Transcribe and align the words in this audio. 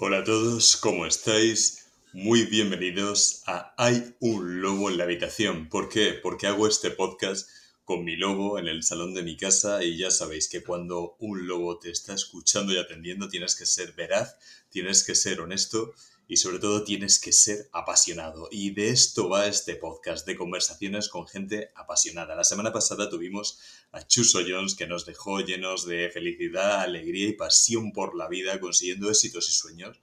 Hola 0.00 0.18
a 0.18 0.24
todos, 0.24 0.76
¿cómo 0.76 1.06
estáis? 1.06 1.88
Muy 2.12 2.44
bienvenidos 2.44 3.42
a 3.46 3.74
Hay 3.76 4.14
un 4.20 4.62
lobo 4.62 4.90
en 4.90 4.96
la 4.96 5.02
habitación. 5.02 5.68
¿Por 5.68 5.88
qué? 5.88 6.12
Porque 6.12 6.46
hago 6.46 6.68
este 6.68 6.92
podcast 6.92 7.50
con 7.84 8.04
mi 8.04 8.14
lobo 8.14 8.60
en 8.60 8.68
el 8.68 8.84
salón 8.84 9.12
de 9.12 9.24
mi 9.24 9.36
casa 9.36 9.82
y 9.82 9.98
ya 9.98 10.12
sabéis 10.12 10.48
que 10.48 10.62
cuando 10.62 11.16
un 11.18 11.48
lobo 11.48 11.80
te 11.80 11.90
está 11.90 12.14
escuchando 12.14 12.72
y 12.72 12.78
atendiendo 12.78 13.28
tienes 13.28 13.56
que 13.56 13.66
ser 13.66 13.92
veraz, 13.94 14.36
tienes 14.70 15.02
que 15.02 15.16
ser 15.16 15.40
honesto 15.40 15.92
y 16.28 16.36
sobre 16.36 16.58
todo 16.58 16.84
tienes 16.84 17.18
que 17.18 17.32
ser 17.32 17.70
apasionado. 17.72 18.48
Y 18.52 18.70
de 18.72 18.90
esto 18.90 19.30
va 19.30 19.46
este 19.46 19.76
podcast, 19.76 20.26
de 20.26 20.36
conversaciones 20.36 21.08
con 21.08 21.26
gente 21.26 21.70
apasionada. 21.74 22.36
La 22.36 22.44
semana 22.44 22.70
pasada 22.70 23.08
tuvimos 23.08 23.58
a 23.92 24.06
Chuso 24.06 24.40
Jones 24.46 24.74
que 24.74 24.86
nos 24.86 25.06
dejó 25.06 25.40
llenos 25.40 25.86
de 25.86 26.10
felicidad, 26.10 26.82
alegría 26.82 27.28
y 27.28 27.32
pasión 27.32 27.92
por 27.92 28.14
la 28.14 28.28
vida, 28.28 28.60
consiguiendo 28.60 29.10
éxitos 29.10 29.48
y 29.48 29.52
sueños. 29.52 30.00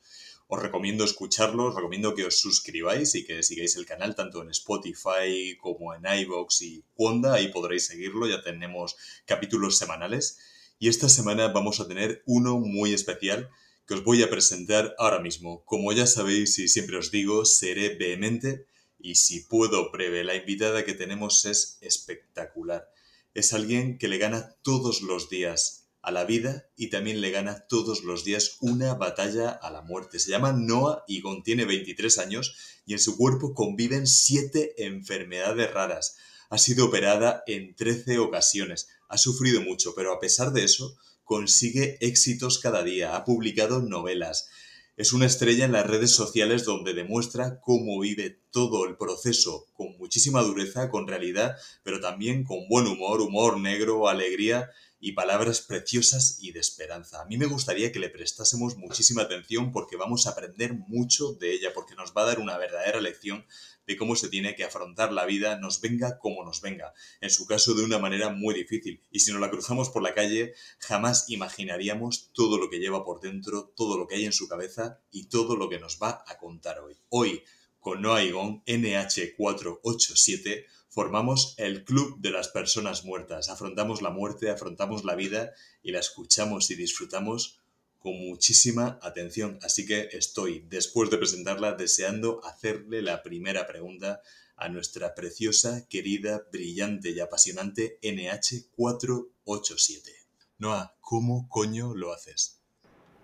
Os 0.47 0.61
recomiendo 0.61 1.03
escucharlo, 1.03 1.65
os 1.65 1.75
recomiendo 1.75 2.15
que 2.15 2.25
os 2.25 2.39
suscribáis 2.39 3.13
y 3.13 3.23
que 3.23 3.43
sigáis 3.43 3.75
el 3.75 3.85
canal 3.85 4.15
tanto 4.15 4.41
en 4.41 4.49
Spotify 4.49 5.55
como 5.61 5.93
en 5.93 6.05
iVoox 6.05 6.61
y 6.63 6.83
Wanda, 6.97 7.35
ahí 7.35 7.49
podréis 7.49 7.85
seguirlo, 7.85 8.27
ya 8.27 8.41
tenemos 8.41 8.95
capítulos 9.25 9.77
semanales. 9.77 10.39
Y 10.79 10.89
esta 10.89 11.07
semana 11.07 11.49
vamos 11.49 11.79
a 11.79 11.87
tener 11.87 12.23
uno 12.25 12.59
muy 12.59 12.93
especial 12.93 13.49
que 13.87 13.93
os 13.93 14.03
voy 14.03 14.23
a 14.23 14.29
presentar 14.29 14.95
ahora 14.97 15.19
mismo. 15.19 15.63
Como 15.65 15.91
ya 15.93 16.07
sabéis 16.07 16.57
y 16.59 16.67
siempre 16.67 16.97
os 16.97 17.11
digo, 17.11 17.45
seré 17.45 17.95
vehemente 17.95 18.65
y 18.99 19.15
si 19.15 19.41
puedo 19.41 19.91
breve. 19.91 20.23
La 20.23 20.35
invitada 20.35 20.85
que 20.85 20.93
tenemos 20.93 21.45
es 21.45 21.77
espectacular. 21.81 22.89
Es 23.33 23.53
alguien 23.53 23.97
que 23.97 24.07
le 24.07 24.17
gana 24.17 24.55
todos 24.63 25.01
los 25.01 25.29
días 25.29 25.85
a 26.01 26.11
la 26.11 26.23
vida 26.23 26.69
y 26.75 26.89
también 26.89 27.19
le 27.19 27.31
gana 27.31 27.65
todos 27.67 28.03
los 28.03 28.23
días 28.23 28.57
una 28.59 28.93
batalla 28.93 29.49
a 29.49 29.71
la 29.71 29.81
muerte. 29.81 30.19
Se 30.19 30.29
llama 30.29 30.53
Noah 30.53 31.03
Igon, 31.07 31.43
tiene 31.43 31.65
23 31.65 32.19
años 32.19 32.55
y 32.85 32.93
en 32.93 32.99
su 32.99 33.17
cuerpo 33.17 33.53
conviven 33.53 34.05
7 34.05 34.85
enfermedades 34.85 35.73
raras. 35.73 36.17
Ha 36.49 36.59
sido 36.59 36.85
operada 36.85 37.43
en 37.47 37.75
13 37.75 38.19
ocasiones, 38.19 38.87
ha 39.09 39.17
sufrido 39.17 39.61
mucho, 39.61 39.95
pero 39.95 40.13
a 40.13 40.19
pesar 40.19 40.53
de 40.53 40.63
eso, 40.63 40.95
consigue 41.25 41.97
éxitos 41.99 42.59
cada 42.59 42.83
día, 42.83 43.15
ha 43.15 43.25
publicado 43.25 43.81
novelas. 43.81 44.47
Es 44.95 45.11
una 45.11 45.25
estrella 45.25 45.65
en 45.65 45.73
las 45.73 45.85
redes 45.85 46.11
sociales 46.11 46.63
donde 46.63 46.93
demuestra 46.93 47.59
cómo 47.59 47.99
vive 47.99 48.39
todo 48.51 48.85
el 48.85 48.95
proceso 48.95 49.67
con 49.73 49.97
muchísima 49.97 50.41
dureza, 50.41 50.89
con 50.89 51.05
realidad, 51.05 51.57
pero 51.83 51.99
también 51.99 52.45
con 52.45 52.69
buen 52.69 52.87
humor, 52.87 53.19
humor 53.19 53.59
negro, 53.59 54.07
alegría 54.07 54.69
y 55.01 55.11
palabras 55.11 55.59
preciosas 55.59 56.37
y 56.41 56.53
de 56.53 56.61
esperanza. 56.61 57.21
A 57.21 57.25
mí 57.25 57.37
me 57.37 57.45
gustaría 57.45 57.91
que 57.91 57.99
le 57.99 58.09
prestásemos 58.09 58.77
muchísima 58.77 59.23
atención 59.23 59.73
porque 59.73 59.97
vamos 59.97 60.25
a 60.25 60.29
aprender 60.29 60.73
mucho 60.73 61.33
de 61.33 61.53
ella, 61.53 61.73
porque 61.73 61.95
nos 61.95 62.13
va 62.13 62.21
a 62.21 62.27
dar 62.27 62.39
una 62.39 62.57
verdadera 62.57 63.01
lección 63.01 63.45
de 63.87 63.97
cómo 63.97 64.15
se 64.15 64.29
tiene 64.29 64.55
que 64.55 64.63
afrontar 64.63 65.11
la 65.11 65.25
vida, 65.25 65.57
nos 65.57 65.81
venga 65.81 66.17
como 66.17 66.43
nos 66.43 66.61
venga, 66.61 66.93
en 67.21 67.29
su 67.29 67.45
caso 67.45 67.73
de 67.73 67.83
una 67.83 67.99
manera 67.99 68.29
muy 68.29 68.55
difícil. 68.55 69.01
Y 69.11 69.19
si 69.19 69.31
nos 69.31 69.41
la 69.41 69.49
cruzamos 69.49 69.89
por 69.89 70.03
la 70.03 70.13
calle, 70.13 70.53
jamás 70.79 71.29
imaginaríamos 71.29 72.31
todo 72.33 72.57
lo 72.57 72.69
que 72.69 72.79
lleva 72.79 73.03
por 73.03 73.19
dentro, 73.21 73.73
todo 73.75 73.97
lo 73.97 74.07
que 74.07 74.15
hay 74.15 74.25
en 74.25 74.33
su 74.33 74.47
cabeza 74.47 74.99
y 75.11 75.25
todo 75.25 75.55
lo 75.55 75.69
que 75.69 75.79
nos 75.79 75.99
va 76.01 76.23
a 76.27 76.37
contar 76.37 76.79
hoy. 76.79 76.95
Hoy, 77.09 77.43
con 77.79 78.01
Noa 78.01 78.21
NH487, 78.21 80.65
formamos 80.89 81.53
el 81.57 81.83
Club 81.83 82.19
de 82.19 82.31
las 82.31 82.47
Personas 82.47 83.05
Muertas. 83.05 83.49
Afrontamos 83.49 84.01
la 84.01 84.09
muerte, 84.09 84.49
afrontamos 84.49 85.03
la 85.03 85.13
vida 85.15 85.51
y 85.83 85.91
la 85.91 85.99
escuchamos 85.99 86.71
y 86.71 86.75
disfrutamos 86.75 87.59
con 88.05 88.17
muchísima 88.19 88.99
atención. 89.01 89.57
Así 89.63 89.87
que 89.87 90.09
estoy, 90.11 90.63
después 90.69 91.09
de 91.09 91.17
presentarla, 91.17 91.71
deseando 91.71 92.39
hacerle 92.45 93.01
la 93.01 93.23
primera 93.23 93.65
pregunta 93.65 94.21
a 94.57 94.69
nuestra 94.69 95.15
preciosa, 95.15 95.87
querida, 95.89 96.43
brillante 96.51 97.09
y 97.09 97.19
apasionante 97.19 97.97
NH487. 98.03 100.11
Noah, 100.59 100.93
¿cómo 101.01 101.49
coño 101.49 101.95
lo 101.95 102.13
haces? 102.13 102.61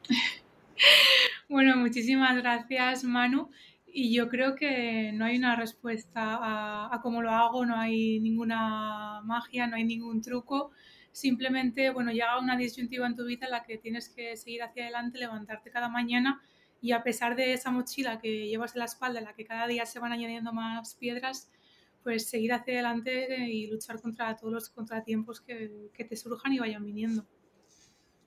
bueno, 1.47 1.77
muchísimas 1.77 2.35
gracias, 2.37 3.03
Manu. 3.03 3.51
Y 3.85 4.15
yo 4.15 4.29
creo 4.29 4.55
que 4.55 5.11
no 5.13 5.25
hay 5.25 5.37
una 5.37 5.55
respuesta 5.55 6.37
a, 6.37 6.89
a, 6.91 7.01
cómo 7.03 7.21
lo 7.21 7.29
hago, 7.29 7.67
no 7.67 7.77
hay 7.77 8.19
ninguna 8.19 9.21
magia, 9.25 9.67
no 9.67 9.75
hay 9.75 9.83
ningún 9.83 10.23
truco 10.23 10.71
simplemente, 11.11 11.89
bueno, 11.89 12.11
llega 12.11 12.39
una 12.39 12.57
disyuntiva 12.57 13.07
en 13.07 13.15
tu 13.15 13.25
vida 13.25 13.45
en 13.45 13.51
la 13.51 13.63
que 13.63 13.77
tienes 13.77 14.09
que 14.09 14.37
seguir 14.37 14.63
hacia 14.63 14.83
adelante, 14.83 15.19
levantarte 15.19 15.71
cada 15.71 15.89
mañana 15.89 16.41
y 16.81 16.93
a 16.93 17.03
pesar 17.03 17.35
de 17.35 17.53
esa 17.53 17.71
mochila 17.71 18.19
que 18.19 18.47
llevas 18.47 18.73
en 18.73 18.79
la 18.79 18.85
espalda, 18.85 19.19
en 19.19 19.25
la 19.25 19.35
que 19.35 19.45
cada 19.45 19.67
día 19.67 19.85
se 19.85 19.99
van 19.99 20.11
añadiendo 20.11 20.51
más 20.51 20.95
piedras, 20.95 21.49
pues 22.03 22.27
seguir 22.27 22.53
hacia 22.53 22.73
adelante 22.73 23.47
y 23.47 23.67
luchar 23.67 24.01
contra 24.01 24.35
todos 24.35 24.51
los 24.51 24.69
contratiempos 24.69 25.41
que, 25.41 25.89
que 25.93 26.03
te 26.03 26.15
surjan 26.15 26.53
y 26.53 26.59
vayan 26.59 26.83
viniendo. 26.83 27.27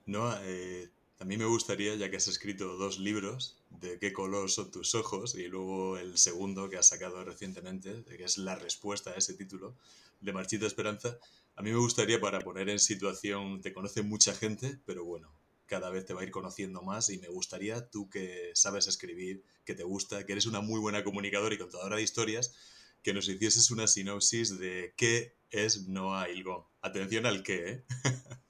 No, 0.05 0.31
eh, 0.43 0.89
a 1.19 1.25
mí 1.25 1.37
me 1.37 1.45
gustaría, 1.45 1.95
ya 1.95 2.09
que 2.09 2.17
has 2.17 2.27
escrito 2.27 2.77
dos 2.77 2.99
libros, 2.99 3.61
de 3.69 3.97
qué 3.99 4.13
color 4.13 4.49
son 4.49 4.71
tus 4.71 4.95
ojos, 4.95 5.35
y 5.35 5.47
luego 5.47 5.97
el 5.97 6.17
segundo 6.17 6.69
que 6.69 6.77
has 6.77 6.89
sacado 6.89 7.23
recientemente, 7.23 8.03
que 8.05 8.23
es 8.23 8.37
la 8.37 8.55
respuesta 8.55 9.11
a 9.11 9.15
ese 9.15 9.33
título, 9.33 9.75
de 10.21 10.33
Marchita 10.33 10.65
Esperanza, 10.65 11.17
a 11.55 11.61
mí 11.61 11.71
me 11.71 11.77
gustaría 11.77 12.19
para 12.19 12.39
poner 12.39 12.69
en 12.69 12.79
situación, 12.79 13.61
te 13.61 13.73
conoce 13.73 14.01
mucha 14.01 14.33
gente, 14.33 14.79
pero 14.85 15.05
bueno, 15.05 15.31
cada 15.65 15.89
vez 15.89 16.05
te 16.05 16.13
va 16.13 16.21
a 16.21 16.23
ir 16.23 16.31
conociendo 16.31 16.81
más 16.81 17.09
y 17.09 17.17
me 17.17 17.29
gustaría 17.29 17.89
tú 17.89 18.09
que 18.09 18.51
sabes 18.53 18.87
escribir, 18.87 19.43
que 19.63 19.73
te 19.73 19.83
gusta, 19.83 20.25
que 20.25 20.33
eres 20.33 20.45
una 20.45 20.61
muy 20.61 20.79
buena 20.79 21.03
comunicadora 21.03 21.55
y 21.55 21.57
contadora 21.57 21.95
de 21.95 22.03
historias, 22.03 22.53
que 23.01 23.13
nos 23.13 23.29
hicieses 23.29 23.71
una 23.71 23.87
sinopsis 23.87 24.59
de 24.59 24.93
qué 24.97 25.35
es 25.49 25.87
Noah 25.87 26.29
Ilgo. 26.29 26.69
Atención 26.81 27.25
al 27.25 27.43
qué, 27.43 27.69
¿eh? 27.69 27.85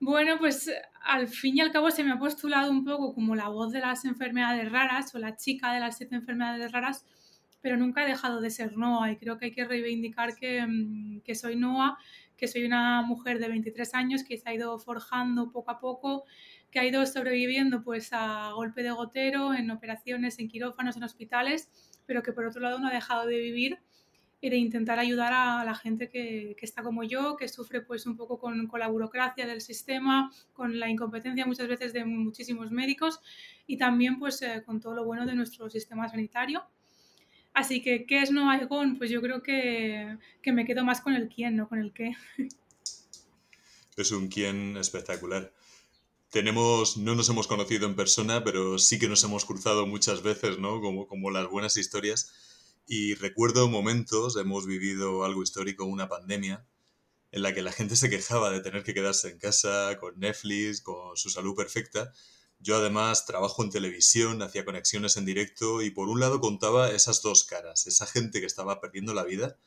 Bueno, 0.00 0.38
pues 0.38 0.70
al 1.02 1.28
fin 1.28 1.56
y 1.56 1.60
al 1.62 1.72
cabo 1.72 1.90
se 1.90 2.04
me 2.04 2.12
ha 2.12 2.18
postulado 2.18 2.70
un 2.70 2.84
poco 2.84 3.14
como 3.14 3.34
la 3.34 3.48
voz 3.48 3.72
de 3.72 3.80
las 3.80 4.04
enfermedades 4.04 4.70
raras 4.70 5.14
o 5.14 5.18
la 5.18 5.34
chica 5.34 5.72
de 5.72 5.80
las 5.80 5.96
siete 5.96 6.14
enfermedades 6.14 6.72
raras, 6.72 7.06
pero 7.64 7.78
nunca 7.78 8.04
he 8.04 8.06
dejado 8.06 8.42
de 8.42 8.50
ser 8.50 8.76
Noah 8.76 9.10
y 9.10 9.16
creo 9.16 9.38
que 9.38 9.46
hay 9.46 9.50
que 9.52 9.64
reivindicar 9.64 10.36
que, 10.36 10.66
mm, 10.66 11.22
soy 11.34 11.56
Noah, 11.56 11.96
que 12.36 12.46
soy 12.46 12.66
una 12.66 13.00
mujer 13.00 13.38
de 13.38 13.48
23 13.48 13.94
años 13.94 14.22
que 14.22 14.36
se 14.36 14.46
ha 14.46 14.52
ido 14.52 14.78
forjando 14.78 15.50
poco 15.50 15.70
a 15.70 15.80
poco, 15.80 16.24
que 16.70 16.78
ha 16.78 16.84
ido 16.84 17.06
sobreviviendo 17.06 17.82
pues 17.82 18.10
a 18.12 18.52
golpe 18.52 18.82
de 18.82 18.90
gotero, 18.90 19.54
en 19.54 19.70
operaciones, 19.70 20.38
en 20.38 20.48
quirófanos, 20.48 20.98
en 20.98 21.04
hospitales, 21.04 21.70
pero 22.04 22.22
que 22.22 22.34
por 22.34 22.44
otro 22.44 22.60
lado 22.60 22.78
no 22.78 22.88
ha 22.88 22.92
dejado 22.92 23.24
de 23.26 23.38
vivir 23.38 23.78
y 24.42 24.50
de 24.50 24.56
intentar 24.58 24.98
ayudar 24.98 25.32
a 25.32 25.64
la 25.64 25.74
gente 25.74 26.10
que, 26.10 26.54
está 26.60 26.82
como 26.82 27.02
yo, 27.02 27.34
que 27.36 27.48
sufre 27.48 27.80
pues 27.80 28.04
un 28.04 28.14
poco 28.14 28.38
con, 28.38 28.66
con, 28.66 28.78
la 28.78 28.88
burocracia 28.88 29.46
del 29.46 29.62
sistema, 29.62 30.30
con 30.52 30.78
la 30.78 30.90
incompetencia 30.90 31.46
muchas 31.46 31.68
veces 31.68 31.94
de 31.94 32.04
muchísimos 32.04 32.70
médicos 32.70 33.20
y 33.66 33.78
también 33.78 34.18
pues 34.18 34.42
eh, 34.42 34.62
con 34.66 34.80
todo 34.80 34.94
lo 34.94 35.06
bueno 35.06 35.24
de 35.24 35.34
nuestro 35.34 35.70
sistema 35.70 36.10
sanitario. 36.10 36.62
Así 37.54 37.80
que, 37.82 38.04
¿qué 38.04 38.20
es 38.20 38.32
No 38.32 38.50
Gone? 38.68 38.96
Pues 38.98 39.10
yo 39.10 39.22
creo 39.22 39.40
que, 39.40 40.18
que, 40.42 40.52
me 40.52 40.66
quedo 40.66 40.84
más 40.84 41.00
con 41.00 41.14
el 41.14 41.28
quién, 41.28 41.56
no 41.56 41.68
con 41.68 41.78
el 41.78 41.92
qué. 41.92 42.12
Es 43.96 44.10
un 44.10 44.26
quién 44.26 44.76
espectacular. 44.76 45.54
Tenemos, 46.30 46.96
no 46.96 47.14
nos 47.14 47.28
hemos 47.28 47.46
conocido 47.46 47.86
en 47.86 47.94
persona, 47.94 48.42
pero 48.42 48.76
sí 48.80 48.98
que 48.98 49.08
nos 49.08 49.22
hemos 49.22 49.44
cruzado 49.44 49.86
muchas 49.86 50.24
veces, 50.24 50.58
¿no? 50.58 50.80
Como, 50.80 51.06
como 51.06 51.30
las 51.30 51.48
buenas 51.48 51.76
historias. 51.76 52.32
Y 52.88 53.14
recuerdo 53.14 53.68
momentos, 53.68 54.36
hemos 54.36 54.66
vivido 54.66 55.24
algo 55.24 55.44
histórico, 55.44 55.84
una 55.84 56.08
pandemia, 56.08 56.66
en 57.30 57.42
la 57.42 57.54
que 57.54 57.62
la 57.62 57.70
gente 57.70 57.94
se 57.94 58.10
quejaba 58.10 58.50
de 58.50 58.62
tener 58.62 58.82
que 58.82 58.94
quedarse 58.94 59.28
en 59.28 59.38
casa, 59.38 59.96
con 60.00 60.18
Netflix, 60.18 60.80
con 60.80 61.16
su 61.16 61.30
salud 61.30 61.54
perfecta, 61.54 62.12
yo 62.64 62.76
además 62.76 63.26
trabajo 63.26 63.62
en 63.62 63.68
televisión, 63.68 64.40
hacía 64.40 64.64
conexiones 64.64 65.18
en 65.18 65.26
directo 65.26 65.82
y 65.82 65.90
por 65.90 66.08
un 66.08 66.18
lado 66.18 66.40
contaba 66.40 66.90
esas 66.90 67.20
dos 67.20 67.44
caras, 67.44 67.86
esa 67.86 68.06
gente 68.06 68.40
que 68.40 68.46
estaba 68.46 68.80
perdiendo 68.80 69.12
la 69.12 69.22
vida 69.22 69.58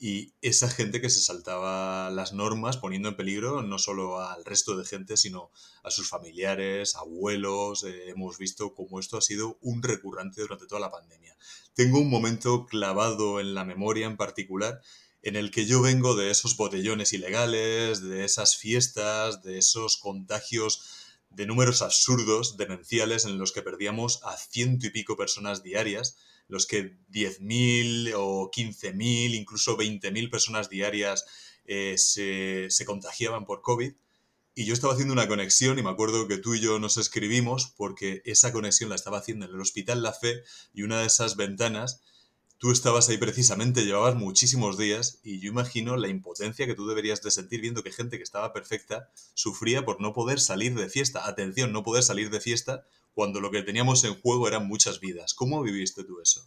y 0.00 0.34
esa 0.42 0.68
gente 0.68 1.00
que 1.00 1.10
se 1.10 1.20
saltaba 1.20 2.10
las 2.10 2.32
normas 2.32 2.76
poniendo 2.76 3.08
en 3.08 3.16
peligro 3.16 3.62
no 3.62 3.78
solo 3.78 4.20
al 4.20 4.44
resto 4.44 4.76
de 4.76 4.84
gente, 4.84 5.16
sino 5.16 5.52
a 5.84 5.92
sus 5.92 6.08
familiares, 6.08 6.96
abuelos. 6.96 7.84
Eh, 7.84 8.08
hemos 8.08 8.36
visto 8.36 8.74
cómo 8.74 8.98
esto 8.98 9.16
ha 9.16 9.22
sido 9.22 9.56
un 9.60 9.84
recurrente 9.84 10.40
durante 10.40 10.66
toda 10.66 10.80
la 10.80 10.90
pandemia. 10.90 11.36
Tengo 11.74 12.00
un 12.00 12.10
momento 12.10 12.66
clavado 12.66 13.38
en 13.38 13.54
la 13.54 13.64
memoria 13.64 14.08
en 14.08 14.16
particular 14.16 14.80
en 15.22 15.36
el 15.36 15.52
que 15.52 15.66
yo 15.66 15.82
vengo 15.82 16.16
de 16.16 16.30
esos 16.30 16.56
botellones 16.56 17.12
ilegales, 17.12 18.02
de 18.02 18.24
esas 18.24 18.56
fiestas, 18.56 19.42
de 19.42 19.58
esos 19.58 19.98
contagios 19.98 20.99
de 21.30 21.46
números 21.46 21.82
absurdos, 21.82 22.56
demenciales, 22.56 23.24
en 23.24 23.38
los 23.38 23.52
que 23.52 23.62
perdíamos 23.62 24.20
a 24.24 24.36
ciento 24.36 24.86
y 24.86 24.90
pico 24.90 25.16
personas 25.16 25.62
diarias, 25.62 26.16
los 26.48 26.66
que 26.66 26.96
10.000 27.12 28.14
o 28.16 28.50
15.000, 28.50 29.34
incluso 29.34 29.76
20.000 29.76 30.30
personas 30.30 30.68
diarias 30.68 31.24
eh, 31.64 31.94
se, 31.96 32.66
se, 32.70 32.84
contagiaban 32.84 33.44
por 33.44 33.62
COVID. 33.62 33.92
y 34.56 34.64
yo 34.64 34.74
estaba 34.74 34.92
haciendo 34.92 35.14
una 35.14 35.28
conexión 35.28 35.78
y 35.78 35.82
me 35.82 35.90
acuerdo 35.90 36.26
que 36.26 36.38
tú 36.38 36.54
y 36.54 36.60
yo 36.60 36.80
nos 36.80 36.96
escribimos 36.96 37.72
porque 37.76 38.22
esa 38.24 38.52
conexión 38.52 38.90
la 38.90 38.96
estaba 38.96 39.18
haciendo 39.18 39.46
en 39.46 39.52
el 39.54 39.60
Hospital 39.60 40.02
La 40.02 40.12
Fe 40.12 40.42
y 40.74 40.82
una 40.82 41.00
de 41.00 41.06
esas 41.06 41.36
ventanas, 41.36 42.02
tú 42.60 42.70
estabas 42.70 43.08
ahí 43.08 43.16
precisamente, 43.16 43.86
llevabas 43.86 44.14
muchísimos 44.16 44.76
días 44.76 45.18
y 45.24 45.40
yo 45.40 45.50
imagino 45.50 45.96
la 45.96 46.08
impotencia 46.08 46.66
que 46.66 46.74
tú 46.74 46.86
deberías 46.86 47.22
de 47.22 47.30
sentir 47.30 47.62
viendo 47.62 47.82
que 47.82 47.90
gente 47.90 48.18
que 48.18 48.22
estaba 48.22 48.52
perfecta 48.52 49.08
sufría 49.32 49.82
por 49.86 50.02
no 50.02 50.12
poder 50.12 50.38
salir 50.40 50.74
de 50.74 50.90
fiesta. 50.90 51.26
Atención, 51.26 51.72
no 51.72 51.82
poder 51.82 52.02
salir 52.02 52.28
de 52.28 52.38
fiesta 52.38 52.84
cuando 53.14 53.40
lo 53.40 53.50
que 53.50 53.62
teníamos 53.62 54.04
en 54.04 54.14
juego 54.14 54.46
eran 54.46 54.68
muchas 54.68 55.00
vidas. 55.00 55.32
¿Cómo 55.32 55.62
viviste 55.62 56.04
tú 56.04 56.20
eso? 56.20 56.42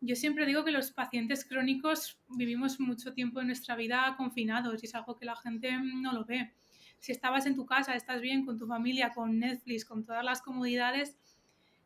Yo 0.00 0.16
siempre 0.16 0.46
digo 0.46 0.64
que 0.64 0.70
los 0.70 0.92
pacientes 0.92 1.44
crónicos 1.44 2.18
vivimos 2.28 2.80
mucho 2.80 3.12
tiempo 3.12 3.42
en 3.42 3.48
nuestra 3.48 3.76
vida 3.76 4.14
confinados 4.16 4.82
y 4.82 4.86
es 4.86 4.94
algo 4.94 5.18
que 5.18 5.26
la 5.26 5.36
gente 5.36 5.70
no 5.78 6.14
lo 6.14 6.24
ve. 6.24 6.54
Si 7.00 7.12
estabas 7.12 7.44
en 7.44 7.54
tu 7.54 7.66
casa, 7.66 7.94
estás 7.94 8.22
bien 8.22 8.46
con 8.46 8.58
tu 8.58 8.66
familia, 8.66 9.12
con 9.12 9.38
Netflix, 9.38 9.84
con 9.84 10.06
todas 10.06 10.24
las 10.24 10.40
comodidades, 10.40 11.18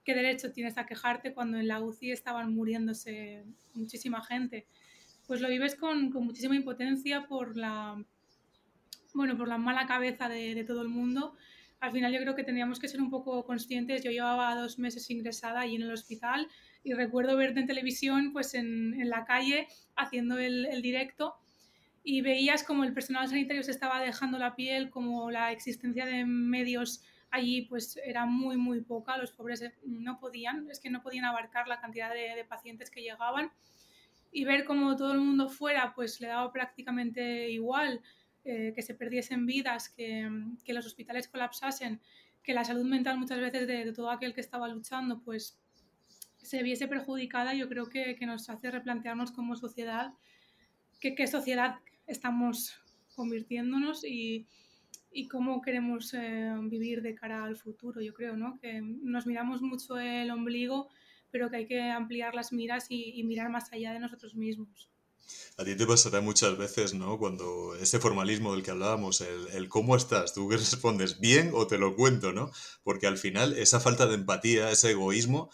¿qué 0.05 0.15
derecho 0.15 0.53
tienes 0.53 0.79
a 0.79 0.87
quejarte 0.87 1.33
cuando 1.33 1.59
en 1.59 1.69
la 1.69 1.81
UCI 1.81 2.13
estaban 2.13 2.55
muriéndose 2.55 3.45
muchísima 3.75 4.23
gente? 4.23 4.67
Pues 5.27 5.41
lo 5.41 5.49
vives 5.49 5.75
con, 5.75 6.11
con 6.11 6.25
muchísima 6.25 6.57
impotencia 6.57 7.27
por 7.27 7.57
la, 7.57 8.03
bueno, 9.15 9.37
por 9.37 9.49
la 9.49 9.59
mala 9.59 9.87
cabeza 9.87 10.29
de, 10.29 10.55
de 10.55 10.65
todo 10.65 10.83
el 10.83 10.89
mundo 10.89 11.37
al 11.81 11.93
final 11.93 12.13
yo 12.13 12.21
creo 12.21 12.35
que 12.35 12.45
tendríamos 12.45 12.79
que 12.79 12.89
ser 12.89 13.01
un 13.01 13.11
poco 13.11 13.45
conscientes. 13.45 14.05
Yo 14.05 14.11
llevaba 14.11 14.55
dos 14.55 14.79
meses 14.79 15.11
ingresada 15.11 15.61
allí 15.61 15.77
en 15.77 15.83
el 15.83 15.93
hospital 15.93 16.47
y 16.85 16.93
recuerdo 16.93 17.37
verte 17.37 17.61
en 17.61 17.67
televisión, 17.67 18.33
pues 18.33 18.55
en, 18.55 19.01
en 19.01 19.09
la 19.09 19.25
calle, 19.25 19.67
haciendo 19.97 20.39
el, 20.39 20.67
el, 20.67 20.83
directo 20.83 21.37
y 22.05 22.21
veías 22.21 22.65
como 22.65 22.85
el 22.85 22.93
personal 22.93 23.29
sanitario 23.29 23.63
se 23.63 23.71
estaba 23.71 24.01
dejando 24.01 24.39
la 24.39 24.55
piel, 24.55 24.91
como 24.91 25.31
la 25.31 25.53
existencia 25.53 26.05
de 26.05 26.25
medios 26.27 27.03
allí 27.31 27.63
pues 27.63 27.99
era 28.05 28.27
muy, 28.27 28.57
muy 28.57 28.81
poca. 28.81 29.17
Los 29.17 29.33
pobres 29.33 29.63
eh, 29.63 29.75
no 29.85 30.19
podían, 30.19 30.71
es 30.71 30.81
que 30.81 30.91
no 30.91 31.03
podían 31.03 31.25
abarcar 31.25 31.69
la 31.69 31.81
cantidad 31.81 32.13
de, 32.13 32.45
pacientes 32.45 32.91
que 32.91 33.03
llegaban 33.03 33.51
y 34.33 34.45
ver 34.45 34.65
como 34.65 34.97
todo 34.97 35.13
el 35.13 35.21
mundo 35.21 35.49
fuera 35.49 35.93
pues 35.95 36.21
le 36.21 36.29
daba 36.29 36.53
prácticamente 36.53 37.51
igual 37.51 38.01
eh, 38.45 38.73
que 38.75 38.83
se 38.83 38.95
perdiesen 38.95 39.47
vidas, 39.47 39.89
que, 39.89 40.29
que, 40.65 40.73
los 40.73 40.87
hospitales 40.87 41.29
colapsasen, 41.29 42.01
que 42.43 42.55
la 42.55 42.65
salud 42.65 42.85
mental 42.85 43.19
muchas 43.19 43.41
veces 43.41 43.67
de, 43.67 43.85
de, 43.85 43.93
todo 43.93 44.11
aquel 44.11 44.35
que 44.35 44.41
estaba 44.41 44.69
luchando 44.69 45.21
pues 45.21 45.59
se 46.39 46.63
viese 46.63 46.89
perjudicada, 46.89 47.55
yo 47.55 47.69
creo 47.69 47.89
que, 47.89 48.17
que 48.17 48.27
nos 48.27 48.49
hace 48.49 48.71
replantearnos 48.71 49.33
como 49.33 49.57
sociedad 49.57 50.15
qué 51.01 51.27
sociedad 51.27 51.77
estamos 52.07 52.75
convirtiéndonos 53.15 54.05
y, 54.05 54.47
y 55.13 55.29
cómo 55.29 55.61
queremos 55.61 56.15
eh, 56.15 56.53
vivir 56.63 57.03
de 57.03 57.15
cara 57.15 57.45
al 57.45 57.57
futuro, 57.57 58.01
yo 58.01 58.15
creo, 58.15 58.37
¿no? 58.37 58.59
Que 58.61 58.81
nos 58.83 59.27
miramos 59.27 59.61
mucho 59.63 59.99
el 59.99 60.31
ombligo, 60.31 60.89
pero 61.31 61.51
que 61.51 61.57
hay 61.57 61.67
que 61.67 61.83
ampliar 61.83 62.35
las 62.35 62.53
miras 62.53 62.87
y, 62.91 63.19
y 63.19 63.25
mirar 63.25 63.51
más 63.51 63.73
allá 63.73 63.93
de 63.93 64.01
nosotros 64.01 64.35
mismos. 64.35 64.91
A 65.57 65.65
ti 65.65 65.77
te 65.77 65.87
pasará 65.87 66.21
muchas 66.21 66.57
veces, 66.57 66.95
¿no? 66.95 67.19
Cuando 67.19 67.75
ese 67.77 68.01
formalismo 68.01 68.53
del 68.53 68.63
que 68.63 68.71
hablábamos, 68.71 69.21
el, 69.21 69.49
el, 69.53 69.69
cómo 69.69 69.97
estás, 69.97 70.35
tú 70.35 70.49
que 70.49 70.57
respondes 70.57 71.21
bien 71.21 71.51
o 71.55 71.67
te 71.67 71.79
lo 71.79 71.95
cuento, 71.95 72.33
¿no? 72.33 72.51
Porque 72.83 73.07
al 73.07 73.19
final 73.19 73.53
esa 73.55 73.81
falta 73.81 74.07
de 74.07 74.15
empatía, 74.15 74.71
ese 74.71 74.93
egoísmo, 74.93 75.51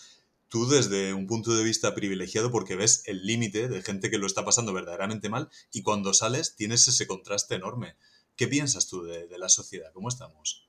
tú 0.49 0.69
desde 0.69 1.13
un 1.13 1.27
punto 1.27 1.55
de 1.55 1.65
vista 1.65 1.95
privilegiado 1.95 2.51
porque 2.51 2.77
ves 2.77 3.03
el 3.07 3.27
límite 3.27 3.69
de 3.69 3.83
gente 3.83 4.11
que 4.11 4.19
lo 4.19 4.27
está 4.27 4.45
pasando 4.45 4.73
verdaderamente 4.73 5.29
mal 5.29 5.51
y 5.73 5.83
cuando 5.83 6.15
sales 6.15 6.57
tienes 6.57 6.87
ese 6.89 7.07
contraste 7.07 7.57
enorme. 7.57 7.97
¿Qué 8.37 8.47
piensas 8.47 8.89
tú 8.89 9.03
de, 9.03 9.27
de 9.27 9.39
la 9.39 9.49
sociedad? 9.49 9.93
¿Cómo 9.93 10.09
estamos? 10.09 10.69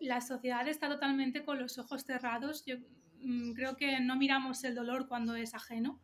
La 0.00 0.20
sociedad 0.20 0.66
está 0.68 0.88
totalmente 0.88 1.44
con 1.44 1.58
los 1.58 1.78
ojos 1.78 2.04
cerrados. 2.04 2.64
Yo 2.66 2.76
mmm, 3.20 3.52
creo 3.52 3.76
que 3.76 4.00
no 4.00 4.16
miramos 4.16 4.64
el 4.64 4.74
dolor 4.74 5.08
cuando 5.08 5.34
es 5.34 5.54
ajeno 5.54 6.00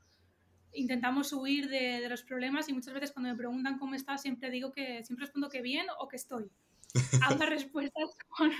intentamos 0.74 1.32
huir 1.32 1.68
de, 1.68 2.00
de, 2.00 2.08
los 2.08 2.22
problemas 2.22 2.68
y 2.68 2.72
muchas 2.72 2.94
veces 2.94 3.12
cuando 3.12 3.30
me 3.30 3.36
preguntan 3.36 3.78
cómo 3.78 3.94
estás 3.94 4.22
siempre 4.22 4.50
digo 4.50 4.72
que 4.72 5.04
siempre 5.04 5.26
respondo 5.26 5.48
que 5.48 5.62
bien 5.62 5.86
o 5.98 6.08
que 6.08 6.16
estoy. 6.16 6.50
Ambas 7.22 7.48
respuestas 7.48 8.10
son, 8.36 8.50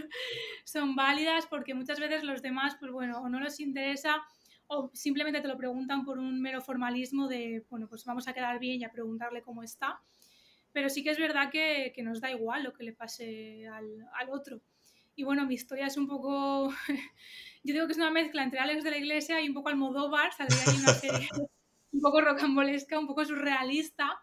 son, 0.64 0.96
válidas 0.96 1.46
porque 1.46 1.74
muchas 1.74 2.00
veces 2.00 2.24
los 2.24 2.40
demás, 2.40 2.76
pues 2.80 2.90
bueno, 2.92 3.20
o 3.20 3.28
no 3.28 3.40
les 3.40 3.60
interesa 3.60 4.22
o 4.68 4.90
simplemente 4.94 5.40
te 5.40 5.48
lo 5.48 5.56
preguntan 5.58 6.04
por 6.04 6.18
un 6.18 6.40
mero 6.40 6.62
formalismo 6.62 7.28
de, 7.28 7.66
bueno, 7.68 7.88
pues 7.88 8.04
vamos 8.06 8.26
a 8.26 8.32
quedar 8.32 8.58
bien 8.58 8.80
y 8.80 8.84
a 8.84 8.90
preguntarle 8.90 9.42
cómo 9.42 9.62
está. 9.62 10.00
Pero 10.72 10.88
sí 10.88 11.02
que 11.02 11.10
es 11.10 11.18
verdad 11.18 11.50
que, 11.50 11.92
que 11.94 12.02
nos 12.02 12.20
da 12.20 12.30
igual 12.30 12.64
lo 12.64 12.72
que 12.72 12.84
le 12.84 12.92
pase 12.92 13.68
al, 13.68 14.08
al 14.14 14.30
otro. 14.30 14.60
Y 15.14 15.24
bueno, 15.24 15.46
mi 15.46 15.54
historia 15.54 15.86
es 15.86 15.96
un 15.96 16.08
poco, 16.08 16.70
yo 17.64 17.74
digo 17.74 17.86
que 17.86 17.92
es 17.92 17.98
una 17.98 18.10
mezcla 18.10 18.42
entre 18.42 18.60
Alex 18.60 18.82
de 18.82 18.90
la 18.90 18.98
Iglesia 18.98 19.40
y 19.40 19.48
un 19.48 19.54
poco 19.54 19.68
Almodóvar, 19.68 20.32
saldría 20.32 20.62
ahí 20.66 20.78
una 20.78 20.94
serie 20.94 21.28
un 21.92 22.00
poco 22.00 22.20
rocambolesca, 22.20 22.98
un 22.98 23.06
poco 23.06 23.24
surrealista. 23.24 24.20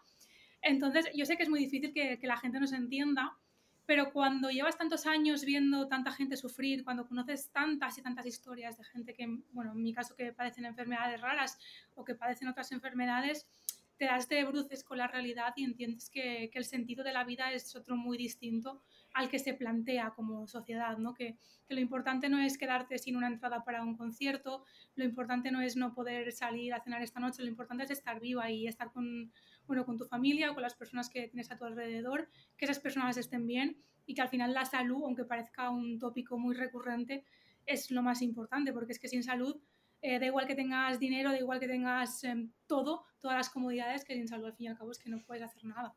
Entonces, 0.62 1.08
yo 1.14 1.24
sé 1.24 1.36
que 1.36 1.44
es 1.44 1.48
muy 1.48 1.60
difícil 1.60 1.92
que, 1.92 2.18
que, 2.18 2.26
la 2.26 2.36
gente 2.36 2.58
nos 2.58 2.72
entienda, 2.72 3.36
pero 3.86 4.12
cuando 4.12 4.50
llevas 4.50 4.76
tantos 4.76 5.06
años 5.06 5.44
viendo 5.44 5.88
tanta 5.88 6.12
gente 6.12 6.36
sufrir, 6.36 6.84
cuando 6.84 7.06
conoces 7.06 7.50
tantas 7.50 7.96
y 7.96 8.02
tantas 8.02 8.26
historias 8.26 8.76
de 8.76 8.84
gente 8.84 9.14
que, 9.14 9.26
bueno, 9.52 9.72
en 9.72 9.82
mi 9.82 9.94
caso 9.94 10.14
que 10.16 10.32
padecen 10.32 10.64
enfermedades 10.64 11.20
raras 11.20 11.58
o 11.94 12.04
que 12.04 12.14
padecen 12.14 12.48
otras 12.48 12.72
enfermedades, 12.72 13.46
te 14.00 14.06
das 14.06 14.30
de 14.30 14.42
bruces 14.44 14.82
con 14.82 14.96
la 14.96 15.08
realidad 15.08 15.52
y 15.56 15.62
entiendes 15.62 16.08
que, 16.08 16.50
el 16.54 16.64
sentido 16.64 17.04
de 17.04 17.12
la 17.12 17.22
vida 17.22 17.52
es 17.52 17.76
otro 17.76 17.96
muy 17.96 18.16
distinto 18.16 18.82
al 19.12 19.28
que 19.28 19.38
se 19.38 19.52
plantea 19.52 20.14
como 20.16 20.46
sociedad, 20.46 20.96
¿no? 20.96 21.12
Que, 21.12 21.36
que, 21.68 21.74
lo 21.74 21.80
importante 21.80 22.30
no 22.30 22.38
es 22.38 22.56
quedarte 22.56 22.96
sin 22.96 23.14
una 23.14 23.26
entrada 23.26 23.62
para 23.62 23.82
un 23.82 23.98
concierto, 23.98 24.64
lo 24.94 25.04
importante 25.04 25.50
no 25.50 25.60
es 25.60 25.76
no 25.76 25.92
poder 25.92 26.32
salir 26.32 26.72
a 26.72 26.80
cenar 26.80 27.02
esta 27.02 27.20
noche, 27.20 27.42
lo 27.42 27.50
importante 27.50 27.84
es 27.84 27.90
estar 27.90 28.20
viva 28.20 28.50
y 28.50 28.66
estar 28.66 28.90
con, 28.90 29.34
bueno, 29.66 29.84
con 29.84 29.98
tu 29.98 30.06
familia 30.06 30.50
o 30.50 30.54
con 30.54 30.62
las 30.62 30.76
personas 30.76 31.10
que 31.10 31.28
tienes 31.28 31.50
a 31.50 31.58
tu 31.58 31.66
alrededor, 31.66 32.30
que 32.56 32.64
esas 32.64 32.78
personas 32.78 33.18
estén 33.18 33.46
bien 33.46 33.82
y 34.06 34.14
que 34.14 34.22
al 34.22 34.30
final 34.30 34.54
la 34.54 34.64
salud, 34.64 35.04
aunque 35.04 35.26
parezca 35.26 35.68
un 35.68 35.98
tópico 35.98 36.38
muy 36.38 36.54
recurrente, 36.54 37.26
es 37.66 37.90
lo 37.90 38.02
más 38.02 38.22
importante, 38.22 38.72
porque 38.72 38.92
es 38.92 38.98
que 38.98 39.08
sin 39.08 39.22
salud 39.22 39.60
eh, 40.02 40.18
da 40.18 40.26
igual 40.26 40.46
que 40.46 40.54
tengas 40.54 40.98
dinero, 40.98 41.30
da 41.30 41.38
igual 41.38 41.60
que 41.60 41.68
tengas 41.68 42.24
eh, 42.24 42.48
todo, 42.66 43.04
todas 43.20 43.36
las 43.36 43.50
comodidades, 43.50 44.04
que 44.04 44.14
sin 44.14 44.28
salud 44.28 44.46
al 44.46 44.54
fin 44.54 44.66
y 44.66 44.68
al 44.68 44.78
cabo 44.78 44.90
es 44.90 44.98
que 44.98 45.10
no 45.10 45.22
puedes 45.26 45.42
hacer 45.42 45.64
nada. 45.64 45.94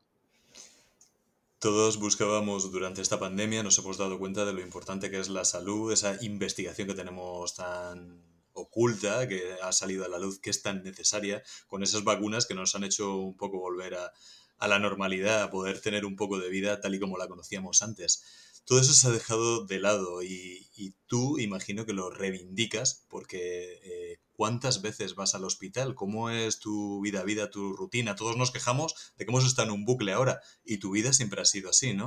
Todos 1.58 1.98
buscábamos 1.98 2.70
durante 2.70 3.00
esta 3.00 3.18
pandemia, 3.18 3.62
nos 3.62 3.78
hemos 3.78 3.96
dado 3.96 4.18
cuenta 4.18 4.44
de 4.44 4.52
lo 4.52 4.60
importante 4.60 5.10
que 5.10 5.18
es 5.18 5.30
la 5.30 5.46
salud, 5.46 5.92
esa 5.92 6.22
investigación 6.22 6.86
que 6.88 6.94
tenemos 6.94 7.54
tan 7.54 8.22
oculta, 8.52 9.26
que 9.26 9.56
ha 9.62 9.72
salido 9.72 10.04
a 10.04 10.08
la 10.08 10.18
luz, 10.18 10.38
que 10.38 10.50
es 10.50 10.60
tan 10.60 10.82
necesaria, 10.82 11.42
con 11.66 11.82
esas 11.82 12.04
vacunas 12.04 12.46
que 12.46 12.54
nos 12.54 12.74
han 12.74 12.84
hecho 12.84 13.16
un 13.16 13.36
poco 13.36 13.58
volver 13.58 13.94
a 13.94 14.68
la 14.68 14.78
normalidad, 14.78 15.42
a 15.42 15.50
poder 15.50 15.80
tener 15.80 16.04
un 16.04 16.16
poco 16.16 16.38
de 16.38 16.50
vida 16.50 16.80
tal 16.80 16.94
y 16.94 17.00
como 17.00 17.16
la 17.16 17.28
conocíamos 17.28 17.82
antes 17.82 18.22
todo 18.64 18.80
eso 18.80 18.92
se 18.92 19.08
ha 19.08 19.10
dejado 19.10 19.66
de 19.66 19.78
lado 19.78 20.22
y, 20.22 20.68
y 20.76 20.94
tú 21.06 21.38
imagino 21.38 21.86
que 21.86 21.92
lo 21.92 22.10
reivindicas 22.10 23.06
porque 23.08 23.80
eh, 23.82 24.20
¿cuántas 24.32 24.82
veces 24.82 25.14
vas 25.14 25.34
al 25.34 25.44
hospital? 25.44 25.94
¿Cómo 25.94 26.30
es 26.30 26.58
tu 26.58 27.00
vida, 27.00 27.22
vida, 27.24 27.50
tu 27.50 27.74
rutina? 27.74 28.16
Todos 28.16 28.36
nos 28.36 28.50
quejamos 28.50 29.14
de 29.16 29.24
que 29.24 29.30
hemos 29.30 29.46
estado 29.46 29.68
en 29.68 29.74
un 29.74 29.84
bucle 29.84 30.12
ahora 30.12 30.40
y 30.64 30.78
tu 30.78 30.90
vida 30.90 31.12
siempre 31.12 31.40
ha 31.40 31.44
sido 31.44 31.70
así, 31.70 31.94
¿no? 31.94 32.06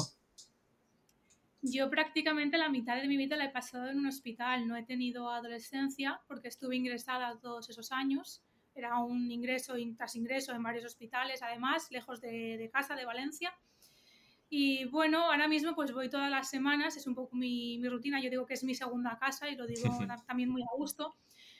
Yo 1.62 1.90
prácticamente 1.90 2.58
la 2.58 2.70
mitad 2.70 3.02
de 3.02 3.08
mi 3.08 3.18
vida 3.18 3.36
la 3.36 3.46
he 3.46 3.50
pasado 3.50 3.90
en 3.90 3.98
un 3.98 4.08
hospital. 4.08 4.68
No 4.68 4.78
he 4.78 4.84
tenido 4.84 5.30
adolescencia 5.30 6.22
porque 6.28 6.48
estuve 6.48 6.76
ingresada 6.76 7.40
todos 7.40 7.70
esos 7.70 7.92
años. 7.92 8.44
Era 8.76 9.00
un 9.00 9.32
ingreso 9.32 9.74
tras 9.98 10.16
ingreso 10.16 10.54
en 10.54 10.62
varios 10.62 10.86
hospitales, 10.86 11.42
además, 11.42 11.88
lejos 11.90 12.22
de, 12.22 12.58
de 12.58 12.70
casa, 12.70 12.96
de 12.96 13.06
Valencia. 13.06 13.54
Y 14.50 14.86
bueno, 14.86 15.26
ahora 15.32 15.48
mismo 15.48 15.76
pues 15.76 15.92
voy 15.92 16.10
todas 16.10 16.32
las 16.32 16.50
semanas, 16.50 16.96
es 16.96 17.06
un 17.06 17.16
poco 17.16 17.36
mi, 17.36 17.78
mi 17.80 17.90
rutina, 17.90 18.22
yo 18.22 18.30
digo 18.30 18.46
que 18.46 18.54
es 18.54 18.64
mi 18.64 18.76
segunda 18.76 19.18
casa 19.20 19.50
y 19.50 19.56
lo 19.56 19.68
digo 19.68 19.90
también 20.26 20.50
muy 20.50 20.62
a 20.62 20.78
gusto, 20.78 21.16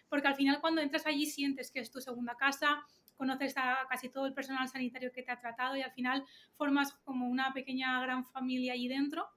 porque 0.08 0.28
al 0.28 0.36
final 0.36 0.62
cuando 0.62 0.82
entras 0.82 1.06
allí 1.06 1.26
sientes 1.26 1.70
que 1.70 1.82
es 1.82 1.92
tu 1.92 2.00
segunda 2.00 2.36
casa, 2.36 2.86
conoces 3.18 3.58
a 3.58 3.80
casi 3.90 4.10
todo 4.10 4.26
el 4.26 4.34
personal 4.34 4.70
sanitario 4.70 5.12
que 5.12 5.24
te 5.24 5.32
ha 5.32 5.40
tratado 5.40 5.76
y 5.76 5.82
al 5.82 5.92
final 5.92 6.24
formas 6.56 6.94
como 7.04 7.28
una 7.28 7.52
pequeña 7.54 8.00
gran 8.02 8.24
familia 8.24 8.74
allí 8.74 8.88
dentro. 8.88 9.28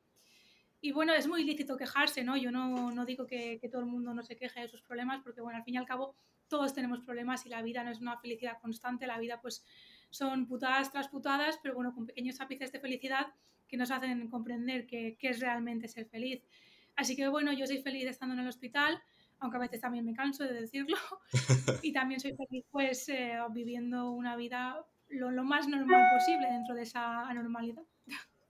Y 0.83 0.93
bueno, 0.93 1.13
es 1.13 1.27
muy 1.27 1.45
lícito 1.45 1.77
quejarse, 1.77 2.23
¿no? 2.23 2.37
Yo 2.37 2.53
no, 2.53 2.91
no 2.93 3.05
digo 3.05 3.27
que, 3.27 3.59
que, 3.61 3.69
todo 3.69 3.83
el 3.83 3.89
mundo 3.89 4.15
no 4.15 4.23
se 4.23 4.37
queje 4.37 4.61
de 4.61 4.69
sus 4.69 4.81
problemas, 4.83 5.21
porque 5.23 5.41
bueno, 5.41 5.59
al 5.59 5.65
fin 5.65 5.75
y 5.75 5.77
al 5.79 5.87
cabo 5.87 6.15
todos 6.49 6.73
tenemos 6.73 7.01
problemas 7.01 7.45
y 7.47 7.49
la 7.49 7.63
vida 7.63 7.85
no 7.85 7.91
es 7.91 8.01
una 8.01 8.19
felicidad 8.19 8.59
constante, 8.61 9.07
la 9.07 9.19
vida 9.19 9.41
pues 9.41 9.65
son 10.11 10.47
putadas 10.47 10.91
tras 10.91 11.09
putadas, 11.09 11.59
pero 11.63 11.75
bueno, 11.75 11.95
con 11.95 12.07
pequeños 12.07 12.41
ápices 12.41 12.73
de 12.73 12.81
felicidad 12.81 13.29
que 13.69 13.77
nos 13.77 13.91
hacen 13.91 14.29
comprender 14.29 14.87
qué 14.87 15.17
es 15.21 15.41
realmente 15.41 15.89
ser 15.89 16.07
feliz. 16.07 16.43
Así 16.97 17.17
que 17.17 17.29
bueno, 17.29 17.53
yo 17.53 17.67
soy 17.67 17.83
feliz 17.83 18.07
estando 18.07 18.35
en 18.35 18.41
el 18.41 18.49
hospital, 18.49 19.01
aunque 19.39 19.57
a 19.57 19.61
veces 19.61 19.81
también 19.81 20.05
me 20.05 20.15
canso 20.15 20.45
de 20.45 20.53
decirlo, 20.53 20.97
y 21.83 21.93
también 21.93 22.21
soy 22.21 22.35
feliz 22.37 22.65
pues 22.71 23.09
eh, 23.09 23.39
viviendo 23.53 24.11
una 24.11 24.37
vida 24.37 24.85
lo, 25.09 25.31
lo, 25.31 25.43
más 25.43 25.67
normal 25.67 26.05
posible 26.17 26.47
dentro 26.51 26.75
de 26.75 26.83
esa 26.83 27.27
anormalidad. 27.29 27.83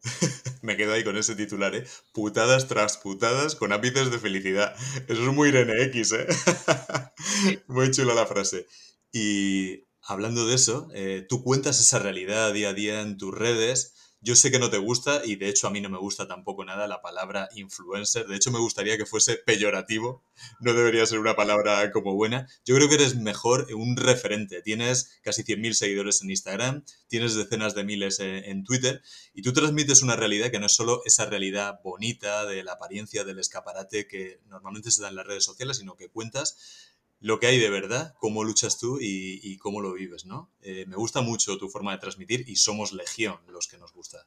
Me 0.63 0.77
quedo 0.77 0.93
ahí 0.93 1.05
con 1.05 1.17
ese 1.17 1.37
titular, 1.37 1.75
¿eh? 1.75 1.85
Putadas 2.13 2.69
tras 2.69 2.99
putadas 2.99 3.55
con 3.55 3.73
ápices 3.73 4.11
de 4.11 4.19
felicidad. 4.19 4.75
Eso 5.09 5.23
es 5.23 5.35
muy 5.35 5.49
Irene 5.49 5.85
X, 5.85 6.13
¿eh? 6.13 6.27
muy 7.69 7.91
chula 7.91 8.15
la 8.15 8.27
frase. 8.27 8.67
Y 9.13 9.85
hablando 10.11 10.47
de 10.47 10.55
eso, 10.55 10.89
eh, 10.95 11.25
tú 11.29 11.43
cuentas 11.43 11.81
esa 11.81 11.99
realidad 11.99 12.53
día 12.53 12.71
a 12.71 12.75
día 12.75 13.01
en 13.01 13.17
tus 13.17 13.35
redes 13.35 13.95
yo 14.23 14.37
sé 14.37 14.51
que 14.51 14.59
no 14.59 14.69
te 14.69 14.77
gusta 14.77 15.23
y 15.25 15.37
de 15.37 15.49
hecho 15.49 15.67
a 15.67 15.71
mí 15.71 15.81
no 15.81 15.89
me 15.89 15.97
gusta 15.97 16.29
tampoco 16.29 16.63
nada 16.63 16.87
la 16.87 17.01
palabra 17.01 17.49
influencer. 17.55 18.27
De 18.27 18.37
hecho 18.37 18.51
me 18.51 18.59
gustaría 18.59 18.99
que 18.99 19.07
fuese 19.07 19.37
peyorativo. 19.37 20.23
No 20.61 20.75
debería 20.75 21.07
ser 21.07 21.21
una 21.21 21.37
palabra 21.37 21.91
como 21.91 22.15
buena. 22.15 22.47
Yo 22.67 22.75
creo 22.75 22.87
que 22.91 22.97
eres 22.97 23.17
mejor 23.17 23.67
un 23.75 23.97
referente. 23.97 24.61
Tienes 24.61 25.19
casi 25.23 25.43
100.000 25.43 25.73
seguidores 25.73 26.21
en 26.21 26.31
Instagram, 26.31 26.85
tienes 27.09 27.35
decenas 27.35 27.75
de 27.75 27.85
miles 27.85 28.21
en, 28.21 28.63
Twitter 28.65 29.01
y 29.33 29.41
tú 29.41 29.55
transmites 29.55 30.03
una 30.03 30.17
realidad 30.17 30.51
que 30.51 30.59
no 30.59 30.67
es 30.67 30.73
solo 30.73 31.01
esa 31.07 31.25
realidad 31.25 31.81
bonita 31.83 32.45
de 32.45 32.63
la 32.63 32.73
apariencia 32.73 33.25
del 33.25 33.39
escaparate 33.39 34.07
que 34.07 34.41
normalmente 34.49 34.91
se 34.91 35.01
da 35.01 35.09
en 35.09 35.17
las 35.17 35.27
redes 35.27 35.45
sociales, 35.45 35.79
sino 35.79 35.97
que 35.97 36.11
cuentas 36.11 36.90
lo 37.21 37.39
que 37.39 37.47
hay 37.47 37.59
de 37.59 37.69
verdad, 37.69 38.15
cómo 38.19 38.45
luchas 38.45 38.79
tú 38.79 38.99
y, 39.01 39.57
cómo 39.59 39.81
lo 39.81 39.93
vives, 39.93 40.25
¿no? 40.25 40.51
Eh, 40.63 40.87
me 40.87 40.97
gusta 40.97 41.21
mucho 41.21 41.59
tu 41.59 41.69
forma 41.69 41.93
de 41.93 41.99
transmitir 41.99 42.49
y 42.49 42.57
somos 42.57 42.93
legión 42.93 43.39
los 43.49 43.69
que 43.69 43.77
nos 43.77 43.93
gusta. 43.93 44.27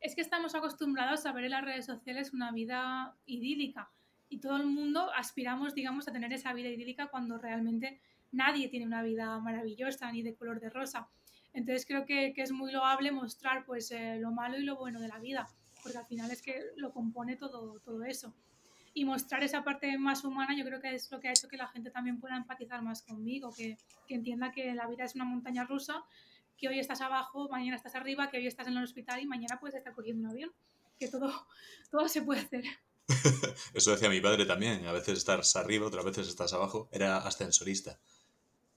Es 0.00 0.14
que 0.14 0.22
estamos 0.22 0.54
acostumbrados 0.54 1.26
a 1.26 1.32
ver 1.32 1.44
en 1.44 1.50
las 1.50 1.64
redes 1.64 1.84
sociales 1.84 2.32
una 2.32 2.50
vida 2.50 3.14
idílica 3.26 3.90
y 4.30 4.38
todo 4.38 4.56
el 4.56 4.66
mundo 4.66 5.10
aspiramos, 5.14 5.74
digamos, 5.74 6.08
a 6.08 6.12
tener 6.12 6.32
esa 6.32 6.54
vida 6.54 6.68
idílica 6.68 7.08
cuando 7.08 7.36
realmente 7.36 8.00
nadie 8.32 8.68
tiene 8.68 8.86
una 8.86 9.02
vida 9.02 9.38
maravillosa 9.38 10.10
ni 10.12 10.22
de 10.22 10.34
color 10.34 10.60
de 10.60 10.70
rosa. 10.70 11.08
Entonces 11.52 11.84
creo 11.84 12.06
que, 12.06 12.32
es 12.36 12.52
muy 12.52 12.72
loable 12.72 13.10
mostrar 13.10 13.66
pues 13.66 13.90
eh, 13.90 14.16
lo 14.18 14.30
malo 14.30 14.58
y 14.58 14.64
lo 14.64 14.76
bueno 14.76 15.00
de 15.00 15.08
la 15.08 15.18
vida, 15.18 15.46
porque 15.82 15.98
al 15.98 16.06
final 16.06 16.30
es 16.30 16.40
que 16.40 16.62
lo 16.76 16.92
compone 16.92 17.36
todo, 17.36 17.80
todo 17.80 18.04
eso 18.04 18.34
y 18.98 19.04
mostrar 19.04 19.44
esa 19.44 19.62
parte 19.62 19.96
más 19.96 20.24
humana 20.24 20.56
yo 20.58 20.64
creo 20.64 20.80
que 20.80 20.92
es 20.92 21.08
lo 21.12 21.20
que 21.20 21.28
ha 21.28 21.30
hecho 21.30 21.46
que 21.46 21.56
la 21.56 21.68
gente 21.68 21.92
también 21.92 22.18
pueda 22.18 22.36
empatizar 22.36 22.82
más 22.82 23.02
conmigo, 23.02 23.54
que, 23.56 23.78
que 24.08 24.14
entienda 24.14 24.50
que 24.50 24.74
la 24.74 24.88
vida 24.88 25.04
es 25.04 25.14
una 25.14 25.24
montaña 25.24 25.64
rusa, 25.64 26.04
que 26.56 26.66
hoy 26.66 26.80
estás 26.80 27.00
abajo, 27.00 27.48
mañana 27.48 27.76
estás 27.76 27.94
arriba, 27.94 28.28
que 28.28 28.38
hoy 28.38 28.48
estás 28.48 28.66
en 28.66 28.76
el 28.76 28.82
hospital 28.82 29.20
y 29.20 29.26
mañana 29.26 29.60
puedes 29.60 29.76
estar 29.76 29.94
cogiendo 29.94 30.24
un 30.24 30.30
avión, 30.30 30.52
que 30.98 31.06
todo, 31.06 31.32
todo 31.92 32.08
se 32.08 32.22
puede 32.22 32.40
hacer. 32.40 32.64
Eso 33.72 33.92
decía 33.92 34.08
mi 34.08 34.20
padre 34.20 34.46
también, 34.46 34.84
a 34.84 34.90
veces 34.90 35.18
estás 35.18 35.54
arriba, 35.54 35.86
otras 35.86 36.04
veces 36.04 36.26
estás 36.26 36.52
abajo, 36.52 36.88
era 36.90 37.18
ascensorista. 37.18 38.00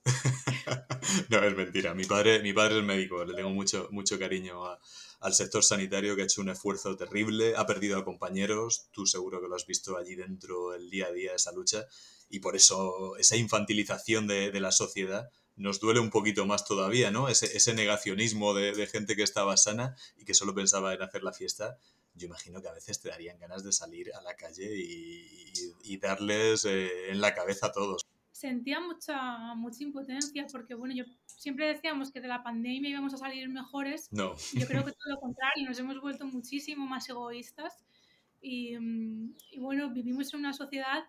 no, 1.30 1.44
es 1.44 1.56
mentira. 1.56 1.94
Mi 1.96 2.06
padre, 2.06 2.42
mi 2.42 2.54
padre 2.54 2.80
es 2.80 2.86
médico, 2.86 3.26
le 3.26 3.34
tengo 3.34 3.50
mucho, 3.50 3.88
mucho 3.92 4.20
cariño 4.20 4.66
a, 4.66 4.80
al 5.22 5.34
sector 5.34 5.64
sanitario 5.64 6.16
que 6.16 6.24
ha 6.24 6.26
hecho 6.26 6.42
un 6.42 6.50
esfuerzo 6.50 6.98
terrible, 6.98 7.56
ha 7.56 7.66
perdido 7.68 7.98
a 7.98 8.04
compañeros, 8.04 8.88
tú 8.92 9.06
seguro 9.06 9.40
que 9.40 9.48
lo 9.48 9.56
has 9.56 9.68
visto 9.68 9.96
allí 9.96 10.16
dentro 10.16 10.74
el 10.74 10.90
día 10.90 11.08
a 11.08 11.12
día, 11.12 11.36
esa 11.36 11.52
lucha, 11.52 11.86
y 12.30 12.40
por 12.40 12.56
eso 12.56 13.16
esa 13.18 13.36
infantilización 13.36 14.28
de, 14.28 14.60
la 14.60 14.72
sociedad 14.72 15.30
nos 15.56 15.80
duele 15.80 16.00
un 16.00 16.10
poquito 16.10 16.46
más 16.48 16.66
todavía, 16.66 17.12
¿no? 17.12 17.30
Ese, 17.30 17.74
negacionismo 17.74 18.56
de, 18.56 18.88
gente 18.88 19.16
que 19.16 19.24
estaba 19.24 19.58
sana 19.58 19.96
y 20.18 20.26
que 20.26 20.34
solo 20.34 20.56
pensaba 20.56 20.94
en 20.94 21.04
hacer 21.04 21.24
la 21.24 21.34
fiesta. 21.34 21.78
Yo 22.16 22.26
imagino 22.26 22.62
que 22.62 22.70
a 22.70 22.74
veces 22.74 23.00
te 23.00 23.10
darían 23.10 23.38
ganas 23.38 23.64
de 23.64 23.72
salir 23.72 24.12
a 24.16 24.22
la 24.22 24.36
calle 24.36 24.70
y, 24.76 25.98
darles 25.98 26.66
eh, 26.66 27.12
en 27.12 27.22
la 27.22 27.36
cabeza 27.36 27.68
a 27.68 27.72
todos 27.72 28.02
sentía 28.42 28.80
mucha, 28.80 29.54
mucha 29.54 29.84
impotencia 29.84 30.48
porque, 30.52 30.74
bueno, 30.74 30.96
yo 30.96 31.04
siempre 31.42 31.66
decíamos 31.66 32.12
que 32.12 32.22
de 32.22 32.28
la 32.28 32.44
pandemia 32.44 32.92
íbamos 32.92 33.16
a 33.16 33.18
salir 33.18 33.50
mejores. 33.50 34.08
No. 34.12 34.36
Yo 34.54 34.68
creo 34.68 34.86
que 34.86 34.92
todo 34.92 35.16
lo 35.16 35.20
contrario, 35.20 35.68
nos 35.68 35.80
hemos 35.80 36.00
vuelto 36.00 36.28
muchísimo 36.28 36.86
más 36.86 37.10
egoístas 37.10 37.80
y, 38.40 38.78
y 39.50 39.60
bueno, 39.60 39.90
vivimos 39.90 40.32
en 40.34 40.42
una 40.42 40.54
sociedad 40.54 41.06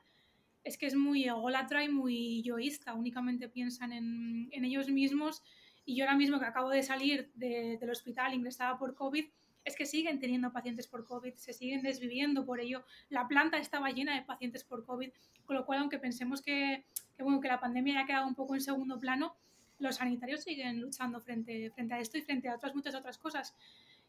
es 0.65 0.79
que 0.79 0.87
es 0.87 0.95
muy 0.95 1.25
ególatra 1.25 1.85
y 1.85 1.89
muy 1.91 2.43
yoísta, 2.43 2.95
únicamente 2.95 3.49
piensan 3.49 3.93
en, 3.93 4.49
en, 4.53 4.65
ellos 4.65 4.89
mismos 4.89 5.43
y 5.85 5.97
yo 5.97 6.05
ahora 6.05 6.17
mismo 6.17 6.39
que 6.39 6.47
acabo 6.47 6.71
de 6.71 6.83
salir 6.83 7.31
de, 7.35 7.77
del 7.79 7.91
hospital 7.91 8.33
ingresada 8.33 8.79
por 8.79 8.95
COVID, 8.95 9.27
es 9.65 9.77
que 9.77 9.85
siguen 9.85 10.19
teniendo 10.19 10.51
pacientes 10.51 10.87
por 10.87 11.05
COVID, 11.05 11.35
se 11.35 11.53
siguen 11.53 11.83
desviviendo 11.83 12.47
por 12.47 12.61
ello. 12.61 12.85
La 13.11 13.29
planta 13.29 13.59
estaba 13.59 13.91
llena 13.91 14.15
de 14.15 14.23
pacientes 14.23 14.65
por 14.65 14.87
COVID, 14.87 15.11
con 15.45 15.57
lo 15.57 15.67
cual, 15.67 15.81
aunque 15.81 15.99
pensemos 15.99 16.41
que, 16.41 16.85
que, 17.17 17.23
bueno, 17.23 17.41
que 17.41 17.49
la 17.49 17.61
pandemia 17.61 17.95
ya 17.95 18.01
ha 18.01 18.07
quedado 18.07 18.27
un 18.27 18.35
poco 18.35 18.55
en 18.55 18.61
segundo 18.61 18.99
plano, 18.99 19.37
los 19.83 19.97
sanitarios 19.97 20.43
siguen 20.43 20.81
luchando 20.81 21.21
frente, 21.21 21.71
frente 21.71 21.95
a 21.95 22.01
esto 22.01 22.17
y 22.17 22.23
frente 22.23 22.49
a 22.49 22.55
otras 22.55 22.75
muchas 22.75 22.95
otras 22.95 23.19
cosas. 23.19 23.55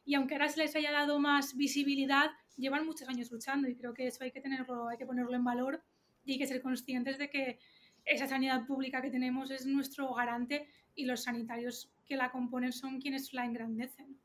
Y 0.05 0.15
aunque 0.15 0.35
ahora 0.35 0.49
se 0.49 0.59
les 0.59 0.75
haya 0.75 0.91
dado 0.91 1.19
más 1.19 1.55
visibilidad, 1.55 2.31
llevan 2.57 2.85
muchos 2.85 3.07
años 3.07 3.31
luchando 3.31 3.67
y 3.67 3.75
creo 3.75 3.93
que 3.93 4.07
eso 4.07 4.23
hay 4.23 4.31
que, 4.31 4.41
tenerlo, 4.41 4.89
hay 4.89 4.97
que 4.97 5.05
ponerlo 5.05 5.33
en 5.33 5.43
valor 5.43 5.83
y 6.25 6.33
hay 6.33 6.37
que 6.37 6.47
ser 6.47 6.61
conscientes 6.61 7.17
de 7.17 7.29
que 7.29 7.59
esa 8.05 8.27
sanidad 8.27 8.65
pública 8.65 9.01
que 9.01 9.09
tenemos 9.09 9.49
es 9.49 9.65
nuestro 9.65 10.13
garante 10.13 10.67
y 10.95 11.05
los 11.05 11.23
sanitarios 11.23 11.91
que 12.05 12.17
la 12.17 12.31
componen 12.31 12.71
son 12.71 12.99
quienes 12.99 13.33
la 13.33 13.45
engrandecen. 13.45 14.17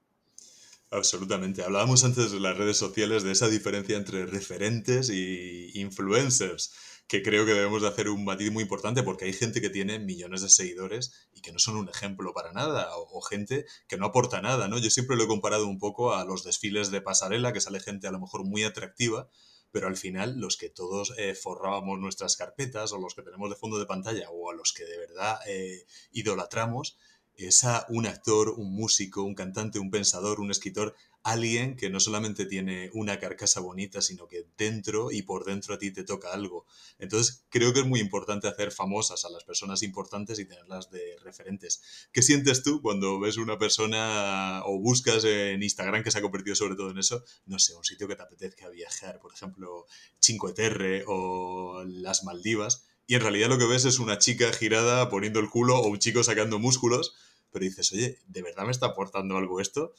Absolutamente. 0.90 1.62
Hablábamos 1.62 2.04
antes 2.04 2.32
de 2.32 2.40
las 2.40 2.56
redes 2.56 2.78
sociales 2.78 3.22
de 3.22 3.32
esa 3.32 3.48
diferencia 3.48 3.96
entre 3.96 4.26
referentes 4.26 5.10
y 5.10 5.70
influencers, 5.74 6.74
que 7.08 7.22
creo 7.22 7.46
que 7.46 7.54
debemos 7.54 7.80
de 7.80 7.88
hacer 7.88 8.10
un 8.10 8.24
matiz 8.24 8.52
muy 8.52 8.62
importante 8.62 9.02
porque 9.02 9.24
hay 9.24 9.32
gente 9.32 9.62
que 9.62 9.70
tiene 9.70 9.98
millones 9.98 10.42
de 10.42 10.50
seguidores 10.50 11.28
y 11.32 11.40
que 11.40 11.52
no 11.52 11.58
son 11.58 11.76
un 11.76 11.88
ejemplo 11.88 12.34
para 12.34 12.52
nada, 12.52 12.90
o, 12.94 13.22
gente 13.22 13.64
que 13.88 13.96
no 13.96 14.06
aporta 14.06 14.42
nada, 14.42 14.68
¿no? 14.68 14.78
Yo 14.78 14.90
siempre 14.90 15.16
lo 15.16 15.24
he 15.24 15.26
comparado 15.26 15.66
un 15.66 15.78
poco 15.78 16.14
a 16.14 16.24
los 16.26 16.44
desfiles 16.44 16.90
de 16.90 17.00
pasarela, 17.00 17.54
que 17.54 17.62
sale 17.62 17.80
gente 17.80 18.06
a 18.06 18.12
lo 18.12 18.20
mejor 18.20 18.44
muy 18.44 18.62
atractiva, 18.62 19.28
pero 19.72 19.86
al 19.86 19.96
final 19.96 20.38
los 20.38 20.58
que 20.58 20.68
todos 20.68 21.14
eh, 21.16 21.34
forrábamos 21.34 21.98
nuestras 21.98 22.36
carpetas 22.36 22.92
o 22.92 22.98
los 22.98 23.14
que 23.14 23.22
tenemos 23.22 23.48
de 23.48 23.56
fondo 23.56 23.78
de 23.78 23.86
pantalla 23.86 24.28
o 24.30 24.50
a 24.50 24.54
los 24.54 24.74
que 24.74 24.84
de 24.84 24.98
verdad 24.98 25.40
eh, 25.46 25.86
idolatramos, 26.12 26.98
es 27.38 27.64
un 27.88 28.06
actor, 28.06 28.50
un 28.50 28.74
músico, 28.74 29.22
un 29.22 29.34
cantante, 29.34 29.78
un 29.78 29.90
pensador, 29.90 30.40
un 30.40 30.50
escritor, 30.50 30.94
alguien 31.22 31.76
que 31.76 31.88
no 31.88 32.00
solamente 32.00 32.46
tiene 32.46 32.90
una 32.94 33.20
carcasa 33.20 33.60
bonita, 33.60 34.02
sino 34.02 34.26
que 34.26 34.46
dentro 34.56 35.12
y 35.12 35.22
por 35.22 35.44
dentro 35.44 35.74
a 35.74 35.78
ti 35.78 35.92
te 35.92 36.02
toca 36.02 36.32
algo. 36.32 36.66
Entonces, 36.98 37.44
creo 37.48 37.72
que 37.72 37.80
es 37.80 37.86
muy 37.86 38.00
importante 38.00 38.48
hacer 38.48 38.72
famosas 38.72 39.24
a 39.24 39.30
las 39.30 39.44
personas 39.44 39.82
importantes 39.82 40.38
y 40.38 40.46
tenerlas 40.46 40.90
de 40.90 41.16
referentes. 41.22 42.08
¿Qué 42.12 42.22
sientes 42.22 42.62
tú 42.62 42.82
cuando 42.82 43.20
ves 43.20 43.36
una 43.36 43.58
persona 43.58 44.62
o 44.64 44.80
buscas 44.80 45.24
en 45.24 45.62
Instagram, 45.62 46.02
que 46.02 46.10
se 46.10 46.18
ha 46.18 46.22
convertido 46.22 46.56
sobre 46.56 46.74
todo 46.74 46.90
en 46.90 46.98
eso, 46.98 47.22
no 47.46 47.58
sé, 47.58 47.74
un 47.74 47.84
sitio 47.84 48.08
que 48.08 48.16
te 48.16 48.22
apetezca 48.22 48.68
viajar, 48.68 49.20
por 49.20 49.32
ejemplo, 49.32 49.86
Cinque 50.20 50.52
Terre 50.54 51.04
o 51.06 51.84
las 51.86 52.24
Maldivas, 52.24 52.84
y 53.06 53.14
en 53.14 53.22
realidad 53.22 53.48
lo 53.48 53.58
que 53.58 53.66
ves 53.66 53.86
es 53.86 54.00
una 54.00 54.18
chica 54.18 54.52
girada 54.52 55.08
poniendo 55.08 55.40
el 55.40 55.48
culo 55.48 55.78
o 55.78 55.88
un 55.88 55.98
chico 55.98 56.22
sacando 56.22 56.58
músculos? 56.58 57.14
Pero 57.50 57.64
dices, 57.64 57.92
oye, 57.92 58.18
¿de 58.26 58.42
verdad 58.42 58.64
me 58.64 58.70
está 58.70 58.86
aportando 58.86 59.36
algo 59.36 59.60
esto? 59.60 59.94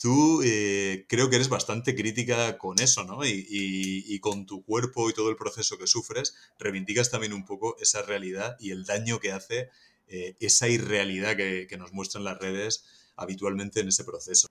Tú 0.00 0.42
eh, 0.44 1.06
creo 1.08 1.28
que 1.28 1.36
eres 1.36 1.48
bastante 1.48 1.94
crítica 1.96 2.56
con 2.56 2.80
eso, 2.80 3.04
¿no? 3.04 3.24
Y, 3.24 4.18
con 4.20 4.46
tu 4.46 4.64
cuerpo 4.64 5.10
y 5.10 5.14
todo 5.14 5.30
el 5.30 5.36
proceso 5.36 5.78
que 5.78 5.86
sufres, 5.86 6.34
reivindicas 6.58 7.10
también 7.10 7.32
un 7.32 7.44
poco 7.44 7.76
esa 7.80 8.02
realidad 8.02 8.56
y 8.60 8.70
el 8.70 8.84
daño 8.84 9.18
que 9.20 9.32
hace 9.32 9.70
eh, 10.06 10.36
esa 10.40 10.68
irrealidad 10.68 11.36
que, 11.36 11.66
que 11.68 11.76
nos 11.76 11.92
muestran 11.92 12.24
las 12.24 12.38
redes 12.38 12.84
habitualmente 13.16 13.80
en 13.80 13.88
ese 13.88 14.04
proceso. 14.04 14.48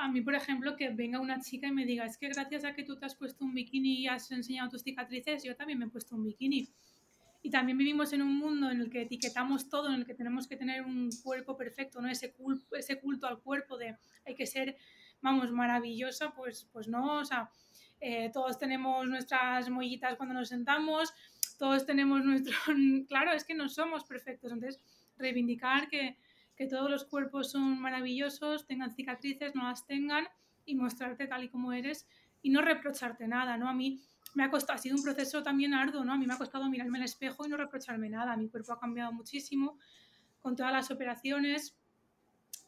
A 0.00 0.08
mí, 0.08 0.20
por 0.20 0.34
ejemplo, 0.34 0.76
que 0.76 0.90
venga 0.90 1.18
una 1.18 1.40
chica 1.40 1.66
y 1.66 1.72
me 1.72 1.84
diga, 1.84 2.06
es 2.06 2.16
que 2.16 2.28
gracias 2.28 2.64
a 2.64 2.72
que 2.72 2.84
tú 2.84 2.96
te 2.96 3.06
has 3.06 3.16
puesto 3.16 3.44
un 3.44 3.52
bikini 3.52 4.02
y 4.02 4.06
has 4.06 4.30
enseñado 4.30 4.70
tus 4.70 4.82
cicatrices, 4.82 5.42
yo 5.42 5.56
también 5.56 5.78
me 5.78 5.86
he 5.86 5.88
puesto 5.88 6.14
un 6.14 6.22
bikini. 6.22 6.68
Y 7.42 7.50
también 7.50 7.78
vivimos 7.78 8.12
en 8.12 8.22
un 8.22 8.36
mundo 8.36 8.70
en 8.70 8.80
el 8.80 8.90
que 8.90 9.02
etiquetamos 9.02 9.68
todo, 9.68 9.88
en 9.88 9.94
el 9.94 10.06
que 10.06 10.14
tenemos 10.14 10.48
que 10.48 10.56
tener 10.56 10.82
un 10.82 11.10
cuerpo 11.22 11.56
perfecto, 11.56 12.00
¿no? 12.00 12.08
Ese, 12.08 12.32
culto, 12.32 12.76
ese 12.76 12.98
culto 12.98 13.26
al 13.26 13.40
cuerpo 13.40 13.78
de 13.78 13.96
hay 14.26 14.34
que 14.34 14.46
ser, 14.46 14.76
vamos, 15.22 15.52
maravillosa, 15.52 16.30
pues, 16.32 16.68
pues 16.72 16.88
no, 16.88 17.20
o 17.20 17.24
sea, 17.24 17.50
eh, 18.00 18.30
todos 18.32 18.58
tenemos 18.58 19.06
nuestras 19.06 19.70
mollitas 19.70 20.16
cuando 20.16 20.34
nos 20.34 20.48
sentamos, 20.48 21.12
todos 21.58 21.86
tenemos 21.86 22.24
nuestro... 22.24 22.54
claro, 23.08 23.32
es 23.32 23.44
que 23.44 23.54
no 23.54 23.68
somos 23.68 24.04
perfectos, 24.04 24.52
entonces 24.52 24.80
reivindicar 25.16 25.88
que, 25.88 26.16
que 26.56 26.66
todos 26.66 26.90
los 26.90 27.04
cuerpos 27.04 27.50
son 27.50 27.80
maravillosos, 27.80 28.66
tengan 28.66 28.90
cicatrices, 28.90 29.54
no 29.54 29.64
las 29.64 29.86
tengan 29.86 30.28
y 30.64 30.74
mostrarte 30.74 31.26
tal 31.26 31.44
y 31.44 31.48
como 31.48 31.72
eres 31.72 32.06
y 32.42 32.50
no 32.50 32.62
reprocharte 32.62 33.26
nada, 33.26 33.56
¿no? 33.56 33.68
A 33.68 33.74
mí 33.74 34.00
me 34.38 34.44
ha 34.44 34.50
costado, 34.52 34.76
ha 34.76 34.80
sido 34.80 34.94
un 34.94 35.02
proceso 35.02 35.42
también 35.42 35.74
arduo, 35.74 36.04
¿no? 36.04 36.12
A 36.12 36.16
mí 36.16 36.24
me 36.24 36.32
ha 36.32 36.38
costado 36.38 36.70
mirarme 36.70 36.98
al 36.98 37.04
espejo 37.04 37.44
y 37.44 37.48
no 37.48 37.56
reprocharme 37.56 38.08
nada. 38.08 38.36
Mi 38.36 38.48
cuerpo 38.48 38.72
ha 38.72 38.78
cambiado 38.78 39.12
muchísimo 39.12 39.80
con 40.38 40.54
todas 40.54 40.72
las 40.72 40.92
operaciones, 40.92 41.76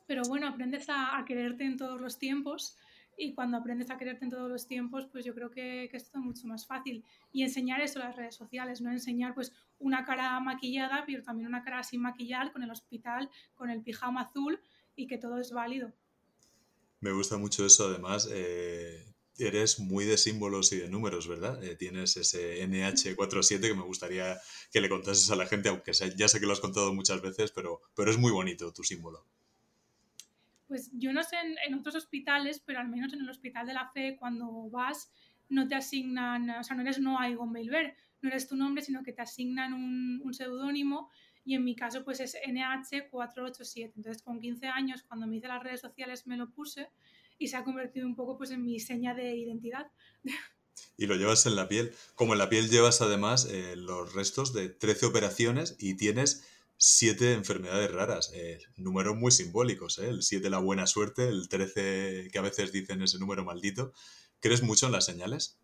pero 0.08 0.22
bueno, 0.26 0.48
aprendes 0.48 0.86
a, 0.88 1.24
quererte 1.24 1.62
en 1.62 1.76
todos 1.76 2.00
los 2.00 2.18
tiempos 2.18 2.76
y 3.16 3.34
cuando 3.34 3.56
aprendes 3.56 3.88
a 3.88 3.98
quererte 3.98 4.24
en 4.24 4.32
todos 4.32 4.50
los 4.50 4.66
tiempos, 4.66 5.06
pues 5.12 5.24
yo 5.24 5.32
creo 5.32 5.52
que, 5.52 5.86
que 5.88 5.96
es 5.96 6.10
todo 6.10 6.20
mucho 6.20 6.48
más 6.48 6.66
fácil. 6.66 7.04
Y 7.30 7.44
enseñar 7.44 7.80
eso 7.80 8.00
en 8.00 8.06
las 8.06 8.16
redes 8.16 8.34
sociales, 8.34 8.80
no 8.80 8.90
enseñar 8.90 9.32
pues 9.32 9.52
una 9.78 10.04
cara 10.04 10.40
maquillada, 10.40 11.04
pero 11.06 11.22
también 11.22 11.46
una 11.46 11.62
cara 11.62 11.84
sin 11.84 12.02
maquillar, 12.02 12.50
con 12.50 12.64
el 12.64 12.70
hospital, 12.72 13.30
con 13.54 13.70
el 13.70 13.80
pijama 13.80 14.22
azul 14.22 14.60
y 14.96 15.06
que 15.06 15.18
todo 15.18 15.38
es 15.38 15.52
válido. 15.52 15.92
Me 16.98 17.12
gusta 17.12 17.38
mucho 17.38 17.64
eso, 17.64 17.86
además. 17.86 18.28
Eh, 18.32 19.09
eres 19.40 19.80
muy 19.80 20.04
de 20.04 20.16
símbolos 20.16 20.72
y 20.72 20.78
de 20.78 20.88
números, 20.88 21.28
¿verdad? 21.28 21.62
Eh, 21.64 21.76
tienes 21.76 22.16
ese 22.16 22.66
NH47 22.66 23.60
que 23.60 23.74
me 23.74 23.82
gustaría 23.82 24.38
que 24.72 24.80
le 24.80 24.88
contases 24.88 25.30
a 25.30 25.36
la 25.36 25.46
gente, 25.46 25.68
aunque 25.68 25.92
ya 25.92 26.28
sé 26.28 26.40
que 26.40 26.46
lo 26.46 26.52
has 26.52 26.60
contado 26.60 26.94
muchas 26.94 27.20
veces, 27.22 27.52
pero, 27.52 27.80
pero 27.94 28.10
es 28.10 28.18
muy 28.18 28.32
bonito 28.32 28.72
tu 28.72 28.82
símbolo. 28.82 29.26
Pues 30.68 30.90
yo 30.92 31.12
no 31.12 31.22
sé 31.24 31.36
en, 31.66 31.74
otros 31.74 31.96
hospitales, 31.96 32.62
pero 32.64 32.78
al 32.78 32.88
menos 32.88 33.12
en 33.12 33.20
el 33.20 33.28
Hospital 33.28 33.66
de 33.66 33.74
la 33.74 33.90
Fe, 33.90 34.16
cuando 34.16 34.70
vas, 34.70 35.10
no 35.48 35.66
te 35.66 35.74
asignan, 35.74 36.48
o 36.50 36.62
sea, 36.62 36.76
no 36.76 36.82
eres 36.82 37.00
no 37.00 37.18
hay 37.18 37.34
Belver, 37.34 37.96
no 38.22 38.28
eres 38.28 38.46
tu 38.46 38.54
nombre, 38.54 38.84
sino 38.84 39.02
que 39.02 39.12
te 39.12 39.22
asignan 39.22 39.72
un, 39.72 40.20
un 40.22 40.32
seudónimo 40.32 41.10
y 41.44 41.54
en 41.54 41.64
mi 41.64 41.74
caso 41.74 42.04
pues 42.04 42.20
es 42.20 42.36
NH487. 42.46 43.92
Entonces 43.96 44.22
con 44.22 44.40
15 44.40 44.68
años, 44.68 45.02
cuando 45.02 45.26
me 45.26 45.36
hice 45.36 45.48
las 45.48 45.62
redes 45.62 45.80
sociales, 45.80 46.26
me 46.26 46.36
lo 46.36 46.50
puse 46.50 46.88
y 47.40 47.48
se 47.48 47.56
ha 47.56 47.64
convertido 47.64 48.06
un 48.06 48.14
poco 48.14 48.36
pues 48.36 48.50
en 48.50 48.62
mi 48.62 48.78
seña 48.78 49.14
de 49.14 49.34
identidad. 49.34 49.90
Y 50.96 51.06
lo 51.06 51.16
llevas 51.16 51.46
en 51.46 51.56
la 51.56 51.68
piel. 51.68 51.92
Como 52.14 52.34
en 52.34 52.38
la 52.38 52.50
piel 52.50 52.68
llevas 52.68 53.00
además 53.00 53.48
eh, 53.50 53.74
los 53.76 54.12
restos 54.12 54.52
de 54.52 54.68
13 54.68 55.06
operaciones 55.06 55.74
y 55.78 55.94
tienes 55.94 56.46
7 56.76 57.32
enfermedades 57.32 57.90
raras. 57.90 58.30
Eh, 58.34 58.58
números 58.76 59.16
muy 59.16 59.32
simbólicos, 59.32 59.98
¿eh? 59.98 60.10
El 60.10 60.22
7 60.22 60.50
la 60.50 60.58
buena 60.58 60.86
suerte, 60.86 61.28
el 61.28 61.48
13 61.48 62.28
que 62.30 62.38
a 62.38 62.42
veces 62.42 62.72
dicen 62.72 63.00
ese 63.00 63.18
número 63.18 63.42
maldito. 63.42 63.94
¿Crees 64.40 64.62
mucho 64.62 64.86
en 64.86 64.92
las 64.92 65.06
señales? 65.06 65.58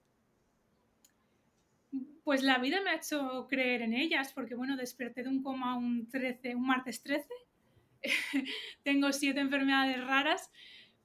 Pues 2.25 2.43
la 2.43 2.59
vida 2.59 2.81
me 2.81 2.91
ha 2.91 2.97
hecho 2.97 3.47
creer 3.51 3.83
en 3.83 3.93
ellas, 3.93 4.33
porque 4.35 4.55
bueno, 4.55 4.77
desperté 4.77 5.23
de 5.23 5.29
un 5.29 5.43
coma 5.43 5.77
un 5.77 6.09
13, 6.09 6.55
un 6.55 6.67
martes 6.67 7.03
13. 7.03 7.29
Tengo 8.83 9.13
siete 9.13 9.41
enfermedades 9.41 10.03
raras 10.07 10.51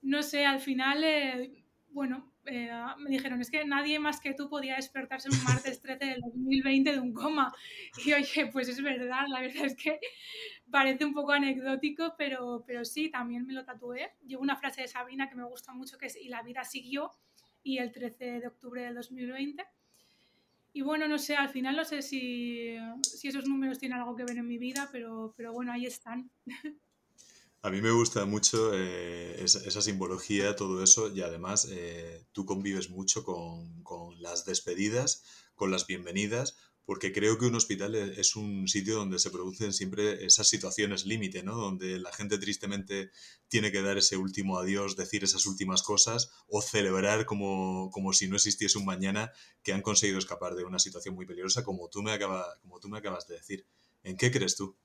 no 0.01 0.23
sé, 0.23 0.45
al 0.45 0.59
final, 0.59 1.03
eh, 1.03 1.63
bueno, 1.89 2.31
eh, 2.45 2.71
me 2.97 3.09
dijeron, 3.09 3.39
es 3.41 3.51
que 3.51 3.65
nadie 3.65 3.99
más 3.99 4.19
que 4.19 4.33
tú 4.33 4.49
podía 4.49 4.75
despertarse 4.75 5.29
un 5.29 5.43
martes 5.43 5.81
13 5.81 6.05
del 6.05 6.21
2020 6.21 6.91
de 6.93 6.99
un 6.99 7.13
coma. 7.13 7.53
Y 8.05 8.13
oye, 8.13 8.47
pues 8.51 8.69
es 8.69 8.81
verdad, 8.81 9.25
la 9.27 9.41
verdad 9.41 9.65
es 9.65 9.75
que 9.75 9.99
parece 10.69 11.05
un 11.05 11.13
poco 11.13 11.33
anecdótico, 11.33 12.15
pero, 12.17 12.63
pero 12.65 12.83
sí, 12.85 13.09
también 13.09 13.45
me 13.45 13.53
lo 13.53 13.63
tatué. 13.63 14.13
Llevo 14.25 14.41
una 14.41 14.55
frase 14.55 14.81
de 14.81 14.87
Sabrina 14.87 15.29
que 15.29 15.35
me 15.35 15.45
gusta 15.45 15.73
mucho, 15.73 15.97
que 15.97 16.07
es, 16.07 16.15
y 16.15 16.29
la 16.29 16.41
vida 16.41 16.63
siguió, 16.63 17.11
y 17.63 17.77
el 17.77 17.91
13 17.91 18.39
de 18.39 18.47
octubre 18.47 18.81
del 18.81 18.95
2020. 18.95 19.63
Y 20.73 20.81
bueno, 20.81 21.07
no 21.07 21.17
sé, 21.19 21.35
al 21.35 21.49
final 21.49 21.75
no 21.75 21.83
sé 21.83 22.01
si, 22.01 22.77
si 23.03 23.27
esos 23.27 23.45
números 23.47 23.77
tienen 23.77 23.99
algo 23.99 24.15
que 24.15 24.23
ver 24.23 24.37
en 24.37 24.47
mi 24.47 24.57
vida, 24.57 24.89
pero, 24.91 25.33
pero 25.35 25.53
bueno, 25.53 25.71
ahí 25.73 25.85
están. 25.85 26.31
A 27.63 27.69
mí 27.69 27.79
me 27.79 27.91
gusta 27.91 28.25
mucho 28.25 28.71
eh, 28.73 29.35
esa, 29.43 29.81
simbología, 29.83 30.55
todo 30.55 30.83
eso, 30.83 31.13
y 31.13 31.21
además 31.21 31.67
eh, 31.69 32.25
tú 32.31 32.43
convives 32.43 32.89
mucho 32.89 33.23
con, 33.23 33.83
las 34.19 34.45
despedidas, 34.45 35.23
con 35.53 35.69
las 35.69 35.85
bienvenidas, 35.85 36.57
porque 36.85 37.11
creo 37.11 37.37
que 37.37 37.45
un 37.45 37.53
hospital 37.53 37.93
e, 37.93 38.19
es 38.19 38.35
un 38.35 38.67
sitio 38.67 38.95
donde 38.95 39.19
se 39.19 39.29
producen 39.29 39.73
siempre 39.73 40.25
esas 40.25 40.47
situaciones 40.47 41.05
límite, 41.05 41.43
¿no? 41.43 41.55
Donde 41.55 41.99
la 41.99 42.11
gente 42.11 42.39
tristemente 42.39 43.11
tiene 43.47 43.71
que 43.71 43.83
dar 43.83 43.95
ese 43.95 44.17
último 44.17 44.57
adiós, 44.57 44.95
decir 44.95 45.23
esas 45.23 45.45
últimas 45.45 45.83
cosas 45.83 46.31
o 46.47 46.63
celebrar 46.63 47.27
como, 47.27 47.91
como 47.91 48.11
si 48.11 48.27
no 48.27 48.37
existiese 48.37 48.79
un 48.79 48.85
mañana 48.85 49.31
que 49.61 49.73
han 49.73 49.83
conseguido 49.83 50.17
escapar 50.17 50.55
de 50.55 50.63
una 50.63 50.79
situación 50.79 51.13
muy 51.13 51.27
peligrosa, 51.27 51.63
como 51.63 51.89
tú 51.89 52.01
me, 52.01 52.11
acaba, 52.11 52.43
como 52.63 52.79
tú 52.79 52.89
me 52.89 52.97
acabas 52.97 53.27
de 53.27 53.35
decir. 53.35 53.67
¿En 54.03 54.17
qué 54.17 54.31
crees 54.31 54.55
tú? 54.55 54.75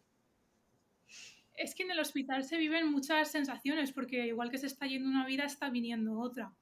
Es 1.57 1.75
que 1.75 1.83
en 1.83 1.90
el 1.90 1.99
hospital 1.99 2.45
se 2.45 2.57
viven 2.57 2.90
muchas 2.90 3.31
sensaciones, 3.31 3.92
porque 3.92 4.27
igual 4.27 4.51
que 4.51 4.59
se 4.59 4.66
está 4.66 4.87
yendo 4.87 5.09
una 5.09 5.27
vida, 5.27 5.45
está 5.45 5.71
viniendo 5.71 6.19
otra. 6.19 6.53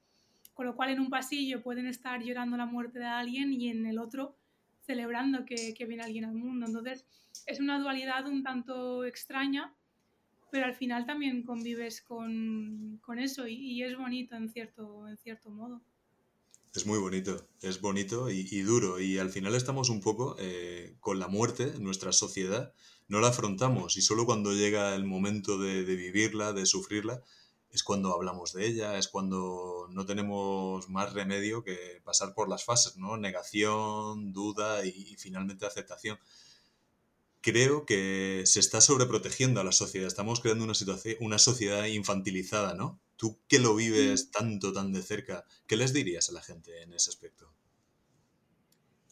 Con 0.53 0.65
lo 0.65 0.75
cual 0.75 0.89
en 0.89 1.01
un 1.01 1.09
pasillo 1.09 1.61
pueden 1.61 1.85
estar 1.87 2.23
llorando 2.23 2.55
la 2.55 2.65
muerte 2.65 2.99
de 2.99 3.05
alguien 3.05 3.51
y 3.53 3.69
en 3.69 3.85
el 3.85 3.99
otro 3.99 4.37
celebrando 4.85 5.45
que, 5.45 5.73
viene 5.87 6.03
alguien 6.03 6.25
al 6.25 6.35
mundo. 6.35 6.65
Entonces 6.65 7.05
es 7.45 7.59
una 7.59 7.79
dualidad 7.79 8.27
un 8.27 8.43
tanto 8.43 9.03
extraña, 9.03 9.75
pero 10.51 10.65
al 10.65 10.75
final 10.75 11.05
también 11.05 11.43
convives 11.43 12.01
con, 12.01 13.01
eso 13.17 13.47
y, 13.47 13.83
es 13.83 13.97
bonito 13.97 14.35
en 14.35 14.49
cierto, 14.49 15.07
en 15.07 15.17
cierto 15.17 15.49
modo. 15.49 15.81
Es 16.73 16.85
muy 16.85 16.99
bonito, 16.99 17.47
es 17.61 17.81
bonito 17.81 18.29
y, 18.29 18.61
duro. 18.61 18.99
Y 18.99 19.17
al 19.17 19.29
final 19.29 19.55
estamos 19.55 19.89
un 19.89 20.01
poco 20.01 20.35
eh, 20.39 20.95
con 20.99 21.19
la 21.19 21.27
muerte, 21.27 21.73
en 21.75 21.83
nuestra 21.83 22.11
sociedad, 22.11 22.73
no 23.07 23.19
la 23.19 23.29
afrontamos 23.29 23.97
y 23.97 24.01
solo 24.01 24.25
cuando 24.25 24.53
llega 24.53 24.95
el 24.95 25.05
momento 25.05 25.57
de, 25.57 25.83
vivirla, 25.83 26.53
de 26.53 26.65
sufrirla, 26.65 27.21
es 27.71 27.83
cuando 27.83 28.13
hablamos 28.13 28.53
de 28.53 28.67
ella, 28.67 28.97
es 28.97 29.07
cuando 29.07 29.87
no 29.91 30.05
tenemos 30.05 30.89
más 30.89 31.13
remedio 31.13 31.63
que 31.63 32.01
pasar 32.03 32.33
por 32.33 32.47
las 32.49 32.63
fases, 32.63 32.95
¿no? 32.97 33.17
Negación, 33.17 34.31
duda 34.31 34.85
y, 34.85 35.15
finalmente 35.17 35.65
aceptación. 35.65 36.17
Creo 37.41 37.85
que 37.85 38.43
se 38.45 38.59
está 38.59 38.81
sobreprotegiendo 38.81 39.59
a 39.59 39.63
la 39.63 39.71
sociedad, 39.71 40.07
estamos 40.07 40.39
creando 40.39 40.63
una, 40.63 40.73
situación, 40.73 41.17
una 41.19 41.37
sociedad 41.37 41.85
infantilizada, 41.85 42.73
¿no? 42.73 42.99
Tú 43.17 43.39
que 43.47 43.59
lo 43.59 43.75
vives 43.75 44.31
tanto, 44.31 44.73
tan 44.73 44.91
de 44.93 45.03
cerca, 45.03 45.45
¿qué 45.67 45.75
les 45.75 45.93
dirías 45.93 46.29
a 46.29 46.33
la 46.33 46.41
gente 46.41 46.81
en 46.81 46.93
ese 46.93 47.09
aspecto? 47.09 47.51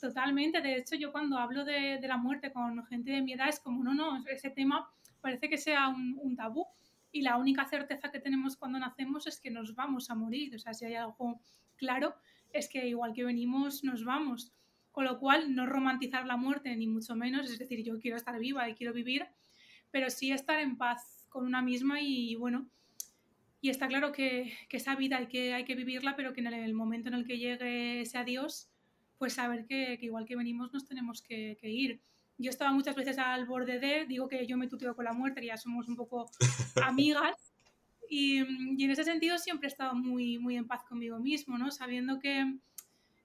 Totalmente, 0.04 0.60
de 0.60 0.76
hecho 0.76 0.98
yo 0.98 1.14
cuando 1.14 1.38
hablo 1.38 1.64
de, 1.64 1.98
la 2.06 2.18
muerte 2.18 2.52
con 2.52 2.86
gente 2.88 3.12
de 3.12 3.22
mi 3.22 3.32
edad 3.32 3.48
es 3.48 3.62
como, 3.62 3.86
no, 3.86 3.94
no, 3.94 4.22
ese 4.28 4.50
tema 4.50 4.92
parece 5.22 5.48
que 5.48 5.58
sea 5.58 5.88
un, 5.88 6.36
tabú. 6.36 6.68
Y 7.14 7.22
la 7.22 7.38
única 7.38 7.64
certeza 7.64 8.12
que 8.12 8.20
tenemos 8.20 8.58
cuando 8.58 8.78
nacemos 8.80 9.28
es 9.28 9.40
que 9.40 9.50
nos 9.50 9.76
vamos 9.76 10.10
a 10.10 10.16
morir, 10.16 10.54
o 10.54 10.60
sea, 10.60 10.74
si 10.74 10.84
hay 10.84 10.96
algo 10.96 11.40
claro 11.78 12.16
es 12.52 12.68
que 12.68 12.86
igual 12.86 13.14
que 13.14 13.24
venimos 13.24 13.86
nos 13.86 14.04
vamos, 14.04 14.52
con 14.92 15.06
lo 15.06 15.20
cual 15.20 15.56
no 15.56 15.68
romantizar 15.68 16.26
la 16.26 16.36
muerte 16.36 16.76
ni 16.76 16.86
mucho 16.86 17.16
menos, 17.16 17.50
es 17.50 17.58
decir, 17.58 17.82
yo 17.82 17.98
quiero 18.02 18.18
estar 18.18 18.38
viva 18.38 18.68
y 18.68 18.76
quiero 18.76 18.92
vivir, 18.92 19.26
pero 19.90 20.10
sí 20.10 20.34
estar 20.34 20.60
en 20.60 20.76
paz 20.76 21.28
con 21.30 21.46
una 21.46 21.62
misma 21.62 22.02
y 22.02 22.36
bueno, 22.36 22.68
y 23.62 23.70
está 23.70 23.88
claro 23.88 24.12
que, 24.12 24.52
esa 24.70 24.98
vida 24.98 25.16
hay 25.16 25.28
que, 25.28 25.54
hay 25.54 25.64
que 25.64 25.76
vivirla, 25.76 26.18
pero 26.18 26.34
que 26.34 26.42
en 26.42 26.48
el 26.48 26.74
momento 26.74 27.08
en 27.08 27.16
el 27.16 27.26
que 27.26 27.38
llegue 27.38 28.02
ese 28.02 28.18
adiós, 28.18 28.73
pues 29.18 29.34
saber 29.34 29.66
que, 29.66 29.98
igual 30.02 30.26
que 30.26 30.36
venimos 30.36 30.74
nos 30.74 30.86
tenemos 30.86 31.22
que, 31.22 31.58
ir. 31.62 32.02
Yo 32.38 32.50
estaba 32.50 32.72
muchas 32.72 32.96
veces 32.96 33.18
al 33.18 33.46
borde 33.46 33.80
de, 33.80 34.06
digo 34.06 34.28
que 34.28 34.46
yo 34.48 34.58
me 34.58 34.68
tuteo 34.68 34.96
con 34.96 35.06
la 35.06 35.14
muerte, 35.14 35.42
que 35.42 35.48
ya 35.48 35.58
somos 35.58 35.88
un 35.88 35.96
poco 35.96 36.30
amigas, 36.84 37.54
y, 38.10 38.38
en 38.38 38.92
ese 38.92 39.04
sentido 39.04 39.38
siempre 39.38 39.68
he 39.68 39.72
estado 39.72 39.96
muy, 39.96 40.38
muy 40.38 40.58
en 40.58 40.68
paz 40.68 40.84
conmigo 40.84 41.20
mismo, 41.20 41.58
¿no? 41.58 41.72
Sabiendo 41.72 42.20
que, 42.20 42.58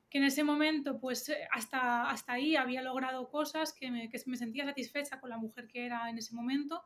que 0.08 0.18
en 0.18 0.24
ese 0.24 0.44
momento, 0.44 1.00
pues 1.00 1.32
hasta, 1.50 2.10
hasta 2.10 2.32
ahí 2.34 2.56
había 2.56 2.82
logrado 2.82 3.28
cosas, 3.28 3.72
que 3.72 3.90
me, 3.90 4.08
que 4.08 4.20
me 4.26 4.36
sentía 4.36 4.64
satisfecha 4.64 5.20
con 5.20 5.30
la 5.30 5.38
mujer 5.38 5.66
que 5.66 5.84
era 5.84 6.08
en 6.08 6.18
ese 6.18 6.34
momento. 6.34 6.82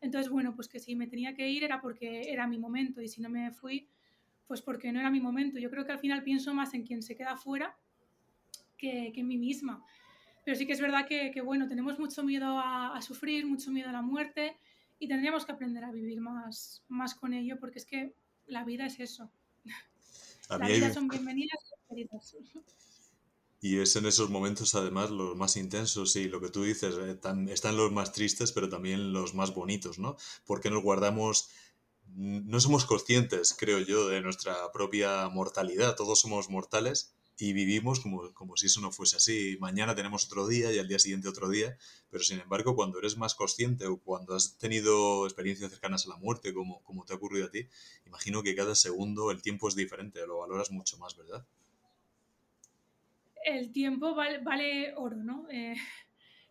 Entonces, 0.00 0.30
bueno, 0.30 0.54
pues 0.54 0.68
que 0.68 0.78
si 0.78 0.94
me 0.94 1.06
tenía 1.06 1.34
que 1.34 1.48
ir 1.48 1.64
era 1.64 1.80
porque 1.80 2.32
era 2.32 2.46
mi 2.46 2.58
momento 2.58 3.00
y 3.00 3.08
si 3.08 3.20
no 3.20 3.28
me 3.28 3.50
fui, 3.52 3.88
pues 4.46 4.62
porque 4.62 4.92
no 4.92 5.00
era 5.00 5.10
mi 5.10 5.20
momento. 5.20 5.58
Yo 5.58 5.70
creo 5.70 5.84
que 5.84 5.92
al 5.92 5.98
final 5.98 6.22
pienso 6.22 6.54
más 6.54 6.74
en 6.74 6.84
quien 6.84 7.02
se 7.02 7.16
queda 7.16 7.36
fuera 7.36 7.76
que, 8.76 9.12
en 9.14 9.28
mí 9.28 9.38
misma. 9.38 9.84
Pero 10.44 10.56
sí 10.56 10.66
que 10.66 10.72
es 10.72 10.80
verdad 10.80 11.06
que, 11.08 11.40
bueno, 11.40 11.66
tenemos 11.66 11.98
mucho 11.98 12.22
miedo 12.22 12.58
a, 12.58 13.00
sufrir, 13.02 13.46
mucho 13.46 13.70
miedo 13.70 13.88
a 13.88 13.92
la 13.92 14.02
muerte 14.02 14.56
y 14.98 15.08
tendríamos 15.08 15.44
que 15.44 15.52
aprender 15.52 15.84
a 15.84 15.90
vivir 15.90 16.20
más, 16.20 16.84
más 16.88 17.14
con 17.14 17.34
ello 17.34 17.56
porque 17.58 17.80
es 17.80 17.84
que 17.84 18.14
la 18.46 18.64
vida 18.64 18.86
es 18.86 19.00
eso. 19.00 19.30
la 20.48 20.68
vida 20.68 20.92
son 20.92 21.08
bienvenidas 21.08 21.58
y 21.90 22.08
Y 23.60 23.78
es 23.78 23.96
en 23.96 24.06
esos 24.06 24.30
momentos, 24.30 24.74
además, 24.76 25.10
los 25.10 25.36
más 25.36 25.56
intensos 25.56 26.14
y 26.14 26.28
lo 26.28 26.40
que 26.40 26.50
tú 26.50 26.62
dices, 26.62 26.94
eh, 26.96 27.18
están 27.50 27.76
los 27.76 27.90
más 27.90 28.12
tristes, 28.12 28.52
pero 28.52 28.68
también 28.68 29.12
los 29.12 29.34
más 29.34 29.52
bonitos, 29.52 29.98
¿no? 29.98 30.16
Porque 30.44 30.70
nos 30.70 30.84
guardamos, 30.84 31.50
no 32.14 32.60
somos 32.60 32.84
conscientes, 32.84 33.52
creo 33.58 33.80
yo, 33.80 34.08
de 34.08 34.20
nuestra 34.20 34.70
propia 34.72 35.28
mortalidad. 35.28 35.96
Todos 35.96 36.20
somos 36.20 36.50
mortales 36.50 37.16
y 37.38 37.52
vivimos 37.52 38.00
como, 38.00 38.32
como, 38.32 38.56
si 38.56 38.66
eso 38.66 38.80
no 38.80 38.90
fuese 38.90 39.16
así. 39.16 39.56
Mañana 39.60 39.94
tenemos 39.94 40.24
otro 40.24 40.46
día 40.46 40.72
y 40.72 40.78
al 40.78 40.88
día 40.88 40.98
siguiente 40.98 41.28
otro 41.28 41.48
día, 41.48 41.76
pero 42.10 42.24
sin 42.24 42.40
embargo 42.40 42.74
cuando 42.74 42.98
eres 42.98 43.16
más 43.16 43.34
consciente 43.34 43.86
o 43.86 43.98
cuando 43.98 44.34
has 44.34 44.56
tenido 44.58 45.26
experiencias 45.26 45.70
cercanas 45.70 46.06
a 46.06 46.10
la 46.10 46.16
muerte, 46.16 46.54
como, 46.54 46.82
como 46.82 47.04
te 47.04 47.12
ha 47.12 47.16
ocurrido 47.16 47.46
a 47.46 47.50
ti, 47.50 47.66
imagino 48.06 48.42
que 48.42 48.54
cada 48.54 48.74
segundo 48.74 49.30
el 49.30 49.42
tiempo 49.42 49.68
es 49.68 49.74
diferente, 49.74 50.26
lo 50.26 50.38
valoras 50.38 50.70
mucho 50.70 50.96
más, 50.98 51.16
¿verdad? 51.16 51.46
El 53.44 53.70
tiempo 53.70 54.14
vale, 54.14 54.38
vale 54.38 54.94
oro, 54.96 55.16
¿no? 55.16 55.46
Eh, 55.50 55.76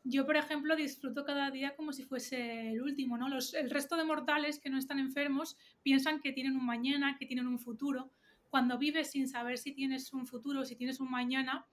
yo, 0.07 0.25
por 0.27 0.37
ejemplo, 0.37 0.75
disfruto 0.75 1.25
cada 1.25 1.49
día 1.49 1.75
como 1.75 1.91
si 1.91 2.03
fuese 2.03 2.71
el 2.71 2.81
último, 2.83 3.17
¿no? 3.17 3.27
Los, 3.27 3.55
el 3.55 3.71
resto 3.71 3.97
de 3.97 4.05
mortales 4.05 4.59
que 4.59 4.69
no 4.69 4.77
están 4.77 4.99
enfermos 4.99 5.57
piensan 5.81 6.21
que 6.21 6.31
tienen 6.31 6.55
un 6.55 6.65
mañana, 6.65 7.17
que 7.17 7.25
tienen 7.25 7.47
un 7.47 7.57
futuro, 7.57 8.11
cuando 8.49 8.77
vives 8.77 9.11
sin 9.11 9.27
saber 9.27 9.57
si 9.57 9.73
tienes 9.73 10.13
un 10.13 10.27
futuro, 10.27 10.65
si 10.65 10.75
tienes 10.75 10.99
un 10.99 11.09
mañana, 11.09 11.65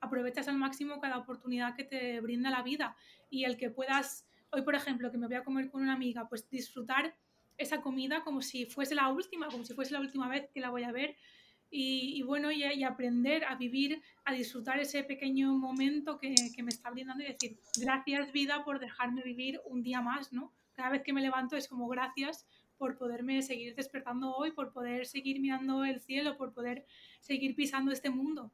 aprovechas 0.00 0.48
al 0.48 0.56
máximo 0.56 1.00
cada 1.00 1.18
oportunidad 1.18 1.74
que 1.74 1.84
te 1.84 2.20
brinda 2.20 2.50
la 2.50 2.62
vida 2.62 2.96
y 3.30 3.44
el 3.44 3.56
que 3.56 3.70
puedas, 3.70 4.26
hoy 4.50 4.62
por 4.62 4.74
ejemplo, 4.74 5.10
que 5.10 5.18
me 5.18 5.26
voy 5.26 5.36
a 5.36 5.44
comer 5.44 5.70
con 5.70 5.82
una 5.82 5.94
amiga, 5.94 6.28
pues 6.28 6.48
disfrutar 6.50 7.16
esa 7.56 7.80
comida 7.80 8.22
como 8.22 8.42
si 8.42 8.66
fuese 8.66 8.94
la 8.94 9.08
última, 9.08 9.48
como 9.48 9.64
si 9.64 9.74
fuese 9.74 9.92
la 9.92 10.00
última 10.00 10.28
vez 10.28 10.48
que 10.52 10.60
la 10.60 10.70
voy 10.70 10.84
a 10.84 10.92
ver. 10.92 11.16
Y, 11.76 12.22
bueno, 12.22 12.52
y, 12.52 12.84
aprender 12.84 13.44
a 13.46 13.56
vivir, 13.56 14.00
a 14.24 14.32
disfrutar 14.32 14.78
ese 14.78 15.02
pequeño 15.02 15.52
momento 15.54 16.18
que, 16.20 16.32
que, 16.54 16.62
me 16.62 16.68
está 16.68 16.88
brindando 16.88 17.24
y 17.24 17.26
decir, 17.26 17.58
gracias 17.80 18.30
vida 18.30 18.64
por 18.64 18.78
dejarme 18.78 19.22
vivir 19.22 19.60
un 19.64 19.82
día 19.82 20.00
más, 20.00 20.32
¿no? 20.32 20.52
Cada 20.74 20.90
vez 20.90 21.02
que 21.02 21.12
me 21.12 21.20
levanto 21.20 21.56
es 21.56 21.66
como 21.66 21.88
gracias 21.88 22.46
por 22.78 22.98
poderme 22.98 23.42
seguir 23.42 23.74
despertando 23.74 24.34
hoy, 24.34 24.52
por 24.52 24.72
poder 24.72 25.06
seguir 25.06 25.40
mirando 25.40 25.84
el 25.84 26.00
cielo, 26.00 26.36
por 26.36 26.52
poder 26.52 26.86
seguir 27.20 27.54
pisando 27.54 27.92
este 27.92 28.10
mundo. 28.10 28.52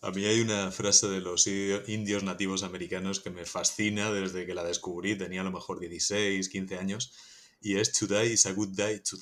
A 0.00 0.10
mí 0.10 0.24
hay 0.24 0.40
una 0.40 0.70
frase 0.72 1.08
de 1.08 1.20
los 1.20 1.46
indios 1.46 2.24
nativos 2.24 2.64
americanos 2.64 3.20
que 3.20 3.30
me 3.30 3.44
fascina 3.44 4.10
desde 4.10 4.46
que 4.46 4.54
la 4.54 4.64
descubrí, 4.64 5.16
tenía 5.16 5.42
a 5.42 5.44
lo 5.44 5.52
mejor 5.52 5.78
16, 5.78 6.48
15 6.48 6.76
años, 6.76 7.12
y 7.60 7.76
es 7.76 7.92
To 7.92 8.06
die 8.06 8.32
is 8.32 8.46
a 8.46 8.52
good 8.52 8.70
day 8.74 8.98
to. 9.00 9.16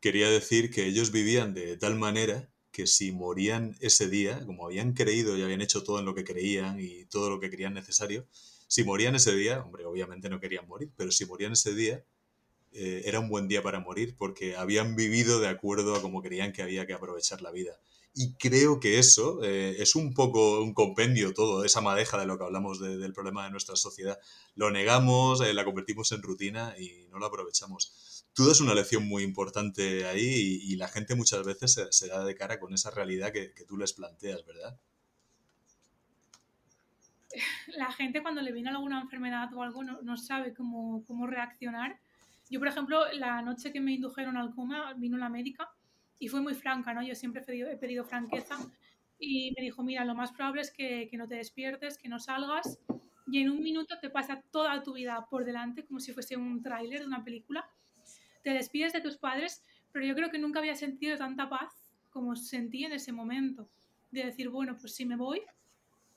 Quería 0.00 0.28
decir 0.28 0.70
que 0.70 0.84
ellos 0.84 1.10
vivían 1.10 1.54
de 1.54 1.78
tal 1.78 1.94
manera 1.94 2.50
que 2.70 2.86
si 2.86 3.12
morían 3.12 3.74
ese 3.80 4.10
día, 4.10 4.44
como 4.44 4.66
habían 4.66 4.92
creído 4.92 5.38
y 5.38 5.42
habían 5.42 5.62
hecho 5.62 5.82
todo 5.82 6.00
en 6.00 6.04
lo 6.04 6.14
que 6.14 6.24
creían 6.24 6.78
y 6.78 7.06
todo 7.06 7.30
lo 7.30 7.40
que 7.40 7.48
creían 7.48 7.72
necesario, 7.72 8.26
si 8.66 8.84
morían 8.84 9.14
ese 9.14 9.34
día, 9.34 9.62
hombre, 9.62 9.86
obviamente 9.86 10.28
no 10.28 10.40
querían 10.40 10.66
morir, 10.66 10.90
pero 10.96 11.10
si 11.10 11.24
morían 11.24 11.52
ese 11.52 11.74
día, 11.74 12.04
eh, 12.76 13.02
era 13.04 13.20
un 13.20 13.28
buen 13.28 13.46
día 13.46 13.62
para 13.62 13.78
morir 13.78 14.16
porque 14.16 14.56
habían 14.56 14.96
vivido 14.96 15.38
de 15.38 15.46
acuerdo 15.46 15.94
a 15.94 16.02
como 16.02 16.22
creían 16.22 16.52
que 16.52 16.62
había 16.62 16.86
que 16.86 16.92
aprovechar 16.92 17.40
la 17.40 17.52
vida. 17.52 17.78
Y 18.16 18.34
creo 18.34 18.80
que 18.80 18.98
eso 18.98 19.42
eh, 19.44 19.76
es 19.78 19.94
un 19.94 20.12
poco 20.12 20.60
un 20.60 20.74
compendio 20.74 21.34
todo, 21.34 21.64
esa 21.64 21.80
madeja 21.80 22.18
de 22.18 22.26
lo 22.26 22.36
que 22.36 22.44
hablamos 22.44 22.80
del 22.80 23.12
problema 23.12 23.44
de 23.44 23.50
nuestra 23.50 23.76
sociedad. 23.76 24.18
Lo 24.56 24.70
negamos, 24.70 25.40
eh, 25.40 25.54
la 25.54 25.64
convertimos 25.64 26.10
en 26.12 26.22
rutina 26.22 26.74
y 26.78 27.06
no 27.10 27.18
lo 27.18 27.26
aprovechamos. 27.26 28.24
Tú 28.32 28.46
das 28.46 28.60
una 28.60 28.74
lección 28.74 29.06
muy 29.06 29.22
importante 29.22 30.06
ahí 30.06 30.60
y, 30.62 30.76
la 30.76 30.88
gente 30.88 31.14
muchas 31.14 31.44
veces 31.44 31.80
se, 31.90 32.08
da 32.08 32.24
de 32.24 32.34
cara 32.34 32.58
con 32.58 32.74
esa 32.74 32.90
realidad 32.90 33.32
que, 33.32 33.52
tú 33.66 33.76
les 33.76 33.92
planteas, 33.92 34.44
¿verdad? 34.44 34.78
La 37.76 37.92
gente 37.92 38.22
cuando 38.22 38.42
le 38.42 38.52
viene 38.52 38.70
alguna 38.70 39.00
enfermedad 39.00 39.52
o 39.54 39.62
algo 39.62 39.82
no, 39.82 40.02
no 40.02 40.16
sabe 40.16 40.54
cómo, 40.54 41.04
cómo 41.06 41.26
reaccionar. 41.26 42.00
Yo, 42.50 42.58
por 42.58 42.68
ejemplo, 42.68 43.10
la 43.12 43.42
noche 43.42 43.72
que 43.72 43.80
me 43.80 43.92
indujeron 43.92 44.36
al 44.36 44.54
coma, 44.54 44.92
vino 44.94 45.16
la 45.16 45.28
médica 45.28 45.70
y 46.18 46.28
fue 46.28 46.40
muy 46.40 46.54
franca, 46.54 46.92
¿no? 46.92 47.02
Yo 47.02 47.14
siempre 47.14 47.42
he 47.42 47.76
pedido, 47.76 48.04
franqueza 48.04 48.56
y 49.18 49.52
me 49.56 49.62
dijo, 49.62 49.82
mira, 49.82 50.04
lo 50.04 50.14
más 50.14 50.32
probable 50.32 50.60
es 50.62 50.70
que, 50.70 51.08
que, 51.10 51.16
no 51.16 51.26
te 51.26 51.36
despiertes, 51.36 51.98
que 51.98 52.08
no 52.08 52.18
salgas 52.18 52.78
y 53.26 53.40
en 53.40 53.50
un 53.50 53.62
minuto 53.62 53.98
te 54.00 54.10
pasa 54.10 54.42
toda 54.50 54.82
tu 54.82 54.92
vida 54.94 55.26
por 55.30 55.44
delante 55.44 55.84
como 55.84 56.00
si 56.00 56.12
fuese 56.12 56.36
un 56.36 56.62
tráiler 56.62 57.00
de 57.00 57.06
una 57.06 57.24
película. 57.24 57.68
Te 58.42 58.50
despides 58.50 58.92
de 58.92 59.00
tus 59.00 59.16
padres, 59.16 59.64
pero 59.92 60.04
yo 60.04 60.14
creo 60.14 60.30
que 60.30 60.38
nunca 60.38 60.58
había 60.58 60.74
sentido 60.74 61.16
tanta 61.16 61.48
paz 61.48 61.72
como 62.10 62.36
sentí 62.36 62.84
en 62.84 62.92
ese 62.92 63.12
momento. 63.12 63.68
De 64.10 64.24
decir, 64.24 64.48
bueno, 64.48 64.76
pues 64.78 64.94
si 64.94 65.06
me 65.06 65.16
voy, 65.16 65.42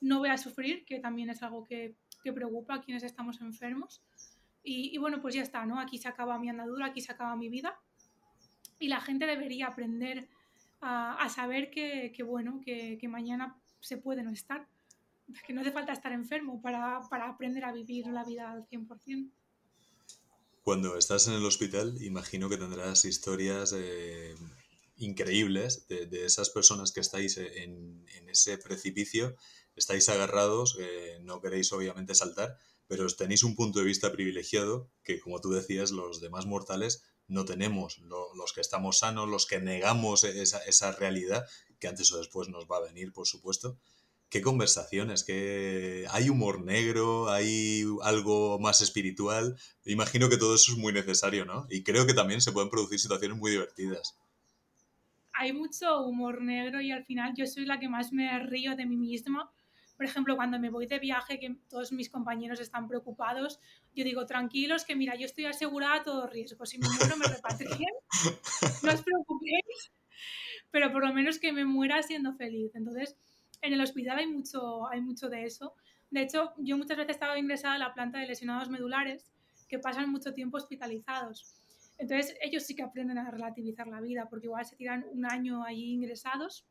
no 0.00 0.18
voy 0.18 0.28
a 0.28 0.36
sufrir, 0.36 0.84
que 0.84 1.00
también 1.00 1.30
es 1.30 1.42
algo 1.42 1.66
que, 1.66 1.96
que 2.22 2.32
preocupa 2.32 2.74
a 2.74 2.80
quienes 2.80 3.02
estamos 3.02 3.40
enfermos. 3.40 4.02
Y, 4.68 4.94
y, 4.94 4.98
bueno, 4.98 5.20
pues 5.22 5.34
ya 5.34 5.42
está, 5.42 5.64
¿no? 5.64 5.80
Aquí 5.80 5.96
se 5.98 6.08
acaba 6.08 6.38
mi 6.38 6.50
andadura, 6.50 6.86
aquí 6.86 7.00
se 7.00 7.12
acaba 7.12 7.34
mi 7.36 7.48
vida 7.48 7.80
y 8.78 8.88
la 8.88 9.00
gente 9.00 9.26
debería 9.26 9.66
aprender 9.66 10.28
a, 10.80 11.28
saber 11.28 11.70
que, 11.70 12.22
bueno, 12.24 12.60
que, 12.64 12.98
mañana 13.08 13.56
se 13.80 13.96
puede 13.96 14.22
no 14.22 14.30
estar, 14.30 14.68
que 15.46 15.52
no 15.52 15.60
hace 15.60 15.72
falta 15.72 15.92
estar 15.92 16.12
enfermo 16.12 16.62
para, 16.62 16.98
aprender 17.28 17.64
a 17.64 17.72
vivir 17.72 18.06
la 18.06 18.24
vida 18.24 18.52
al 18.52 18.66
100%. 18.68 19.30
Cuando 20.62 20.96
estás 20.96 21.26
en 21.28 21.34
el 21.34 21.44
hospital, 21.44 22.00
imagino 22.02 22.48
que 22.48 22.58
tendrás 22.58 23.04
historias 23.06 23.74
eh, 23.76 24.34
increíbles 24.96 25.88
de, 25.88 26.24
esas 26.24 26.50
personas 26.50 26.92
que 26.92 27.00
estáis 27.00 27.38
en, 27.38 28.06
ese 28.28 28.58
precipicio, 28.58 29.34
estáis 29.74 30.08
agarrados, 30.10 30.76
eh, 30.78 31.18
no 31.22 31.40
queréis 31.40 31.72
obviamente 31.72 32.14
saltar, 32.14 32.58
pero 32.88 33.06
tenéis 33.08 33.44
un 33.44 33.54
punto 33.54 33.78
de 33.78 33.84
vista 33.84 34.10
privilegiado 34.10 34.90
que, 35.04 35.20
como 35.20 35.40
tú 35.40 35.50
decías, 35.50 35.92
los 35.92 36.20
demás 36.20 36.46
mortales 36.46 37.04
no 37.28 37.44
tenemos, 37.44 37.98
los 37.98 38.52
que 38.54 38.62
estamos 38.62 38.98
sanos, 39.00 39.28
los 39.28 39.46
que 39.46 39.60
negamos 39.60 40.24
esa, 40.24 40.58
esa, 40.64 40.92
realidad, 40.92 41.46
que 41.78 41.86
antes 41.86 42.10
o 42.12 42.18
después 42.18 42.48
nos 42.48 42.64
va 42.64 42.78
a 42.78 42.82
venir, 42.82 43.12
por 43.12 43.26
supuesto. 43.26 43.78
¿Qué 44.30 44.42
conversaciones? 44.42 45.24
¿Qué... 45.24 46.06
¿Hay 46.10 46.28
humor 46.30 46.62
negro? 46.62 47.30
¿Hay 47.30 47.84
algo 48.02 48.58
más 48.58 48.80
espiritual? 48.80 49.58
Imagino 49.84 50.28
que 50.28 50.36
todo 50.38 50.54
eso 50.54 50.72
es 50.72 50.78
muy 50.78 50.92
necesario, 50.92 51.44
¿no? 51.44 51.66
Y 51.70 51.82
creo 51.82 52.06
que 52.06 52.14
también 52.14 52.40
se 52.40 52.52
pueden 52.52 52.70
producir 52.70 52.98
situaciones 52.98 53.38
muy 53.38 53.50
divertidas. 53.50 54.18
Hay 55.34 55.52
mucho 55.52 56.00
humor 56.00 56.42
negro 56.42 56.80
y 56.80 56.90
al 56.90 57.04
final 57.04 57.34
yo 57.36 57.46
soy 57.46 57.64
la 57.64 57.78
que 57.78 57.88
más 57.88 58.12
me 58.12 58.38
río 58.40 58.74
de 58.74 58.86
mí 58.86 58.96
misma 58.96 59.50
por 59.98 60.06
ejemplo, 60.06 60.36
cuando 60.36 60.60
me 60.60 60.70
voy 60.70 60.86
de 60.86 61.00
viaje, 61.00 61.40
que 61.40 61.56
todos 61.68 61.90
mis 61.90 62.08
compañeros 62.08 62.60
están 62.60 62.86
preocupados, 62.86 63.58
yo 63.96 64.04
digo, 64.04 64.26
tranquilos, 64.26 64.84
que 64.84 64.94
mira, 64.94 65.16
yo 65.16 65.26
estoy 65.26 65.46
asegurada 65.46 65.96
a 65.96 66.04
todo 66.04 66.28
riesgo. 66.28 66.64
Si 66.66 66.78
me 66.78 66.86
muero, 66.88 67.16
me 67.16 67.26
repatrien. 67.26 67.94
No 68.84 68.92
os 68.92 69.02
preocupéis, 69.02 69.92
pero 70.70 70.92
por 70.92 71.04
lo 71.04 71.12
menos 71.12 71.40
que 71.40 71.52
me 71.52 71.64
muera 71.64 72.00
siendo 72.04 72.32
feliz. 72.34 72.70
Entonces, 72.76 73.16
en 73.60 73.72
el 73.72 73.80
hospital 73.80 74.18
hay 74.18 74.28
mucho, 74.28 74.88
hay 74.88 75.00
mucho 75.00 75.28
de 75.28 75.44
eso. 75.44 75.74
De 76.10 76.22
hecho, 76.22 76.52
yo 76.58 76.78
muchas 76.78 76.96
veces 76.96 77.16
estaba 77.16 77.36
ingresada 77.36 77.74
en 77.74 77.80
la 77.80 77.92
planta 77.92 78.20
de 78.20 78.26
lesionados 78.28 78.68
medulares 78.68 79.26
que 79.68 79.80
pasan 79.80 80.12
mucho 80.12 80.32
tiempo 80.32 80.58
hospitalizados. 80.58 81.56
Entonces, 81.98 82.36
ellos 82.40 82.62
sí 82.62 82.76
que 82.76 82.84
aprenden 82.84 83.18
a 83.18 83.28
relativizar 83.32 83.88
la 83.88 84.00
vida, 84.00 84.28
porque 84.30 84.46
igual 84.46 84.64
se 84.64 84.76
tiran 84.76 85.04
un 85.10 85.26
año 85.26 85.64
allí 85.64 85.90
ingresados 85.90 86.64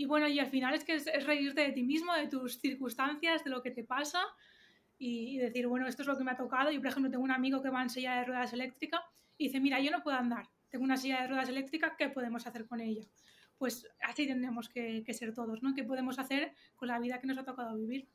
y 0.00 0.06
bueno, 0.06 0.26
y 0.28 0.38
al 0.38 0.46
final 0.46 0.72
es 0.72 0.82
que 0.82 0.94
es, 0.94 1.26
reírte 1.26 1.60
de 1.60 1.72
ti 1.72 1.82
mismo, 1.82 2.14
de 2.14 2.26
tus 2.26 2.58
circunstancias, 2.58 3.44
de 3.44 3.50
lo 3.50 3.60
que 3.60 3.70
te 3.70 3.84
pasa 3.84 4.22
y, 4.98 5.36
decir, 5.36 5.66
bueno, 5.66 5.86
esto 5.86 6.00
es 6.00 6.08
lo 6.08 6.16
que 6.16 6.24
me 6.24 6.30
ha 6.30 6.38
tocado. 6.38 6.70
Yo, 6.70 6.80
por 6.80 6.88
ejemplo, 6.88 7.10
tengo 7.10 7.22
un 7.22 7.30
amigo 7.30 7.60
que 7.60 7.68
va 7.68 7.82
en 7.82 7.90
silla 7.90 8.14
de 8.14 8.24
ruedas 8.24 8.54
eléctrica 8.54 9.04
y 9.36 9.48
dice, 9.48 9.60
mira, 9.60 9.78
yo 9.78 9.90
no 9.90 10.02
puedo 10.02 10.16
andar, 10.16 10.48
tengo 10.70 10.84
una 10.84 10.96
silla 10.96 11.20
de 11.20 11.28
ruedas 11.28 11.50
eléctrica, 11.50 11.96
¿qué 11.98 12.08
podemos 12.08 12.46
hacer 12.46 12.66
con 12.66 12.80
ella? 12.80 13.04
Pues 13.58 13.86
así 14.00 14.26
tendremos 14.26 14.70
que, 14.70 15.04
ser 15.12 15.34
todos, 15.34 15.62
¿no? 15.62 15.74
¿Qué 15.74 15.84
podemos 15.84 16.18
hacer 16.18 16.54
con 16.76 16.88
la 16.88 16.98
vida 16.98 17.20
que 17.20 17.26
nos 17.26 17.36
ha 17.36 17.44
tocado 17.44 17.76
vivir? 17.76 18.08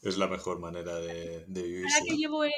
Es 0.00 0.16
la 0.16 0.28
mejor 0.28 0.60
manera 0.60 0.96
de, 0.96 1.44
vivir. 1.46 1.84
Ahora 1.92 2.06
que 2.08 2.16
llevo 2.16 2.44
el, 2.44 2.52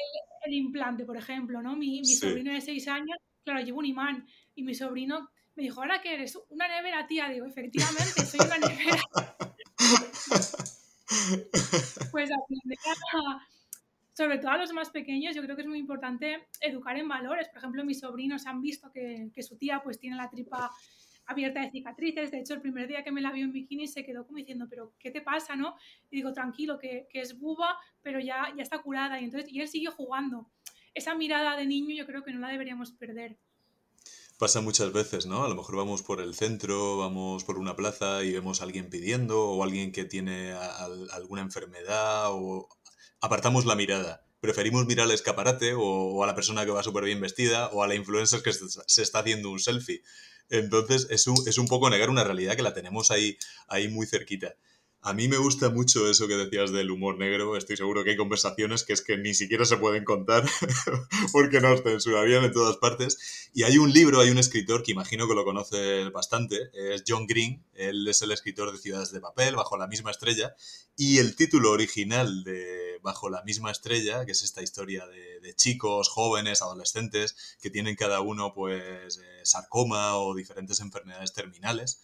implante, 0.53 1.03
por 1.03 1.17
ejemplo, 1.17 1.61
¿no? 1.61 1.75
Mi, 1.75 1.99
mi 1.99 2.05
sobrino 2.05 2.53
de 2.53 2.61
seis 2.61 2.87
años, 2.87 3.17
claro, 3.43 3.59
llevo 3.65 3.79
un 3.79 3.85
imán 3.85 4.25
y 4.55 4.63
mi 4.63 4.73
sobrino 4.73 5.29
me 5.59 5.65
dijo, 5.65 5.81
¿ahora 5.81 6.01
qué 6.01 6.13
eres? 6.13 6.39
¿Una 6.47 6.69
nevera, 6.69 7.05
tía? 7.05 7.27
Digo, 7.27 7.45
efectivamente, 7.45 8.25
soy 8.25 8.39
una 8.45 8.59
nevera. 8.59 9.01
pues 12.11 12.29
sobre 14.13 14.37
todo 14.37 14.51
a 14.51 14.57
los 14.57 14.71
más 14.71 14.89
pequeños, 14.89 15.35
yo 15.35 15.43
creo 15.43 15.57
que 15.57 15.63
es 15.63 15.67
muy 15.67 15.79
importante 15.79 16.47
educar 16.61 16.95
en 16.95 17.09
valores. 17.09 17.49
Por 17.49 17.57
ejemplo, 17.57 17.83
mis 17.83 17.99
sobrinos 17.99 18.47
han 18.47 18.61
visto 18.61 18.89
que, 18.93 19.31
que, 19.33 19.43
su 19.43 19.57
tía 19.57 19.81
pues 19.83 19.99
tiene 19.99 20.15
la 20.15 20.29
tripa 20.29 20.71
abierta 21.25 21.59
de 21.59 21.71
cicatrices. 21.71 22.31
De 22.31 22.39
hecho, 22.39 22.53
el 22.53 22.61
primer 22.61 22.87
día 22.87 23.03
que 23.03 23.11
me 23.11 23.19
la 23.19 23.33
vio 23.33 23.43
en 23.43 23.51
bikini 23.51 23.87
se 23.87 24.05
quedó 24.05 24.25
como 24.25 24.37
diciendo, 24.37 24.67
pero 24.69 24.93
¿qué 24.97 25.11
te 25.11 25.19
pasa, 25.19 25.57
no? 25.57 25.75
Y 26.09 26.15
digo, 26.15 26.31
tranquilo, 26.31 26.79
que, 26.79 27.05
que 27.09 27.19
es 27.19 27.37
buba, 27.37 27.77
pero 28.01 28.21
ya, 28.21 28.53
ya 28.55 28.63
está 28.63 28.81
curada. 28.81 29.19
Y, 29.19 29.25
entonces, 29.25 29.51
y 29.51 29.59
él 29.59 29.67
sigue 29.67 29.87
jugando. 29.87 30.49
Esa 30.93 31.15
mirada 31.15 31.57
de 31.57 31.65
niño 31.65 31.93
yo 31.93 32.05
creo 32.05 32.23
que 32.23 32.31
no 32.31 32.39
la 32.39 32.47
deberíamos 32.47 32.93
perder. 32.93 33.37
Pasa 34.39 34.61
muchas 34.61 34.93
veces, 34.93 35.25
¿no? 35.25 35.43
A 35.43 35.49
lo 35.49 35.55
mejor 35.55 35.75
vamos 35.75 36.01
por 36.01 36.21
el 36.21 36.33
centro, 36.33 36.97
vamos 36.97 37.43
por 37.43 37.57
una 37.59 37.75
plaza 37.75 38.23
y 38.23 38.31
vemos 38.31 38.61
a 38.61 38.63
alguien 38.63 38.89
pidiendo 38.89 39.37
o 39.37 39.61
alguien 39.65 39.91
que 39.91 40.05
tiene 40.05 40.53
alguna 41.11 41.41
enfermedad 41.41 42.27
o 42.29 42.69
apartamos 43.19 43.65
la 43.65 43.75
mirada. 43.75 44.23
Preferimos 44.39 44.85
mirar 44.85 45.07
al 45.07 45.11
escaparate 45.11 45.73
o, 45.75 46.23
a 46.23 46.27
la 46.27 46.35
persona 46.35 46.63
que 46.63 46.71
va 46.71 46.83
súper 46.83 47.03
bien 47.03 47.19
vestida 47.19 47.67
o 47.73 47.83
a 47.83 47.87
la 47.89 47.95
influencer 47.95 48.41
que 48.41 48.53
se 48.53 49.01
está 49.01 49.19
haciendo 49.19 49.49
un 49.49 49.59
selfie. 49.59 50.03
Entonces 50.49 51.07
es 51.09 51.27
un, 51.27 51.35
es 51.45 51.57
un 51.57 51.67
poco 51.67 51.89
negar 51.89 52.09
una 52.09 52.23
realidad 52.23 52.55
que 52.55 52.61
la 52.63 52.73
tenemos 52.73 53.11
ahí, 53.11 53.37
ahí 53.67 53.89
muy 53.89 54.07
cerquita. 54.07 54.55
A 55.01 55.13
mí 55.13 55.29
me 55.29 55.37
gusta 55.37 55.69
mucho 55.69 56.09
eso 56.09 56.27
que 56.27 56.35
decías 56.35 56.73
del 56.73 56.91
humor 56.91 57.17
negro. 57.17 57.55
Estoy 57.55 57.77
seguro 57.77 58.03
que 58.03 58.11
hay 58.11 58.17
conversaciones 58.17 58.83
que 58.83 58.91
es 58.91 59.01
que 59.01 59.17
ni 59.17 59.33
siquiera 59.33 59.63
se 59.63 59.77
pueden 59.77 60.03
contar 60.03 60.43
porque 61.31 61.61
nos 61.61 61.81
censurarían 61.83 62.43
en 62.43 62.51
todas 62.51 62.75
partes. 62.75 63.49
Y 63.53 63.63
hay 63.63 63.77
un 63.77 63.93
libro, 63.93 64.19
hay 64.19 64.29
un 64.29 64.37
escritor 64.37 64.83
que 64.83 64.91
imagino 64.91 65.25
que 65.25 65.35
lo 65.35 65.45
conoces 65.45 66.11
bastante, 66.11 66.69
es 66.73 67.05
John 67.07 67.27
Green. 67.27 67.63
Él 67.75 68.05
es 68.09 68.21
el 68.23 68.33
escritor 68.33 68.73
de 68.73 68.77
Ciudades 68.77 69.11
de 69.13 69.21
Papel, 69.21 69.55
Bajo 69.55 69.77
la 69.77 69.87
misma 69.87 70.11
estrella. 70.11 70.53
Y 70.97 71.19
el 71.19 71.37
título 71.37 71.71
original 71.71 72.43
de 72.43 72.99
Bajo 73.01 73.29
la 73.29 73.41
misma 73.43 73.71
estrella, 73.71 74.25
que 74.25 74.33
es 74.33 74.43
esta 74.43 74.61
historia 74.61 75.05
de, 75.07 75.55
chicos, 75.55 76.09
jóvenes, 76.09 76.61
adolescentes, 76.61 77.57
que 77.61 77.69
tienen 77.69 77.95
cada 77.95 78.19
uno 78.19 78.53
pues 78.53 79.17
eh, 79.17 79.39
sarcoma 79.43 80.17
o 80.17 80.35
diferentes 80.35 80.81
enfermedades 80.81 81.31
terminales 81.31 82.03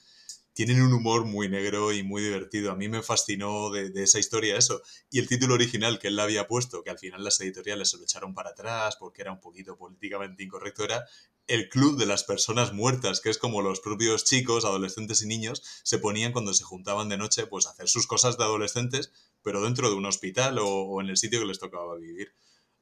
tienen 0.55 0.81
un 0.81 0.93
humor 0.93 1.25
muy 1.25 1.49
negro 1.49 1.91
y 1.91 2.01
muy 2.01 2.23
divertido. 2.23 2.71
A 2.71 2.75
mí 2.75 2.87
me 2.87 3.03
fascinó 3.03 3.69
de, 3.71 3.91
esa 4.01 4.19
historia 4.19 4.57
eso. 4.57 4.81
Y 5.11 5.19
el 5.19 5.27
título 5.27 5.53
original 5.53 5.99
que 5.99 6.07
él 6.07 6.17
había 6.17 6.47
puesto, 6.47 6.81
que 6.81 6.89
al 6.89 6.97
final 6.97 7.25
las 7.25 7.41
editoriales 7.41 7.89
se 7.89 7.97
lo 7.97 8.03
echaron 8.03 8.33
para 8.33 8.51
atrás 8.51 8.95
porque 8.95 9.21
era 9.21 9.33
un 9.33 9.41
poquito 9.41 9.77
políticamente 9.77 10.43
incorrecto, 10.43 10.85
era 10.85 11.05
el 11.47 11.67
club 11.67 11.97
de 11.97 12.05
las 12.05 12.23
personas 12.23 12.71
muertas, 12.71 13.19
que 13.19 13.29
es 13.29 13.37
como 13.37 13.61
los 13.61 13.81
propios 13.81 14.23
chicos, 14.23 14.63
adolescentes 14.63 15.21
y 15.21 15.27
niños 15.27 15.61
se 15.83 15.99
ponían 15.99 16.31
cuando 16.31 16.53
se 16.53 16.63
juntaban 16.63 17.09
de 17.09 17.17
noche 17.17 17.47
pues 17.47 17.67
a 17.67 17.71
hacer 17.71 17.89
sus 17.89 18.07
cosas 18.07 18.37
de 18.37 18.45
adolescentes, 18.45 19.11
pero 19.43 19.61
dentro 19.61 19.89
de 19.89 19.95
un 19.95 20.05
hospital 20.05 20.57
o 20.61 21.01
en 21.01 21.09
el 21.09 21.17
sitio 21.17 21.41
que 21.41 21.47
les 21.47 21.59
tocaba 21.59 21.97
vivir. 21.97 22.33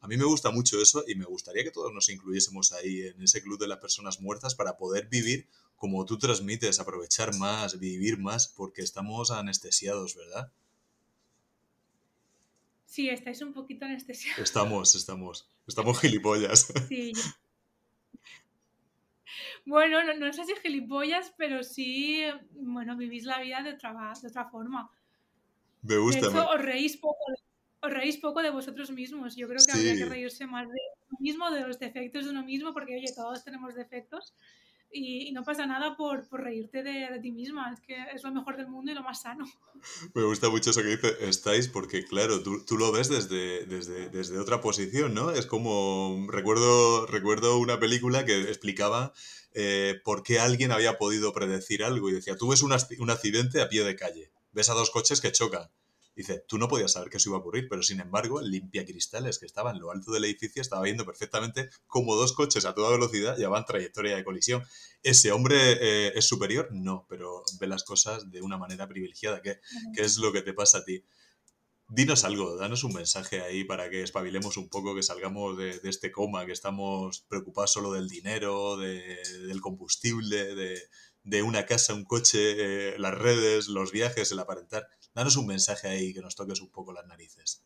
A 0.03 0.07
mí 0.07 0.17
me 0.17 0.25
gusta 0.25 0.51
mucho 0.51 0.81
eso 0.81 1.05
y 1.07 1.15
me 1.15 1.23
gustaría 1.23 1.63
que 1.63 1.71
todos 1.71 1.93
nos 1.93 2.09
incluyésemos 2.09 2.73
ahí 2.73 3.03
en 3.03 3.23
ese 3.23 3.41
club 3.41 3.57
de 3.57 3.67
las 3.67 3.79
personas 3.79 4.19
muertas 4.19 4.53
para 4.53 4.75
poder 4.75 5.07
vivir 5.07 5.47
como 5.83 6.05
tú 6.05 6.17
transmites, 6.17 6.79
aprovechar 6.79 7.35
más, 7.35 7.77
vivir 7.77 8.17
más, 8.17 8.47
porque 8.47 8.81
estamos 8.81 9.31
anestesiados, 9.31 10.15
¿verdad? 10.15 10.49
Sí, 12.85 13.09
estáis 13.09 13.41
un 13.41 13.51
poquito 13.51 13.83
anestesiados. 13.83 14.39
Estamos, 14.39 14.95
estamos. 14.95 15.45
Estamos 15.67 15.99
gilipollas. 15.99 16.71
Sí. 16.87 17.11
Bueno, 19.65 20.01
no, 20.05 20.13
no, 20.13 20.31
sé 20.31 20.45
si 20.45 20.55
gilipollas, 20.55 21.33
pero 21.37 21.63
sí, 21.63 22.23
bueno, 22.51 22.95
vivís 22.95 23.25
la 23.25 23.41
vida 23.41 23.61
de 23.61 23.73
otra, 23.73 24.13
de 24.21 24.27
otra 24.29 24.49
forma. 24.49 24.89
Me 25.81 25.97
gusta. 25.97 26.21
De 26.21 26.27
hecho, 26.29 26.49
os 26.49 26.61
reís 26.61 26.95
poco 26.95 27.25
os 27.81 27.91
reís 27.91 28.15
poco 28.15 28.41
de 28.41 28.51
vosotros 28.51 28.89
mismos. 28.89 29.35
Yo 29.35 29.49
creo 29.49 29.59
que 29.65 29.73
habría 29.73 29.97
que 29.97 30.05
reírse 30.05 30.47
más 30.47 30.65
de 30.65 30.79
uno 31.09 31.17
mismo, 31.19 31.51
de 31.51 31.67
los 31.67 31.77
defectos 31.77 32.23
de 32.23 32.31
uno 32.31 32.41
mismo, 32.41 32.73
porque 32.73 32.95
oye, 32.95 33.11
todos 33.13 33.43
tenemos 33.43 33.75
defectos 33.75 34.33
y, 34.93 35.31
no 35.31 35.43
pasa 35.43 35.65
nada 35.65 35.97
por, 35.97 36.27
por 36.27 36.41
reírte 36.41 36.83
de, 36.83 37.19
ti 37.21 37.31
misma. 37.31 37.73
Es 37.73 37.81
que 37.81 37.95
es 38.13 38.23
lo 38.23 38.31
mejor 38.31 38.57
del 38.57 38.67
mundo 38.67 38.91
y 38.91 38.95
lo 38.95 39.03
más 39.03 39.21
sano. 39.21 39.45
Me 40.13 40.23
gusta 40.23 40.49
mucho 40.49 40.69
eso 40.69 40.81
que 40.81 40.89
dice 40.89 41.17
estáis, 41.21 41.67
porque 41.67 42.05
claro, 42.05 42.41
tú, 42.43 42.63
tú 42.65 42.77
lo 42.77 42.91
ves 42.91 43.09
desde, 43.09 43.65
desde, 43.65 44.09
desde, 44.09 44.39
otra 44.39 44.61
posición, 44.61 45.13
¿no? 45.13 45.31
Es 45.31 45.45
como, 45.45 46.27
recuerdo, 46.29 47.07
recuerdo 47.07 47.57
una 47.57 47.79
película 47.79 48.25
que 48.25 48.41
explicaba 48.43 49.13
eh, 49.53 49.99
por 50.03 50.23
qué 50.23 50.39
alguien 50.39 50.71
había 50.71 50.97
podido 50.97 51.33
predecir 51.33 51.83
algo 51.83 52.09
y 52.09 52.13
decía, 52.13 52.37
tú 52.37 52.49
ves 52.49 52.61
un, 52.61 52.73
un 52.99 53.09
accidente 53.09 53.61
a 53.61 53.69
pie 53.69 53.83
de 53.83 53.95
calle, 53.95 54.31
ves 54.51 54.69
a 54.69 54.73
dos 54.73 54.91
coches 54.91 55.21
que 55.21 55.31
chocan 55.31 55.69
Dice, 56.15 56.43
tú 56.47 56.59
no 56.59 56.67
podías 56.67 56.91
saber 56.91 57.09
que 57.09 57.17
eso 57.17 57.29
iba 57.29 57.37
a 57.37 57.41
ocurrir, 57.41 57.67
pero 57.67 57.81
sin 57.81 57.99
embargo, 57.99 58.39
el 58.39 58.51
limpiacristales 58.51 59.39
que 59.39 59.47
estaba 59.47 59.71
en 59.71 59.79
lo 59.79 59.91
alto 59.91 60.11
del 60.11 60.25
edificio 60.25 60.61
estaba 60.61 60.83
viendo 60.83 61.05
perfectamente 61.05 61.69
cómo 61.87 62.15
dos 62.15 62.33
coches 62.33 62.65
a 62.65 62.75
toda 62.75 62.91
velocidad 62.91 63.35
llevaban 63.35 63.65
trayectoria 63.65 64.15
de 64.15 64.23
colisión. 64.23 64.63
¿Ese 65.01 65.31
hombre 65.31 65.57
eh, 65.57 66.13
es 66.15 66.27
superior? 66.27 66.69
No, 66.71 67.07
pero 67.09 67.43
ve 67.59 67.65
las 67.65 67.83
cosas 67.83 68.29
de 68.29 68.41
una 68.41 68.57
manera 68.57 68.87
privilegiada. 68.87 69.41
¿Qué, 69.41 69.59
es 69.95 70.17
lo 70.17 70.31
que 70.31 70.43
te 70.43 70.53
pasa 70.53 70.79
a 70.79 70.85
ti? 70.85 71.03
Dinos 71.89 72.23
algo, 72.23 72.57
danos 72.57 72.83
un 72.83 72.93
mensaje 72.93 73.41
ahí 73.41 73.63
para 73.63 73.89
que 73.89 74.03
espabilemos 74.03 74.57
un 74.57 74.69
poco, 74.69 74.95
que 74.95 75.03
salgamos 75.03 75.57
de, 75.57 75.79
este 75.83 76.11
coma, 76.11 76.45
que 76.45 76.51
estamos 76.51 77.25
preocupados 77.27 77.73
solo 77.73 77.91
del 77.91 78.07
dinero, 78.07 78.77
del 78.77 79.61
combustible, 79.61 80.55
de, 81.23 81.41
una 81.41 81.65
casa, 81.65 81.93
un 81.93 82.05
coche, 82.05 82.93
eh, 82.93 82.99
las 82.99 83.15
redes, 83.15 83.67
los 83.67 83.91
viajes, 83.91 84.31
el 84.31 84.39
aparentar. 84.39 84.87
Danos 85.13 85.37
un 85.37 85.45
mensaje 85.45 85.87
ahí 85.87 86.13
que 86.13 86.21
nos 86.21 86.35
toques 86.35 86.59
un 86.61 86.69
poco 86.69 86.91
las 86.91 87.05
narices. 87.05 87.63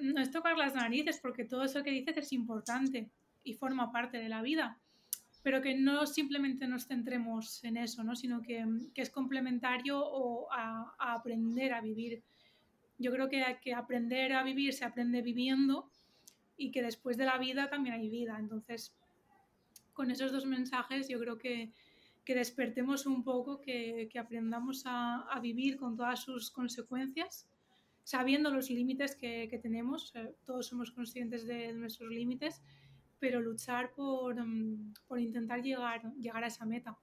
No 0.00 0.20
es 0.20 0.30
tocar 0.30 0.56
las 0.56 0.74
narices, 0.74 1.18
porque 1.20 1.44
todo 1.44 1.64
eso 1.64 1.82
que 1.82 1.90
dices 1.90 2.16
es 2.16 2.32
importante 2.32 3.10
y 3.44 3.54
forma 3.54 3.92
parte 3.92 4.16
de 4.18 4.30
la 4.30 4.40
vida, 4.40 4.78
pero 5.42 5.60
que 5.60 5.74
no 5.74 6.06
simplemente 6.06 6.66
nos 6.66 6.86
centremos 6.86 7.62
en 7.64 7.76
eso, 7.76 8.02
¿no? 8.02 8.16
sino 8.16 8.40
que, 8.40 8.64
es 8.94 9.10
complementario 9.10 10.00
o 10.02 10.50
a, 10.52 10.94
aprender 10.98 11.74
a 11.74 11.82
vivir. 11.82 12.22
Yo 12.98 13.12
creo 13.12 13.28
que, 13.28 13.58
que 13.62 13.74
aprender 13.74 14.32
a 14.32 14.42
vivir 14.42 14.72
se 14.72 14.84
aprende 14.84 15.20
viviendo 15.20 15.90
y 16.56 16.70
que 16.70 16.82
después 16.82 17.16
de 17.18 17.26
la 17.26 17.38
vida 17.38 17.68
también 17.68 17.94
hay 17.94 18.08
vida. 18.08 18.36
Entonces, 18.38 18.94
con 19.92 20.10
esos 20.10 20.32
dos 20.32 20.46
mensajes 20.46 21.08
yo 21.08 21.18
creo 21.18 21.36
que, 21.38 21.72
que 22.30 22.36
despertemos 22.36 23.06
un 23.06 23.24
poco, 23.24 23.60
que, 23.60 24.08
aprendamos 24.16 24.84
a, 24.86 25.36
vivir 25.42 25.76
con 25.76 25.96
todas 25.96 26.20
sus 26.20 26.52
consecuencias, 26.52 27.48
sabiendo 28.04 28.52
los 28.52 28.70
límites 28.70 29.16
que, 29.16 29.58
tenemos, 29.60 30.12
eh, 30.14 30.36
todos 30.44 30.68
somos 30.68 30.92
conscientes 30.92 31.44
de, 31.44 31.72
nuestros 31.72 32.08
límites, 32.08 32.62
pero 33.18 33.40
luchar 33.40 33.92
por, 33.96 34.36
mm, 34.46 34.94
por 35.08 35.18
intentar 35.18 35.60
llegar, 35.60 36.14
llegar 36.20 36.44
a 36.44 36.46
esa 36.46 36.64
meta. 36.64 36.96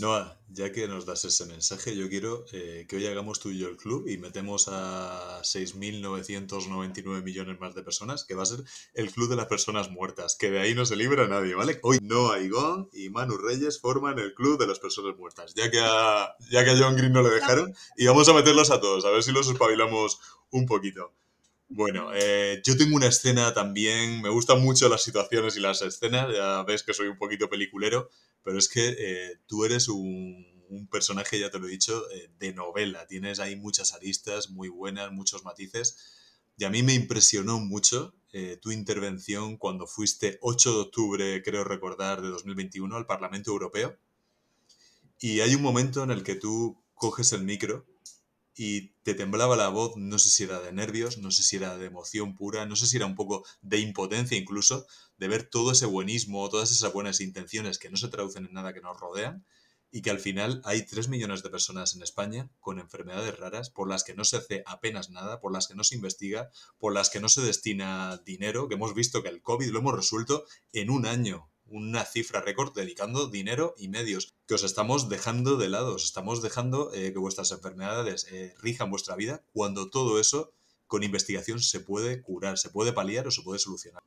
Noah, 0.00 0.38
ya 0.48 0.70
que 0.70 0.86
nos 0.86 1.06
das 1.06 1.24
ese 1.24 1.44
mensaje, 1.46 1.96
yo 1.96 2.08
quiero 2.08 2.44
eh, 2.52 2.86
que 2.88 2.96
hoy 2.96 3.06
hagamos 3.06 3.40
tú 3.40 3.50
y 3.50 3.58
yo 3.58 3.68
el 3.68 3.76
club 3.76 4.06
y 4.06 4.16
metemos 4.16 4.68
a 4.68 5.40
6.999 5.42 7.22
millones 7.24 7.58
más 7.58 7.74
de 7.74 7.82
personas, 7.82 8.24
que 8.24 8.36
va 8.36 8.44
a 8.44 8.46
ser 8.46 8.62
el 8.94 9.10
club 9.10 9.28
de 9.28 9.34
las 9.34 9.46
personas 9.46 9.90
muertas, 9.90 10.36
que 10.38 10.52
de 10.52 10.60
ahí 10.60 10.72
no 10.72 10.86
se 10.86 10.94
libra 10.94 11.26
nadie, 11.26 11.56
¿vale? 11.56 11.80
Hoy 11.82 11.98
Noah 12.00 12.38
Igón 12.38 12.88
y 12.92 13.08
Manu 13.10 13.38
Reyes 13.38 13.80
forman 13.80 14.20
el 14.20 14.34
club 14.34 14.56
de 14.56 14.68
las 14.68 14.78
personas 14.78 15.16
muertas, 15.18 15.54
ya 15.54 15.68
que 15.68 15.80
a, 15.80 16.36
ya 16.48 16.64
que 16.64 16.70
a 16.70 16.78
John 16.78 16.94
Green 16.94 17.12
no 17.12 17.22
le 17.22 17.30
dejaron, 17.30 17.74
y 17.96 18.06
vamos 18.06 18.28
a 18.28 18.34
meterlos 18.34 18.70
a 18.70 18.80
todos, 18.80 19.04
a 19.04 19.10
ver 19.10 19.24
si 19.24 19.32
los 19.32 19.50
espabilamos 19.50 20.20
un 20.50 20.64
poquito. 20.66 21.12
Bueno, 21.70 22.10
eh, 22.14 22.62
yo 22.64 22.78
tengo 22.78 22.96
una 22.96 23.08
escena 23.08 23.52
también, 23.52 24.22
me 24.22 24.30
gustan 24.30 24.62
mucho 24.62 24.88
las 24.88 25.02
situaciones 25.02 25.54
y 25.56 25.60
las 25.60 25.82
escenas, 25.82 26.32
ya 26.34 26.62
ves 26.62 26.82
que 26.82 26.94
soy 26.94 27.08
un 27.08 27.18
poquito 27.18 27.50
peliculero, 27.50 28.08
pero 28.42 28.58
es 28.58 28.68
que 28.68 28.96
eh, 28.98 29.40
tú 29.46 29.66
eres 29.66 29.88
un, 29.88 30.56
personaje, 30.90 31.38
ya 31.38 31.50
te 31.50 31.58
lo 31.58 31.66
he 31.66 31.70
dicho, 31.70 32.10
eh, 32.10 32.30
de 32.38 32.54
novela. 32.54 33.06
Tienes 33.06 33.38
ahí 33.38 33.56
muchas 33.56 33.92
aristas 33.92 34.50
muy 34.50 34.68
buenas, 34.68 35.12
muchos 35.12 35.44
matices. 35.44 35.96
Y 36.56 36.64
a 36.64 36.70
mí 36.70 36.82
me 36.82 36.94
impresionó 36.94 37.58
mucho 37.60 38.14
tu 38.60 38.70
intervención 38.72 39.56
cuando 39.56 39.86
fuiste 39.86 40.38
8 40.42 40.72
de 40.72 40.80
octubre, 40.80 41.42
creo 41.42 41.64
recordar, 41.64 42.20
de 42.20 42.28
2021 42.28 42.94
al 42.96 43.06
Parlamento 43.06 43.50
Europeo. 43.50 43.96
Y 45.20 45.40
hay 45.40 45.54
un 45.54 45.62
momento 45.62 46.02
en 46.02 46.10
el 46.10 46.22
que 46.22 46.34
tú 46.34 46.82
coges 46.94 47.32
el 47.32 47.44
micro 47.44 47.86
y 48.60 48.88
te 49.04 49.14
temblaba 49.14 49.54
la 49.54 49.68
voz, 49.68 49.96
no 49.96 50.18
sé 50.18 50.30
si 50.30 50.42
era 50.42 50.58
de 50.58 50.72
nervios, 50.72 51.16
no 51.18 51.30
sé 51.30 51.44
si 51.44 51.54
era 51.54 51.78
de 51.78 51.86
emoción 51.86 52.34
pura, 52.34 52.66
no 52.66 52.74
sé 52.74 52.88
si 52.88 52.96
era 52.96 53.06
un 53.06 53.14
poco 53.14 53.46
de 53.62 53.78
impotencia 53.78 54.36
incluso, 54.36 54.84
de 55.16 55.28
ver 55.28 55.44
todo 55.44 55.70
ese 55.70 55.86
buenismo, 55.86 56.48
todas 56.50 56.72
esas 56.72 56.92
buenas 56.92 57.20
intenciones 57.20 57.78
que 57.78 57.88
no 57.88 57.96
se 57.96 58.08
traducen 58.08 58.46
en 58.46 58.54
nada 58.54 58.74
que 58.74 58.80
nos 58.80 58.98
rodean 58.98 59.46
y 59.92 60.02
que 60.02 60.10
al 60.10 60.18
final 60.18 60.60
hay 60.64 60.84
3 60.84 61.08
millones 61.08 61.44
de 61.44 61.50
personas 61.50 61.94
en 61.94 62.02
España 62.02 62.50
con 62.58 62.80
enfermedades 62.80 63.38
raras 63.38 63.70
por 63.70 63.88
las 63.88 64.02
que 64.02 64.14
no 64.14 64.24
se 64.24 64.38
hace 64.38 64.64
apenas 64.66 65.10
nada, 65.10 65.40
por 65.40 65.52
las 65.52 65.68
que 65.68 65.76
no 65.76 65.84
se 65.84 65.94
investiga, 65.94 66.50
por 66.78 66.92
las 66.92 67.10
que 67.10 67.20
no 67.20 67.28
se 67.28 67.42
destina 67.42 68.20
dinero, 68.26 68.66
que 68.66 68.74
hemos 68.74 68.92
visto 68.92 69.22
que 69.22 69.28
el 69.28 69.40
COVID 69.40 69.70
lo 69.70 69.78
hemos 69.78 69.94
resuelto 69.94 70.44
en 70.72 70.90
un 70.90 71.06
año 71.06 71.48
una 71.70 72.04
cifra 72.04 72.40
récord 72.40 72.74
dedicando 72.74 73.28
dinero 73.28 73.74
y 73.78 73.88
medios 73.88 74.32
que 74.46 74.54
os 74.54 74.64
estamos 74.64 75.08
dejando 75.08 75.56
de 75.56 75.68
lado, 75.68 75.94
os 75.94 76.04
estamos 76.04 76.42
dejando 76.42 76.92
eh, 76.94 77.12
que 77.12 77.18
vuestras 77.18 77.52
enfermedades 77.52 78.26
eh, 78.30 78.54
rijan 78.60 78.90
vuestra 78.90 79.16
vida 79.16 79.42
cuando 79.52 79.90
todo 79.90 80.20
eso 80.20 80.52
con 80.86 81.02
investigación 81.02 81.60
se 81.60 81.80
puede 81.80 82.22
curar, 82.22 82.58
se 82.58 82.70
puede 82.70 82.92
paliar 82.92 83.28
o 83.28 83.30
se 83.30 83.42
puede 83.42 83.58
solucionar. 83.58 84.02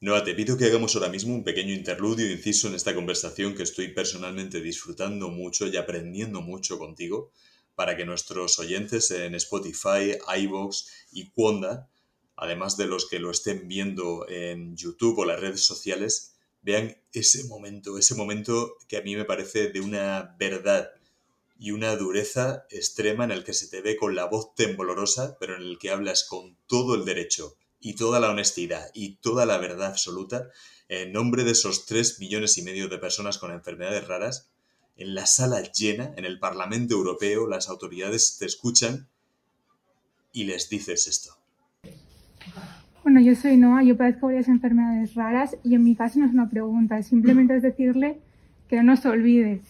Noa, 0.00 0.22
te 0.22 0.34
pido 0.34 0.56
que 0.56 0.66
hagamos 0.66 0.94
ahora 0.94 1.08
mismo 1.08 1.34
un 1.34 1.42
pequeño 1.42 1.74
interludio, 1.74 2.30
inciso 2.30 2.68
en 2.68 2.76
esta 2.76 2.94
conversación 2.94 3.56
que 3.56 3.64
estoy 3.64 3.88
personalmente 3.88 4.60
disfrutando 4.60 5.28
mucho 5.28 5.66
y 5.66 5.76
aprendiendo 5.76 6.40
mucho 6.40 6.78
contigo, 6.78 7.32
para 7.74 7.96
que 7.96 8.04
nuestros 8.04 8.58
oyentes 8.60 9.10
en 9.10 9.34
Spotify, 9.34 10.18
iVoox 10.36 10.86
y 11.10 11.30
Quonda, 11.30 11.88
además 12.36 12.76
de 12.76 12.86
los 12.86 13.08
que 13.08 13.18
lo 13.18 13.32
estén 13.32 13.66
viendo 13.66 14.28
en 14.28 14.76
YouTube 14.76 15.18
o 15.18 15.24
las 15.24 15.40
redes 15.40 15.62
sociales, 15.62 16.37
vean 16.62 16.96
ese 17.12 17.44
momento, 17.44 17.98
ese 17.98 18.14
momento 18.14 18.76
que 18.88 18.96
a 18.96 19.02
mí 19.02 19.16
me 19.16 19.24
parece 19.24 19.68
de 19.68 19.80
una 19.80 20.36
verdad 20.38 20.90
y 21.58 21.72
una 21.72 21.96
dureza 21.96 22.66
extrema 22.70 23.24
en 23.24 23.32
el 23.32 23.44
que 23.44 23.52
se 23.52 23.68
te 23.68 23.80
ve 23.80 23.96
con 23.96 24.14
la 24.14 24.26
voz 24.26 24.54
temblorosa, 24.54 25.36
pero 25.40 25.56
en 25.56 25.62
el 25.62 25.78
que 25.78 25.90
hablas 25.90 26.24
con 26.24 26.56
todo 26.66 26.94
el 26.94 27.04
derecho 27.04 27.56
y 27.80 27.94
toda 27.94 28.20
la 28.20 28.30
honestidad 28.30 28.90
y 28.94 29.16
toda 29.16 29.46
la 29.46 29.58
verdad 29.58 29.88
absoluta 29.88 30.50
en 30.88 31.12
nombre 31.12 31.44
de 31.44 31.52
esos 31.52 31.84
tres 31.84 32.18
millones 32.18 32.56
y 32.58 32.62
medio 32.62 32.88
de 32.88 32.98
personas 32.98 33.38
con 33.38 33.52
enfermedades 33.52 34.06
raras, 34.08 34.48
en 34.96 35.14
la 35.14 35.26
sala 35.26 35.62
llena, 35.62 36.12
en 36.16 36.24
el 36.24 36.38
Parlamento 36.38 36.94
Europeo, 36.94 37.46
las 37.46 37.68
autoridades 37.68 38.38
te 38.38 38.46
escuchan 38.46 39.08
y 40.32 40.44
les 40.44 40.68
dices 40.68 41.06
esto. 41.06 41.36
Bueno, 43.08 43.22
yo 43.22 43.34
soy 43.34 43.56
Noa, 43.56 43.82
yo 43.82 43.96
padezco 43.96 44.26
varias 44.26 44.48
enfermedades 44.48 45.14
raras 45.14 45.56
y 45.64 45.74
en 45.74 45.82
mi 45.82 45.96
caso 45.96 46.18
no 46.18 46.26
es 46.26 46.32
una 46.34 46.50
pregunta, 46.50 47.02
simplemente 47.02 47.56
es 47.56 47.62
decirle 47.62 48.18
que 48.68 48.82
no 48.82 48.96
se 48.98 49.08
olvide, 49.08 49.62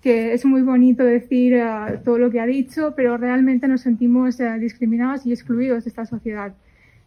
que 0.00 0.32
es 0.32 0.46
muy 0.46 0.62
bonito 0.62 1.04
decir 1.04 1.52
eh, 1.52 2.00
todo 2.02 2.16
lo 2.16 2.30
que 2.30 2.40
ha 2.40 2.46
dicho, 2.46 2.94
pero 2.96 3.18
realmente 3.18 3.68
nos 3.68 3.82
sentimos 3.82 4.40
eh, 4.40 4.58
discriminados 4.58 5.26
y 5.26 5.32
excluidos 5.32 5.84
de 5.84 5.90
esta 5.90 6.06
sociedad. 6.06 6.54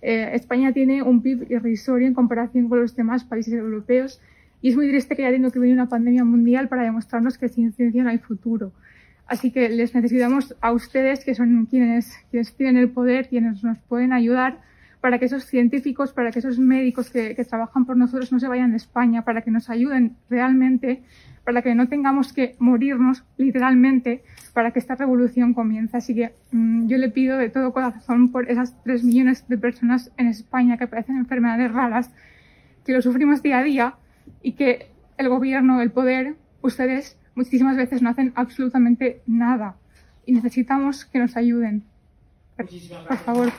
Eh, 0.03 0.29
España 0.33 0.71
tiene 0.73 1.01
un 1.01 1.23
PIB 1.23 1.51
irrisorio 1.51 2.05
en 2.05 2.13
comparación 2.13 2.69
con 2.69 2.81
los 2.81 2.95
demás 2.95 3.23
países 3.23 3.55
europeos. 3.55 4.21
Y 4.61 4.69
es 4.69 4.75
muy 4.75 4.89
triste 4.89 5.15
que 5.15 5.23
haya 5.23 5.31
tenido 5.31 5.49
que 5.49 5.57
venir 5.57 5.73
una 5.73 5.89
pandemia 5.89 6.23
mundial 6.23 6.67
para 6.67 6.83
demostrarnos 6.83 7.39
que 7.39 7.49
sin 7.49 7.73
ciencia 7.73 8.03
no 8.03 8.11
hay 8.11 8.19
futuro. 8.19 8.73
Así 9.25 9.49
que 9.49 9.69
les 9.69 9.95
necesitamos 9.95 10.55
a 10.61 10.71
ustedes, 10.71 11.25
que 11.25 11.33
son 11.33 11.65
quienes, 11.65 12.13
quienes 12.29 12.53
tienen 12.53 12.77
el 12.77 12.89
poder, 12.89 13.27
quienes 13.27 13.63
nos 13.63 13.79
pueden 13.79 14.13
ayudar, 14.13 14.69
para 15.01 15.17
que 15.17 15.25
esos 15.25 15.45
científicos, 15.45 16.11
para 16.11 16.31
que 16.31 16.39
esos 16.39 16.59
médicos 16.59 17.09
que, 17.09 17.35
que 17.35 17.45
trabajan 17.45 17.85
por 17.85 17.95
nosotros 17.95 18.31
no 18.31 18.39
se 18.39 18.47
vayan 18.47 18.71
de 18.71 18.77
España, 18.77 19.23
para 19.23 19.41
que 19.41 19.51
nos 19.51 19.69
ayuden 19.69 20.17
realmente, 20.29 21.03
para 21.45 21.61
que 21.61 21.73
no 21.73 21.87
tengamos 21.87 22.33
que 22.33 22.55
morirnos 22.59 23.23
literalmente, 23.37 24.23
para 24.53 24.71
que 24.71 24.79
esta 24.79 24.95
revolución 24.95 25.53
comience. 25.53 25.95
Así 25.97 26.13
que 26.13 26.33
mmm, 26.51 26.87
yo 26.87 26.97
le 26.97 27.09
pido 27.09 27.37
de 27.37 27.49
todo 27.49 27.71
corazón 27.71 28.31
por 28.31 28.49
esas 28.51 28.75
tres 28.83 29.03
millones 29.03 29.47
de 29.47 29.57
personas 29.57 30.11
en 30.17 30.27
España 30.27 30.77
que 30.77 30.87
padecen 30.87 31.17
enfermedades 31.17 31.71
raras, 31.71 32.11
que 32.85 32.93
lo 32.93 33.01
sufrimos 33.01 33.41
día 33.41 33.59
a 33.59 33.63
día 33.63 33.93
y 34.41 34.53
que 34.53 34.91
el 35.17 35.29
gobierno, 35.29 35.81
el 35.81 35.91
poder, 35.91 36.35
ustedes 36.61 37.17
muchísimas 37.35 37.77
veces 37.77 38.01
no 38.01 38.09
hacen 38.09 38.33
absolutamente 38.35 39.21
nada 39.25 39.75
y 40.25 40.33
necesitamos 40.33 41.05
que 41.05 41.19
nos 41.19 41.37
ayuden. 41.37 41.83
Por 43.07 43.17
favor. 43.17 43.51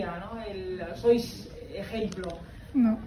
¿No? 0.00 0.42
El, 0.42 0.80
sois 0.96 1.48
ejemplo. 1.74 2.28
No. 2.74 2.98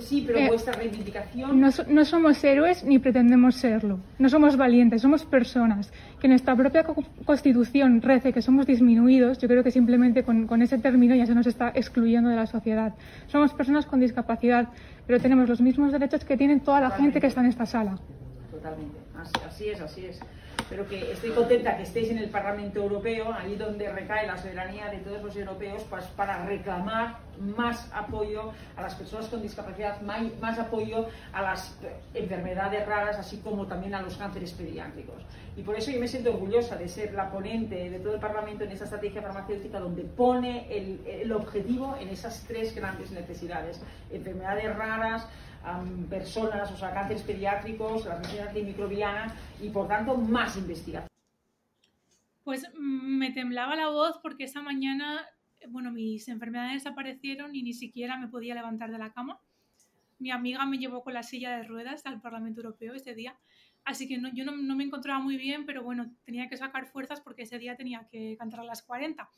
Sí, 0.00 0.24
pero 0.26 0.40
Eh, 0.40 0.48
vuestra 0.48 0.72
reivindicación. 0.74 1.60
No, 1.60 1.68
no 1.88 2.04
somos 2.04 2.42
héroes 2.42 2.82
ni 2.82 2.98
pretendemos 2.98 3.54
serlo. 3.54 4.00
No 4.18 4.28
somos 4.28 4.56
valientes, 4.56 5.00
somos 5.00 5.24
personas. 5.24 5.92
Que 6.20 6.26
nuestra 6.26 6.56
propia 6.56 6.82
co- 6.82 7.04
constitución 7.24 8.02
rece 8.02 8.32
que 8.32 8.42
somos 8.42 8.66
disminuidos, 8.66 9.38
yo 9.38 9.46
creo 9.46 9.62
que 9.62 9.70
simplemente 9.70 10.24
con, 10.24 10.48
con 10.48 10.60
ese 10.60 10.78
término 10.78 11.14
ya 11.14 11.24
se 11.24 11.36
nos 11.36 11.46
está 11.46 11.70
excluyendo 11.72 12.28
de 12.28 12.34
la 12.36 12.46
sociedad. 12.46 12.94
Somos 13.28 13.54
personas 13.54 13.86
con 13.86 14.00
discapacidad, 14.00 14.68
pero 15.06 15.20
tenemos 15.20 15.48
los 15.48 15.60
mismos 15.60 15.92
derechos 15.92 16.24
que 16.24 16.36
tienen 16.36 16.60
toda 16.60 16.80
la 16.80 16.90
gente 16.90 17.20
que 17.20 17.28
está 17.28 17.40
en 17.42 17.46
esta 17.46 17.64
sala. 17.64 17.96
Totalmente, 18.50 18.98
así, 19.16 19.32
así 19.46 19.68
es, 19.68 19.80
así 19.80 20.06
es. 20.06 20.20
Pero 20.68 20.86
que 20.88 21.12
estoy 21.12 21.30
contenta 21.30 21.76
que 21.76 21.84
estéis 21.84 22.10
en 22.10 22.18
el 22.18 22.28
Parlamento 22.28 22.80
Europeo, 22.80 23.32
ahí 23.32 23.54
donde 23.54 23.88
recae 23.90 24.26
la 24.26 24.36
soberanía 24.36 24.88
de 24.88 24.98
todos 24.98 25.22
los 25.22 25.36
europeos, 25.36 25.84
pues 25.88 26.04
para 26.06 26.44
reclamar 26.44 27.18
más 27.38 27.88
apoyo 27.92 28.52
a 28.76 28.82
las 28.82 28.94
personas 28.94 29.28
con 29.28 29.42
discapacidad, 29.42 30.00
más 30.00 30.58
apoyo 30.58 31.06
a 31.32 31.42
las 31.42 31.78
enfermedades 32.14 32.84
raras, 32.86 33.16
así 33.18 33.38
como 33.38 33.66
también 33.66 33.94
a 33.94 34.02
los 34.02 34.16
cánceres 34.16 34.52
pediátricos. 34.52 35.22
Y 35.56 35.62
por 35.62 35.76
eso 35.76 35.90
yo 35.90 36.00
me 36.00 36.08
siento 36.08 36.30
orgullosa 36.30 36.76
de 36.76 36.88
ser 36.88 37.14
la 37.14 37.30
ponente 37.30 37.88
de 37.88 37.98
todo 38.00 38.14
el 38.14 38.20
Parlamento 38.20 38.64
en 38.64 38.72
esta 38.72 38.84
estrategia 38.84 39.22
farmacéutica 39.22 39.78
donde 39.78 40.02
pone 40.02 40.66
el 40.70 41.32
objetivo 41.32 41.96
en 42.00 42.08
esas 42.08 42.44
tres 42.46 42.74
grandes 42.74 43.10
necesidades. 43.10 43.80
Enfermedades 44.10 44.76
raras, 44.76 45.26
personas, 46.08 46.70
o 46.70 46.76
sea, 46.76 46.92
cánceres 46.92 47.22
pediátricos, 47.22 48.04
la 48.06 48.16
resistencia 48.16 48.48
antimicrobiana 48.48 49.34
y 49.60 49.68
por 49.70 49.88
tanto 49.88 50.16
más 50.16 50.56
investigación. 50.56 51.08
Pues 52.44 52.64
mm, 52.78 53.18
me 53.18 53.30
temblaba 53.32 53.74
la 53.76 53.88
voz 53.88 54.18
porque 54.22 54.44
esa 54.44 54.62
mañana, 54.62 55.26
bueno, 55.68 55.90
mis 55.90 56.28
enfermedades 56.28 56.84
desaparecieron 56.84 57.54
y 57.54 57.62
ni 57.62 57.72
siquiera 57.72 58.16
me 58.18 58.28
podía 58.28 58.54
levantar 58.54 58.90
de 58.90 58.98
la 58.98 59.12
cama. 59.12 59.40
Mi 60.18 60.30
amiga 60.30 60.64
me 60.64 60.78
llevó 60.78 61.02
con 61.02 61.14
la 61.14 61.22
silla 61.22 61.56
de 61.56 61.64
ruedas 61.64 62.06
al 62.06 62.20
Parlamento 62.20 62.60
Europeo 62.60 62.94
ese 62.94 63.14
día, 63.14 63.36
así 63.84 64.08
que 64.08 64.18
no- 64.18 64.32
yo 64.32 64.44
no, 64.44 64.56
no 64.56 64.76
me 64.76 64.84
encontraba 64.84 65.18
muy 65.18 65.36
bien, 65.36 65.66
pero 65.66 65.82
bueno, 65.82 66.10
tenía 66.24 66.48
que 66.48 66.56
sacar 66.56 66.86
fuerzas 66.86 67.20
porque 67.20 67.42
ese 67.42 67.58
día 67.58 67.76
tenía 67.76 68.06
que 68.10 68.36
cantar 68.38 68.60
a 68.60 68.64
las 68.64 68.82
40. 68.82 69.28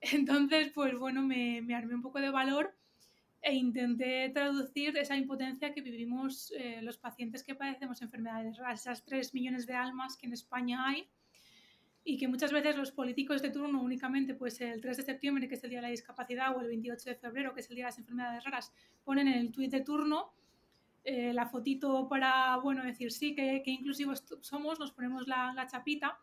Entonces, 0.00 0.70
pues 0.74 0.96
bueno, 0.98 1.22
me, 1.22 1.62
me 1.62 1.74
armé 1.74 1.94
un 1.94 2.02
poco 2.02 2.20
de 2.20 2.30
valor 2.30 2.76
e 3.44 3.52
intenté 3.52 4.30
traducir 4.30 4.96
esa 4.96 5.16
impotencia 5.16 5.74
que 5.74 5.82
vivimos 5.82 6.50
eh, 6.56 6.80
los 6.80 6.96
pacientes 6.96 7.44
que 7.44 7.54
padecemos 7.54 8.00
enfermedades 8.00 8.56
raras, 8.56 8.80
esas 8.80 9.04
3 9.04 9.34
millones 9.34 9.66
de 9.66 9.74
almas 9.74 10.16
que 10.16 10.26
en 10.26 10.32
España 10.32 10.88
hay 10.88 11.06
y 12.04 12.16
que 12.16 12.26
muchas 12.26 12.52
veces 12.52 12.74
los 12.74 12.90
políticos 12.90 13.42
de 13.42 13.50
turno 13.50 13.82
únicamente 13.82 14.34
pues 14.34 14.62
el 14.62 14.80
3 14.80 14.96
de 14.96 15.02
septiembre 15.02 15.46
que 15.46 15.56
es 15.56 15.64
el 15.64 15.68
día 15.68 15.80
de 15.80 15.88
la 15.88 15.90
discapacidad 15.90 16.56
o 16.56 16.60
el 16.62 16.68
28 16.68 17.10
de 17.10 17.16
febrero 17.16 17.52
que 17.52 17.60
es 17.60 17.68
el 17.68 17.76
día 17.76 17.84
de 17.84 17.88
las 17.88 17.98
enfermedades 17.98 18.44
raras 18.44 18.72
ponen 19.04 19.28
en 19.28 19.34
el 19.34 19.52
tuit 19.52 19.70
de 19.70 19.80
turno 19.82 20.32
eh, 21.04 21.34
la 21.34 21.44
fotito 21.46 22.08
para 22.08 22.56
bueno 22.56 22.82
decir 22.82 23.12
sí 23.12 23.34
que, 23.34 23.60
que 23.62 23.70
inclusivos 23.70 24.24
somos 24.40 24.80
nos 24.80 24.92
ponemos 24.92 25.28
la, 25.28 25.52
la 25.52 25.66
chapita 25.66 26.18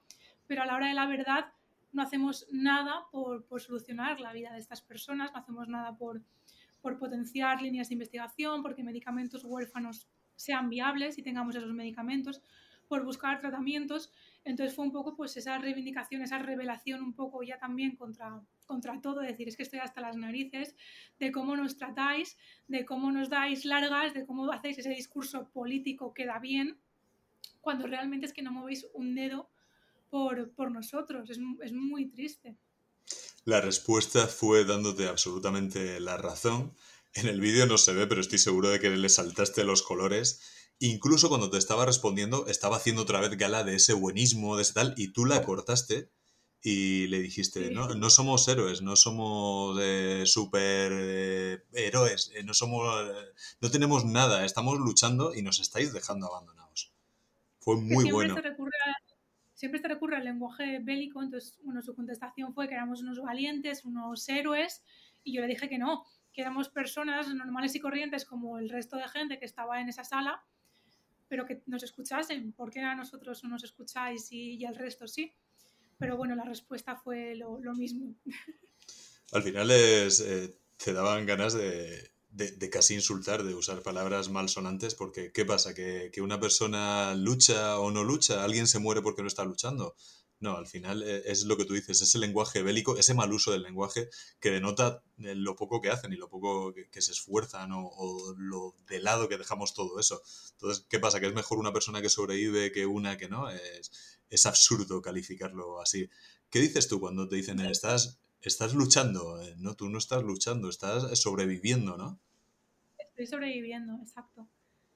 pero 0.48 0.64
a 0.64 0.66
la 0.66 0.76
hora 0.76 0.88
de 0.88 0.96
la 0.96 1.06
verdad 1.06 1.54
no 1.94 2.02
hacemos 2.02 2.48
nada 2.52 3.06
por, 3.12 3.46
por 3.46 3.62
solucionar 3.62 4.20
la 4.20 4.34
vida 4.34 4.54
de 4.54 4.60
estas 4.60 4.82
personas 4.82 5.32
no 5.34 5.40
hacemos 5.40 5.68
nada 5.68 5.96
por, 5.96 6.22
por 6.82 6.98
potenciar 6.98 7.62
líneas 7.62 7.90
de 7.90 7.96
investigación 7.96 8.62
porque 8.64 8.84
medicamentos 8.84 9.44
huérfanos 9.44 10.08
sean 10.36 10.70
viables 10.70 11.18
y 11.18 11.24
tengamos 11.24 11.56
esos 11.56 11.74
medicamentos 11.74 12.42
por 12.88 13.04
buscar 13.06 13.40
tratamientos 13.40 14.12
entonces 14.44 14.76
fue 14.76 14.86
un 14.86 14.92
poco 14.92 15.16
pues 15.16 15.38
esa 15.38 15.58
reivindicación, 15.60 16.22
esa 16.22 16.40
revelación 16.40 17.04
un 17.04 17.14
poco 17.14 17.44
ya 17.44 17.60
también 17.60 17.96
contra, 17.96 18.42
contra 18.66 19.00
todo, 19.00 19.20
decir, 19.20 19.48
es 19.48 19.56
que 19.56 19.64
estoy 19.64 19.80
hasta 19.80 20.02
las 20.02 20.18
narices 20.18 20.76
de 21.20 21.32
cómo 21.32 21.56
nos 21.56 21.78
tratáis, 21.78 22.38
de 22.68 22.86
cómo 22.86 23.12
nos 23.12 23.30
dais 23.30 23.66
largas, 23.66 24.14
de 24.14 24.26
cómo 24.26 24.52
hacéis 24.52 24.80
ese 24.80 24.90
discurso 24.90 25.50
político 25.52 26.14
que 26.14 26.26
da 26.26 26.40
bien, 26.40 26.80
cuando 27.62 27.86
realmente 27.86 28.26
es 28.26 28.34
que 28.34 28.42
no 28.42 28.52
movéis 28.52 28.88
un 28.94 29.14
dedo 29.14 29.50
por, 30.10 30.52
por 30.54 30.72
nosotros, 30.72 31.30
es, 31.30 31.40
es 31.62 31.74
muy 31.74 32.08
triste. 32.08 32.58
La 33.46 33.60
respuesta 33.62 34.28
fue 34.28 34.66
dándote 34.66 35.08
absolutamente 35.08 36.00
la 36.00 36.18
razón. 36.18 36.76
En 37.14 37.28
el 37.28 37.42
vídeo 37.42 37.66
no 37.66 37.78
se 37.78 37.94
ve, 37.94 38.08
pero 38.08 38.22
estoy 38.22 38.38
seguro 38.40 38.70
de 38.70 38.80
que 38.80 38.90
le 38.90 39.10
saltaste 39.10 39.64
los 39.64 39.82
colores. 39.82 40.42
Incluso 40.80 41.28
cuando 41.30 41.50
te 41.50 41.58
estaba 41.58 41.86
respondiendo, 41.86 42.48
estaba 42.48 42.78
haciendo 42.78 43.02
otra 43.04 43.20
vez 43.20 43.32
gala 43.38 43.64
de 43.64 43.76
ese 43.76 43.94
buenismo, 43.94 44.56
de 44.56 44.62
ese 44.64 44.74
tal, 44.74 44.94
y 44.98 45.10
tú 45.10 45.26
la 45.26 45.44
cortaste 45.44 46.10
y 46.64 47.08
le 47.08 47.20
dijiste, 47.20 47.68
Sí. 47.70 47.74
no, 47.74 47.90
no 47.96 48.10
somos 48.12 48.48
héroes, 48.48 48.82
no 48.84 48.96
somos 48.96 49.78
eh, 49.82 50.24
super 50.26 50.92
eh, 50.94 51.64
héroes, 51.74 52.32
eh, 52.36 52.44
no 52.44 52.54
somos, 52.54 52.88
no 53.60 53.72
tenemos 53.72 54.06
nada, 54.06 54.46
estamos 54.46 54.78
luchando 54.80 55.34
y 55.34 55.42
nos 55.42 55.60
estáis 55.60 55.92
dejando 55.92 56.28
abandonados. 56.28 56.94
Fue 57.60 57.76
Que 57.76 57.82
muy 57.82 57.90
siempre 58.06 58.12
bueno. 58.14 58.36
Se 58.36 58.42
recurre 58.42 58.78
a- 58.86 59.11
siempre 59.62 59.80
se 59.80 59.88
recurre 59.90 60.16
al 60.16 60.24
lenguaje 60.24 60.80
bélico, 60.80 61.22
entonces, 61.22 61.60
bueno, 61.62 61.84
su 61.84 61.94
contestación 61.94 62.52
fue 62.52 62.68
que 62.68 62.74
éramos 62.74 63.04
unos 63.04 63.22
valientes, 63.22 63.86
unos 63.86 64.28
héroes, 64.28 64.84
y 65.24 65.36
yo 65.36 65.42
le 65.42 65.48
dije 65.50 65.70
que 65.70 65.78
no, 65.78 66.04
que 66.34 66.42
éramos 66.42 66.70
personas 66.70 67.32
normales 67.36 67.76
y 67.76 67.80
corrientes 67.80 68.26
como 68.26 68.58
el 68.58 68.70
resto 68.70 68.98
de 68.98 69.08
gente 69.08 69.38
que 69.38 69.46
estaba 69.46 69.80
en 69.80 69.88
esa 69.88 70.04
sala, 70.04 70.44
pero 71.28 71.46
que 71.46 71.62
nos 71.68 71.84
escuchasen, 71.84 72.54
porque 72.54 72.80
a 72.80 72.96
nosotros 72.96 73.44
no 73.44 73.52
nos 73.52 73.64
escucháis 73.64 74.32
y, 74.32 74.56
y 74.56 74.66
al 74.66 74.74
resto 74.74 75.08
sí. 75.08 75.32
Pero 76.00 76.18
bueno, 76.18 76.34
la 76.34 76.44
respuesta 76.44 76.96
fue 76.96 77.36
lo, 77.36 77.60
lo 77.62 77.76
mismo. 77.76 78.16
Al 79.32 79.44
final 79.44 79.70
es, 79.70 80.22
eh, 80.22 80.58
te 80.84 80.92
daban 80.92 81.28
ganas 81.28 81.54
de, 81.54 82.10
de- 82.32 82.52
de 82.52 82.70
casi 82.70 82.96
insultar, 82.96 83.44
de 83.44 83.56
usar 83.56 83.82
palabras 83.84 84.30
malsonantes, 84.30 84.96
porque 84.96 85.32
¿qué 85.32 85.46
pasa? 85.46 85.74
¿Que, 85.74 86.10
que 86.14 86.22
una 86.22 86.40
persona 86.40 87.14
lucha 87.16 87.80
o 87.80 87.92
no 87.92 88.04
lucha? 88.04 88.44
¿Alguien 88.44 88.68
se 88.68 88.80
muere 88.80 89.02
porque 89.02 89.22
no 89.22 89.28
está 89.28 89.44
luchando? 89.44 89.96
No, 90.40 90.58
al 90.58 90.66
final 90.66 91.04
eh, 91.04 91.22
es 91.26 91.44
lo 91.46 91.56
que 91.56 91.66
tú 91.66 91.74
dices, 91.76 92.02
ese 92.02 92.18
lenguaje 92.18 92.64
bélico, 92.64 92.98
ese 92.98 93.14
mal 93.14 93.32
uso 93.32 93.52
del 93.52 93.62
lenguaje 93.62 94.10
que 94.40 94.50
denota 94.50 95.04
eh, 95.20 95.36
lo 95.36 95.56
poco 95.56 95.82
que 95.82 95.92
hacen 95.92 96.14
y 96.14 96.16
lo 96.16 96.30
poco 96.30 96.74
que, 96.74 96.90
que 96.90 97.02
se 97.02 97.12
esfuerzan 97.12 97.72
o, 97.74 97.88
o 97.88 98.34
lo 98.38 98.76
de 98.88 99.00
lado 99.02 99.30
que 99.30 99.38
dejamos 99.38 99.74
todo 99.76 100.00
eso. 100.00 100.22
Entonces, 100.54 100.86
¿qué 100.90 101.00
pasa? 101.00 101.20
¿Que 101.20 101.28
es 101.28 101.34
mejor 101.36 101.60
una 101.60 101.74
persona 101.74 102.02
que 102.02 102.10
sobrevive 102.10 102.72
que 102.72 102.86
una 102.88 103.18
que 103.18 103.30
no? 103.30 103.50
Es, 103.52 103.92
es 104.30 104.46
absurdo 104.48 105.02
calificarlo 105.02 105.80
así. 105.82 106.10
¿Qué 106.50 106.60
dices 106.60 106.88
tú 106.88 107.00
cuando 107.00 107.28
te 107.28 107.36
dicen, 107.36 107.60
estás, 107.62 108.20
estás 108.50 108.74
luchando? 108.74 109.42
Eh, 109.42 109.56
No, 109.58 109.76
tú 109.76 109.90
no 109.90 109.98
estás 109.98 110.24
luchando, 110.24 110.70
estás 110.70 111.20
sobreviviendo, 111.20 111.98
¿no? 111.98 112.20
Estoy 112.98 113.28
sobreviviendo, 113.28 114.00
exacto. 114.02 114.48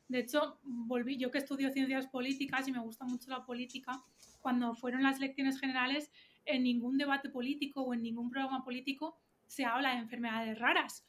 De 0.08 0.20
hecho, 0.20 0.60
volví, 0.64 1.18
yo 1.18 1.32
que 1.32 1.40
estudio 1.40 1.72
ciencias 1.72 2.08
políticas 2.08 2.68
y 2.68 2.72
me 2.72 2.80
gusta 2.80 3.06
mucho 3.06 3.30
la 3.30 3.46
política, 3.46 4.04
cuando 4.40 4.76
fueron 4.76 5.02
las 5.04 5.18
elecciones 5.18 5.60
generales, 5.60 6.12
en 6.46 6.64
ningún 6.64 6.98
debate 6.98 7.30
político 7.30 7.82
o 7.82 7.94
en 7.94 8.04
ningún 8.04 8.30
programa 8.30 8.64
político 8.64 9.18
se 9.48 9.66
habla 9.66 9.92
de 9.92 9.98
enfermedades 9.98 10.60
raras. 10.60 11.06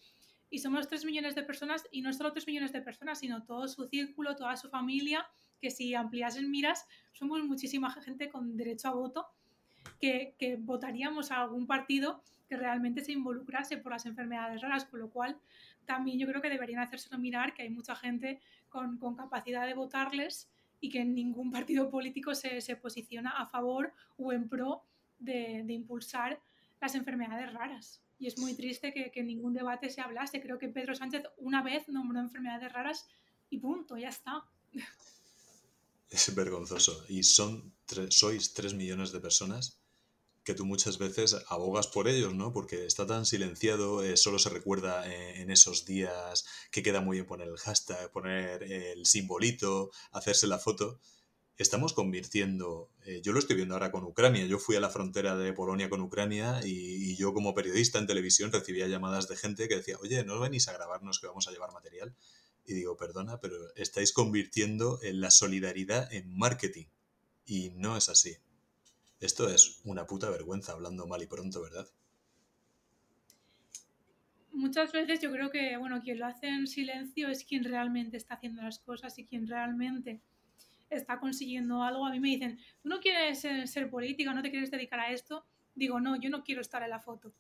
Y 0.49 0.61
somos 0.61 0.89
3 0.89 1.05
millones 1.05 1.34
de 1.34 1.43
personas, 1.43 1.84
y 1.91 2.01
no 2.01 2.12
solo 2.12 2.32
3 2.32 2.47
millones 2.47 2.72
de 2.72 2.80
personas, 2.80 3.18
sino 3.18 3.45
todo 3.45 3.68
su 3.68 3.87
círculo, 3.89 4.37
toda 4.37 4.57
su 4.57 4.70
familia, 4.70 5.26
que 5.61 5.70
si 5.70 5.95
ampliasen 5.95 6.51
miras, 6.51 6.87
somos 7.12 7.43
muchísima 7.45 7.91
gente 7.91 8.30
con 8.30 8.57
derecho 8.57 8.89
a 8.89 8.93
voto 8.93 9.26
que, 10.01 10.57
votaríamos 10.61 11.30
a 11.30 11.43
algún 11.43 11.66
partido 11.66 12.22
que 12.49 12.57
realmente 12.57 13.03
se 13.03 13.12
involucrase 13.12 13.76
por 13.76 13.93
las 13.93 14.07
enfermedades 14.07 14.61
raras, 14.62 14.84
con 14.84 15.01
lo 15.01 15.11
cual 15.11 15.37
también 15.84 16.18
yo 16.18 16.26
creo 16.26 16.41
que 16.41 16.49
deberían 16.49 16.80
hacérselo 16.80 17.18
mirar 17.18 17.55
que 17.55 17.62
hay 17.62 17.70
mucha 17.70 17.97
gente 17.97 18.41
con, 18.68 18.99
con 18.99 19.16
capacidad 19.16 19.66
de 19.66 19.74
votarles 19.74 20.49
y 20.80 20.91
que 20.91 21.05
ningún 21.05 21.51
partido 21.51 21.91
político 21.91 22.34
se, 22.34 22.61
se 22.61 22.76
posiciona 22.76 23.30
a 23.30 23.47
favor 23.47 23.93
o 24.16 24.32
en 24.32 24.49
pro 24.49 24.82
de, 25.18 25.62
de 25.64 25.72
impulsar 25.72 26.39
las 26.80 26.95
enfermedades 26.95 27.53
raras. 27.53 28.03
Y 28.18 28.26
es 28.26 28.39
muy 28.39 28.55
triste 28.55 28.93
que, 28.93 29.11
que 29.11 29.20
en 29.20 29.26
ningún 29.26 29.55
debate 29.55 29.91
se 29.91 30.01
hablase. 30.01 30.41
Creo 30.41 30.59
que 30.59 30.68
Pedro 30.68 30.95
Sánchez 30.95 31.24
una 31.39 31.62
vez 31.62 31.89
nombró 31.89 32.20
enfermedades 32.20 32.72
raras 32.72 33.09
y 33.51 33.59
punto, 33.59 33.97
ya 33.97 34.09
está. 34.09 34.45
Es 36.09 36.34
vergonzoso. 36.34 37.04
Y 37.09 37.22
son 37.24 37.74
sois 38.11 38.54
tres 38.54 38.74
millones 38.74 39.12
de 39.12 39.20
personas 39.20 39.80
que 40.46 40.54
tú 40.54 40.64
muchas 40.64 40.98
veces 40.98 41.36
abogas 41.48 41.88
por 41.88 42.07
ellos, 42.07 42.32
¿no? 42.32 42.52
Porque 42.52 42.86
está 42.86 43.04
tan 43.04 43.26
silenciado, 43.26 44.04
eh, 44.04 44.16
solo 44.16 44.38
se 44.38 44.48
recuerda 44.48 45.04
en, 45.12 45.42
en, 45.42 45.50
esos 45.50 45.84
días 45.84 46.46
que 46.70 46.84
queda 46.84 47.00
muy 47.00 47.16
bien 47.16 47.26
poner 47.26 47.48
el 47.48 47.59
hashtag, 47.59 48.12
poner 48.12 48.62
el 48.62 49.04
simbolito, 49.07 49.90
hacerse 50.12 50.46
la 50.46 50.61
foto. 50.61 51.00
Estamos 51.59 51.94
convirtiendo, 51.94 52.90
eh, 53.07 53.20
yo 53.24 53.32
lo 53.32 53.40
estoy 53.40 53.57
viendo 53.57 53.74
ahora 53.74 53.90
con 53.90 54.04
Ucrania, 54.04 54.46
yo 54.46 54.59
fui 54.61 54.76
a 54.76 54.80
la 54.80 54.90
frontera 54.90 55.36
de 55.36 55.52
Polonia 55.52 55.90
con 55.90 56.00
Ucrania 56.00 56.61
y, 56.64 57.12
y, 57.12 57.16
yo 57.16 57.32
como 57.34 57.54
periodista 57.54 57.98
en 57.98 58.07
televisión 58.07 58.52
recibía 58.52 58.86
llamadas 58.86 59.26
de 59.26 59.36
gente 59.36 59.66
que 59.66 59.76
decía, 59.76 59.96
oye, 60.00 60.22
¿no 60.24 60.38
venís 60.38 60.68
a 60.68 60.74
grabarnos 60.74 61.18
que 61.18 61.26
vamos 61.26 61.48
a 61.48 61.50
llevar 61.50 61.72
material? 61.72 62.14
Y 62.66 62.74
digo, 62.74 62.96
perdona, 62.96 63.40
pero 63.40 63.56
estáis 63.76 64.12
convirtiendo 64.12 64.98
en 65.02 65.20
la 65.20 65.30
solidaridad 65.30 66.12
en 66.12 66.36
marketing. 66.36 66.86
Y 67.46 67.70
no 67.70 67.96
es 67.96 68.08
así. 68.08 68.36
Esto 69.20 69.48
es 69.48 69.80
una 69.84 70.06
puta 70.06 70.28
vergüenza, 70.30 70.72
hablando 70.72 71.06
mal 71.06 71.22
y 71.22 71.26
pronto, 71.26 71.62
¿verdad? 71.62 71.88
Muchas 74.50 74.90
veces 74.92 75.20
yo 75.20 75.30
creo 75.30 75.50
que, 75.50 75.76
bueno, 75.76 76.02
quien 76.02 76.18
lo 76.18 76.26
hace 76.26 76.48
en 76.48 76.66
silencio 76.66 77.28
es 77.28 77.44
quien 77.44 77.62
realmente 77.62 78.16
está 78.16 78.34
haciendo 78.34 78.62
las 78.62 78.78
cosas 78.80 79.16
y 79.18 79.24
quien 79.24 79.46
realmente 79.46 80.20
está 80.90 81.20
consiguiendo 81.20 81.82
algo. 81.82 82.04
A 82.04 82.10
mí 82.10 82.20
me 82.20 82.28
dicen, 82.30 82.58
¿tú 82.82 82.88
no 82.88 83.00
quieres 83.00 83.40
ser, 83.40 83.68
ser 83.68 83.90
política, 83.90 84.34
no 84.34 84.42
te 84.42 84.50
quieres 84.50 84.70
dedicar 84.70 84.98
a 84.98 85.12
esto? 85.12 85.44
Digo, 85.74 86.00
no, 86.00 86.20
yo 86.20 86.30
no 86.30 86.42
quiero 86.42 86.62
estar 86.62 86.82
en 86.82 86.90
la 86.90 87.00
foto 87.00 87.32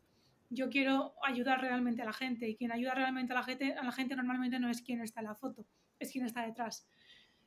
yo 0.50 0.68
quiero 0.68 1.14
ayudar 1.24 1.60
realmente 1.60 2.02
a 2.02 2.06
la 2.06 2.12
gente 2.12 2.48
y 2.48 2.56
quien 2.56 2.72
ayuda 2.72 2.94
realmente 2.94 3.32
a 3.32 3.36
la 3.36 3.42
gente, 3.42 3.74
a 3.74 3.82
la 3.82 3.92
gente 3.92 4.16
normalmente 4.16 4.58
no 4.58 4.70
es 4.70 4.82
quien 4.82 5.00
está 5.00 5.20
en 5.20 5.26
la 5.26 5.34
foto, 5.34 5.66
es 5.98 6.10
quien 6.10 6.24
está 6.24 6.46
detrás. 6.46 6.86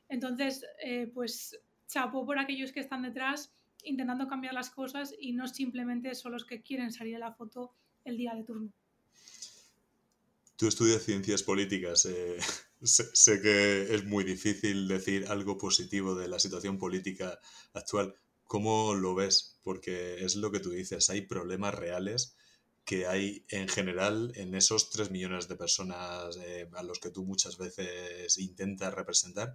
Entonces, 0.08 0.64
eh, 0.82 1.10
pues 1.12 1.58
chapo 1.86 2.24
por 2.24 2.38
aquellos 2.38 2.72
que 2.72 2.80
están 2.80 3.02
detrás 3.02 3.52
intentando 3.84 4.28
cambiar 4.28 4.54
las 4.54 4.70
cosas 4.70 5.14
y 5.18 5.32
no 5.32 5.48
simplemente 5.48 6.14
son 6.14 6.32
los 6.32 6.44
que 6.44 6.62
quieren 6.62 6.92
salir 6.92 7.14
de 7.14 7.20
la 7.20 7.32
foto 7.32 7.74
el 8.04 8.16
día 8.16 8.34
de 8.34 8.44
turno. 8.44 8.72
Tú 10.56 10.68
estudias 10.68 11.02
ciencias 11.02 11.42
políticas. 11.42 12.04
Eh, 12.04 12.38
sé, 12.82 13.04
sé 13.14 13.40
que 13.40 13.94
es 13.94 14.04
muy 14.04 14.24
difícil 14.24 14.88
decir 14.88 15.26
algo 15.28 15.56
positivo 15.56 16.14
de 16.14 16.28
la 16.28 16.38
situación 16.38 16.78
política 16.78 17.38
actual. 17.72 18.14
¿Cómo 18.44 18.94
lo 18.94 19.14
ves? 19.14 19.58
Porque 19.62 20.24
es 20.24 20.36
lo 20.36 20.50
que 20.50 20.60
tú 20.60 20.70
dices, 20.70 21.08
hay 21.08 21.22
problemas 21.22 21.74
reales 21.74 22.36
que 22.84 23.06
hay 23.06 23.44
en 23.48 23.68
general 23.68 24.32
en 24.34 24.54
esos 24.54 24.90
3 24.90 25.10
millones 25.10 25.48
de 25.48 25.56
personas 25.56 26.36
eh, 26.38 26.68
a 26.74 26.82
los 26.82 26.98
que 26.98 27.10
tú 27.10 27.24
muchas 27.24 27.58
veces 27.58 28.38
intentas 28.38 28.92
representar. 28.94 29.54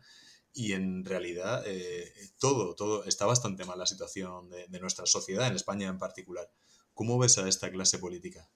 Y 0.54 0.72
en 0.72 1.04
realidad 1.04 1.64
eh, 1.66 2.14
todo, 2.40 2.76
todo 2.76 3.04
está 3.04 3.26
bastante 3.26 3.66
mal 3.66 3.78
la 3.78 3.86
situación 3.86 4.50
de, 4.50 4.68
de, 4.68 4.80
nuestra 4.80 5.06
sociedad, 5.06 5.48
en 5.48 5.56
España 5.56 5.90
en 5.90 6.00
particular. 6.00 6.50
¿Cómo 6.94 7.20
ves 7.20 7.38
a 7.38 7.48
esta 7.48 7.70
clase 7.70 8.00
política? 8.00 8.50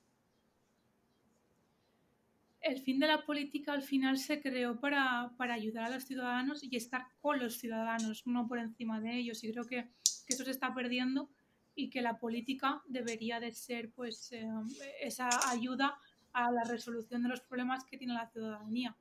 El 2.61 2.81
fin 2.81 2.99
de 2.99 3.07
la 3.07 3.25
política 3.25 3.73
al 3.73 3.83
final 3.83 4.17
se 4.17 4.41
creó 4.41 4.79
para, 4.79 5.33
para 5.37 5.53
ayudar 5.55 5.85
a 5.85 5.95
los 5.95 6.05
ciudadanos 6.05 6.63
y 6.63 6.75
estar 6.75 7.07
con 7.19 7.39
los 7.39 7.57
ciudadanos, 7.57 8.23
no 8.25 8.47
por 8.47 8.59
encima 8.59 9.01
de 9.01 9.17
ellos. 9.17 9.43
Y 9.43 9.51
creo 9.51 9.65
que, 9.65 9.89
que 10.25 10.33
eso 10.33 10.45
se 10.45 10.51
está 10.51 10.73
perdiendo 10.73 11.29
y 11.79 11.89
que 11.89 12.01
la 12.01 12.19
política 12.19 12.81
debería 12.87 13.39
de 13.39 13.53
ser 13.53 13.91
pues 13.91 14.31
eh, 14.33 14.45
esa 15.01 15.29
ayuda 15.49 15.97
a 16.33 16.51
la 16.51 16.63
resolución 16.65 17.23
de 17.23 17.29
los 17.29 17.39
problemas 17.39 17.85
que 17.85 17.97
tiene 17.97 18.13
la 18.13 18.29
ciudadanía. 18.29 18.97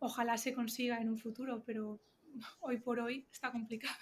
Ojalá 0.00 0.36
se 0.36 0.52
consiga 0.52 0.98
en 0.98 1.08
un 1.08 1.18
futuro, 1.18 1.62
pero 1.64 1.98
hoy 2.60 2.78
por 2.78 3.00
hoy 3.00 3.26
está 3.32 3.50
complicado. 3.50 3.96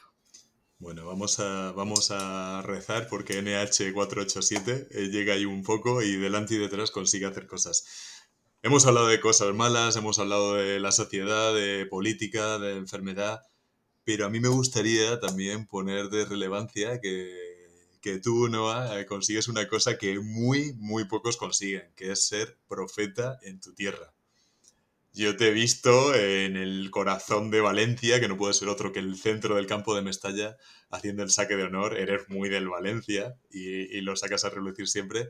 Bueno, 0.79 1.07
vamos 1.07 1.39
a, 1.39 1.71
vamos 1.71 2.11
a 2.11 2.61
rezar 2.63 3.07
porque 3.09 3.41
NH487 3.41 4.89
eh, 4.91 5.09
llega 5.11 5.35
ahí 5.35 5.45
un 5.45 5.63
poco 5.63 6.03
y 6.03 6.17
delante 6.17 6.55
y 6.55 6.59
detrás 6.59 6.91
consigue 6.91 7.27
hacer 7.27 7.47
cosas. 7.47 7.87
Hemos 8.63 8.85
hablado 8.87 9.07
de 9.07 9.21
cosas 9.21 9.55
malas, 9.55 9.95
hemos 9.95 10.19
hablado 10.19 10.55
de 10.55 10.81
la 10.81 10.91
sociedad, 10.91 11.55
de 11.55 11.87
política, 11.87 12.59
de 12.59 12.77
enfermedad, 12.77 13.43
pero 14.05 14.27
a 14.27 14.31
mí 14.31 14.41
me 14.41 14.49
gustaría 14.49 15.21
también 15.21 15.67
poner 15.67 16.09
de 16.09 16.25
relevancia 16.25 17.01
que, 17.01 17.53
que 18.01 18.19
tú, 18.19 18.49
Noah, 18.49 19.01
eh, 19.01 19.07
consigues 19.07 19.49
una 19.49 19.69
cosa 19.69 19.97
que 19.97 20.19
muy, 20.19 20.73
muy 20.75 21.05
pocos 21.05 21.37
consiguen, 21.37 21.93
que 21.97 22.11
es 22.13 22.27
ser 22.27 22.59
profeta 22.69 23.39
en 23.43 23.61
tu 23.61 23.75
tierra. 23.75 24.13
Yo 25.15 25.37
te 25.37 25.49
he 25.49 25.51
visto 25.53 26.15
en 26.15 26.57
el 26.57 26.91
corazón 26.91 27.51
de 27.51 27.61
Valencia, 27.61 28.19
que 28.19 28.29
no 28.29 28.39
puede 28.39 28.55
ser 28.55 28.69
otro 28.69 28.93
que 28.93 28.99
el 28.99 29.17
centro 29.17 29.57
del 29.57 29.67
campo 29.67 29.95
de 29.95 30.03
Mestalla, 30.03 30.57
haciendo 30.91 31.23
el 31.23 31.31
saque 31.31 31.55
de 31.57 31.65
honor. 31.65 31.99
Eres 31.99 32.29
muy 32.29 32.49
del 32.49 32.69
Valencia 32.69 33.37
y, 33.51 33.97
y 33.97 34.01
lo 34.01 34.17
sacas 34.17 34.45
a 34.45 34.51
relucir 34.51 34.89
siempre. 34.89 35.29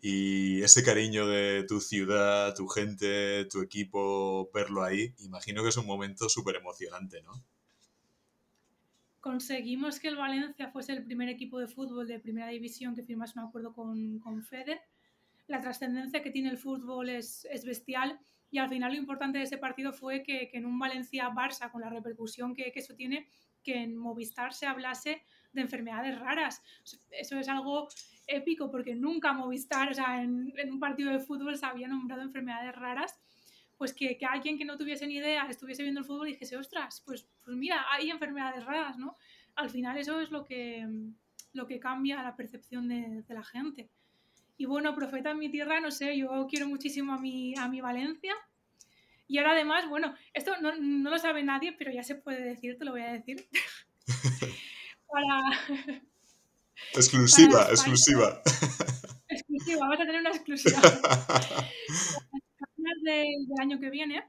Y 0.00 0.62
ese 0.62 0.84
cariño 0.84 1.26
de 1.26 1.64
tu 1.64 1.80
ciudad, 1.80 2.54
tu 2.54 2.68
gente, 2.68 3.44
tu 3.46 3.62
equipo, 3.62 4.50
verlo 4.54 4.84
ahí, 4.84 5.14
imagino 5.18 5.62
que 5.62 5.70
es 5.70 5.76
un 5.76 5.86
momento 5.86 6.28
súper 6.28 6.56
emocionante, 6.56 7.22
¿no? 7.22 7.42
Conseguimos 9.26 9.98
que 9.98 10.06
el 10.06 10.14
Valencia 10.14 10.68
fuese 10.68 10.92
el 10.92 11.02
primer 11.02 11.28
equipo 11.28 11.58
de 11.58 11.66
fútbol 11.66 12.06
de 12.06 12.20
primera 12.20 12.46
división 12.46 12.94
que 12.94 13.02
firmase 13.02 13.36
un 13.36 13.46
acuerdo 13.46 13.72
con, 13.72 14.20
con 14.20 14.40
FEDER. 14.40 14.80
La 15.48 15.60
trascendencia 15.60 16.22
que 16.22 16.30
tiene 16.30 16.48
el 16.48 16.58
fútbol 16.58 17.08
es, 17.08 17.44
es, 17.50 17.64
bestial 17.64 18.20
y 18.52 18.58
al 18.58 18.68
final 18.68 18.92
lo 18.92 18.98
importante 18.98 19.38
de 19.38 19.44
ese 19.44 19.58
partido 19.58 19.92
fue 19.92 20.22
que, 20.22 20.48
que 20.48 20.58
en 20.58 20.64
un 20.64 20.78
Valencia-Barça, 20.78 21.72
con 21.72 21.80
la 21.80 21.90
repercusión 21.90 22.54
que, 22.54 22.70
que, 22.70 22.78
eso 22.78 22.94
tiene, 22.94 23.26
que 23.64 23.82
en 23.82 23.96
Movistar 23.96 24.54
se 24.54 24.66
hablase 24.66 25.24
de 25.52 25.60
enfermedades 25.60 26.16
raras. 26.20 26.62
Eso 27.10 27.36
es 27.36 27.48
algo 27.48 27.88
épico 28.28 28.70
porque 28.70 28.94
nunca 28.94 29.32
Movistar, 29.32 29.90
o 29.90 29.94
sea, 29.94 30.22
en, 30.22 30.52
en 30.56 30.72
un 30.72 30.78
partido 30.78 31.10
de 31.10 31.18
fútbol 31.18 31.56
se 31.56 31.66
había 31.66 31.88
nombrado 31.88 32.22
enfermedades 32.22 32.76
raras 32.76 33.18
pues 33.76 33.92
que, 33.92 34.16
que, 34.16 34.26
alguien 34.26 34.58
que 34.58 34.64
no 34.64 34.76
tuviese 34.76 35.06
ni 35.06 35.16
idea 35.16 35.46
estuviese 35.48 35.82
viendo 35.82 36.00
el 36.00 36.06
fútbol 36.06 36.28
y 36.28 36.32
dijese, 36.32 36.56
ostras, 36.56 37.02
pues, 37.04 37.28
pues 37.44 37.56
mira, 37.56 37.84
hay 37.90 38.10
enfermedades 38.10 38.64
raras, 38.64 38.96
¿no? 38.96 39.16
Al 39.54 39.70
final 39.70 39.98
eso 39.98 40.20
es 40.20 40.30
lo 40.30 40.44
que, 40.44 40.86
lo 41.52 41.66
que 41.66 41.80
cambia 41.80 42.22
la 42.22 42.36
percepción 42.36 42.88
de, 42.88 43.22
de 43.22 43.34
la 43.34 43.44
gente. 43.44 43.90
Y 44.58 44.64
bueno, 44.64 44.94
profeta 44.94 45.30
en 45.30 45.38
mi 45.38 45.50
tierra, 45.50 45.80
no 45.80 45.90
sé, 45.90 46.16
yo 46.16 46.46
quiero 46.48 46.66
muchísimo 46.66 47.12
a 47.12 47.18
mi, 47.18 47.54
a 47.58 47.68
mi 47.68 47.80
Valencia. 47.80 48.34
Y 49.28 49.38
ahora 49.38 49.52
además, 49.52 49.88
bueno, 49.88 50.14
esto 50.32 50.52
no, 50.60 50.74
no 50.76 51.10
lo 51.10 51.18
sabe 51.18 51.42
nadie, 51.42 51.72
pero 51.72 51.90
ya 51.92 52.02
se 52.02 52.14
puede 52.14 52.42
decir, 52.42 52.78
te 52.78 52.84
lo 52.84 52.92
voy 52.92 53.02
a 53.02 53.12
decir. 53.12 53.48
Para... 55.08 55.82
Exclusiva, 56.94 57.60
para 57.60 57.70
exclusiva. 57.70 58.42
Exclusiva, 59.28 59.80
vamos 59.80 60.00
a 60.00 60.06
tener 60.06 60.20
una 60.20 60.30
exclusiva. 60.30 60.80
del, 63.02 63.46
año 63.60 63.78
que 63.78 63.90
viene, 63.90 64.24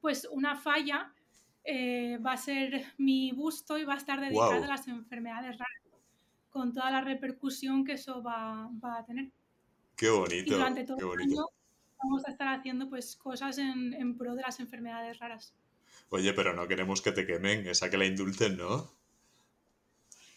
pues 0.00 0.28
una 0.30 0.56
falla 0.56 1.12
eh, 1.64 2.18
va 2.18 2.32
a 2.32 2.36
ser 2.36 2.84
mi 2.98 3.32
busto 3.32 3.78
y 3.78 3.84
va 3.84 3.94
a 3.94 3.98
estar 3.98 4.20
dedicado 4.20 4.54
wow. 4.54 4.64
a 4.64 4.68
las 4.68 4.88
enfermedades 4.88 5.58
raras, 5.58 6.02
con 6.50 6.72
toda 6.72 6.90
la 6.90 7.00
repercusión 7.00 7.84
que 7.84 7.92
eso 7.92 8.22
va, 8.22 8.70
va 8.82 8.98
a 8.98 9.04
tener. 9.04 9.30
Qué 9.96 10.08
bonito. 10.08 10.50
Y 10.50 10.56
durante 10.56 10.84
todo 10.84 10.96
qué 10.96 11.04
el 11.04 11.30
año 11.30 11.44
vamos 12.02 12.26
a 12.26 12.30
estar 12.30 12.48
haciendo 12.48 12.88
pues 12.88 13.16
cosas 13.16 13.58
en, 13.58 13.92
en 13.94 14.16
pro 14.16 14.34
de 14.34 14.42
las 14.42 14.58
enfermedades 14.60 15.18
raras. 15.18 15.54
Oye, 16.08 16.32
pero 16.32 16.54
no 16.54 16.66
queremos 16.66 17.02
que 17.02 17.12
te 17.12 17.26
quemen, 17.26 17.66
esa 17.66 17.90
que 17.90 17.98
la 17.98 18.06
indulten, 18.06 18.56
¿no? 18.56 18.99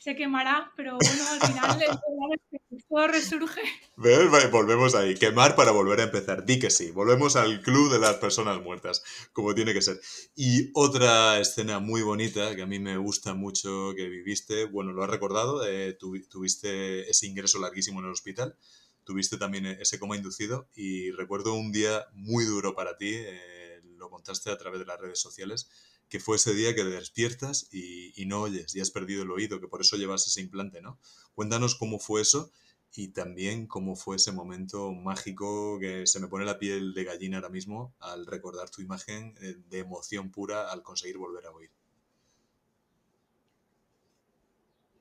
Se 0.04 0.18
quemará, 0.18 0.70
pero 0.76 0.98
bueno, 1.00 1.24
al 1.30 1.40
final 1.48 1.82
el 1.82 2.80
todo 2.90 3.08
resurge. 3.08 3.62
¿Ves? 3.96 4.52
Volvemos 4.52 4.96
ahí. 4.96 5.16
Quemar 5.16 5.56
para 5.56 5.72
volver 5.72 6.02
a 6.02 6.04
empezar. 6.04 6.46
Di 6.46 6.60
que 6.60 6.70
sí. 6.70 6.92
Volvemos 6.92 7.38
al 7.38 7.62
club 7.62 7.90
de 7.90 8.00
las 8.00 8.16
personas 8.16 8.62
muertas, 8.62 9.02
como 9.32 9.56
tiene 9.56 9.74
que 9.74 9.82
ser. 9.82 10.02
Y 10.36 10.72
otra 10.74 11.40
escena 11.40 11.80
muy 11.80 12.02
bonita 12.02 12.54
que 12.54 12.64
a 12.64 12.66
mí 12.66 12.80
me 12.80 12.98
gusta 12.98 13.34
mucho 13.34 13.94
que 13.96 14.10
viviste, 14.10 14.66
bueno, 14.66 14.92
lo 14.92 15.04
has 15.04 15.10
recordado, 15.10 15.66
eh, 15.66 15.94
tu, 15.94 16.20
tuviste 16.28 17.10
ese 17.10 17.28
ingreso 17.28 17.60
larguísimo 17.60 18.02
en 18.02 18.08
el 18.08 18.12
hospital, 18.12 18.58
tuviste 19.06 19.38
también 19.38 19.66
ese 19.66 20.00
coma 20.00 20.18
inducido 20.18 20.68
y 20.76 21.12
recuerdo 21.12 21.54
un 21.54 21.72
día 21.72 22.08
muy 22.14 22.44
duro 22.44 22.76
para 22.76 22.98
ti, 22.98 23.14
eh, 23.14 23.82
lo 23.96 24.10
contaste 24.10 24.52
a 24.52 24.58
través 24.58 24.82
de 24.82 24.86
las 24.86 25.00
redes 25.00 25.20
sociales 25.20 25.70
que 26.14 26.20
fue 26.20 26.36
ese 26.36 26.54
día 26.54 26.76
que 26.76 26.84
despiertas 26.84 27.68
y, 27.74 28.24
no 28.28 28.42
oyes 28.42 28.76
y 28.76 28.80
has 28.80 28.92
perdido 28.92 29.24
el 29.24 29.32
oído, 29.32 29.60
que 29.60 29.68
por 29.68 29.82
eso 29.82 29.98
llevas 29.98 30.28
ese 30.28 30.42
implante, 30.42 30.80
¿no? 30.80 31.00
Cuéntanos 31.34 31.74
cómo 31.74 31.98
fue 31.98 32.22
eso 32.22 32.52
y 32.94 33.08
también 33.08 33.66
cómo 33.66 33.96
fue 33.96 34.18
ese 34.18 34.32
momento 34.32 34.92
mágico 34.92 35.80
que 35.80 36.06
se 36.06 36.20
me 36.20 36.28
pone 36.28 36.46
la 36.46 36.60
piel 36.60 36.94
de 36.94 37.04
gallina 37.04 37.38
ahora 37.38 37.50
mismo 37.50 37.96
al 38.00 38.28
recordar 38.28 38.70
tu 38.70 38.84
imagen 38.84 39.34
eh, 39.42 39.56
de 39.72 39.80
emoción 39.80 40.30
pura 40.30 40.72
al 40.72 40.84
conseguir 40.84 41.18
volver 41.18 41.48
a 41.48 41.52
oír. 41.52 41.72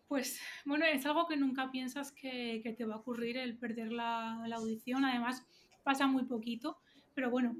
Pues 0.08 0.40
bueno, 0.64 0.86
es 0.86 1.04
algo 1.04 1.28
que 1.28 1.36
nunca 1.36 1.70
piensas 1.70 2.10
que, 2.10 2.74
te 2.74 2.86
va 2.86 2.94
a 2.94 2.98
ocurrir 3.00 3.36
el 3.36 3.58
perder 3.58 3.92
la, 3.92 4.42
audición. 4.54 5.04
Además, 5.04 5.44
pasa 5.82 6.06
muy 6.06 6.24
poquito. 6.24 6.78
Pero 7.14 7.28
bueno, 7.28 7.54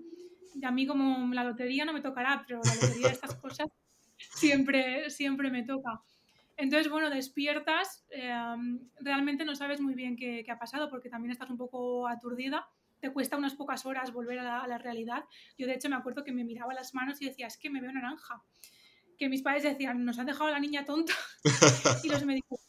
a 0.62 0.70
mí 0.70 0.86
como 0.86 1.32
la 1.32 1.44
lotería 1.44 1.84
no 1.84 1.92
me 1.92 2.00
tocará, 2.00 2.44
pero 2.46 2.61
la 2.64 2.74
lotería 2.74 3.09
de 3.09 3.14
estas 3.14 3.34
cosas 3.42 3.68
siempre, 4.16 5.11
siempre 5.11 5.50
me 5.50 5.62
toca. 5.62 6.00
Entonces, 6.57 6.90
bueno, 6.90 7.11
despiertas, 7.11 8.05
eh, 8.11 8.34
realmente 9.00 9.44
no 9.44 9.57
sabes 9.57 9.80
muy 9.80 9.94
bien 9.94 10.16
qué, 10.16 10.42
qué, 10.44 10.50
ha 10.50 10.59
pasado 10.59 10.88
porque 10.90 11.09
también 11.09 11.32
estás 11.32 11.50
un 11.50 11.57
poco 11.57 12.07
aturdida. 12.07 12.68
Te 13.00 13.12
cuesta 13.12 13.36
unas 13.36 13.55
pocas 13.55 13.84
horas 13.84 14.12
volver 14.12 14.38
a 14.38 14.42
la, 14.44 14.61
a 14.61 14.68
la, 14.68 14.78
realidad. 14.78 15.24
Yo, 15.59 15.66
de 15.66 15.74
hecho, 15.74 15.88
me 15.88 15.96
acuerdo 15.96 16.22
que 16.22 16.32
me 16.32 16.44
miraba 16.44 16.74
las 16.74 16.94
manos 16.94 17.20
y 17.20 17.26
decía, 17.26 17.46
es 17.46 17.57
que 17.57 17.70
me 17.70 17.80
veo 17.80 17.90
naranja. 17.90 18.42
Que 19.18 19.28
mis 19.28 19.42
padres 19.42 19.64
decían, 19.64 20.05
nos 20.05 20.18
han 20.18 20.26
dejado 20.26 20.46
a 20.46 20.53
la 20.53 20.61
niña 20.61 20.84
tonta. 20.84 21.14
y 22.05 22.09
los 22.09 22.24
médicos, 22.24 22.61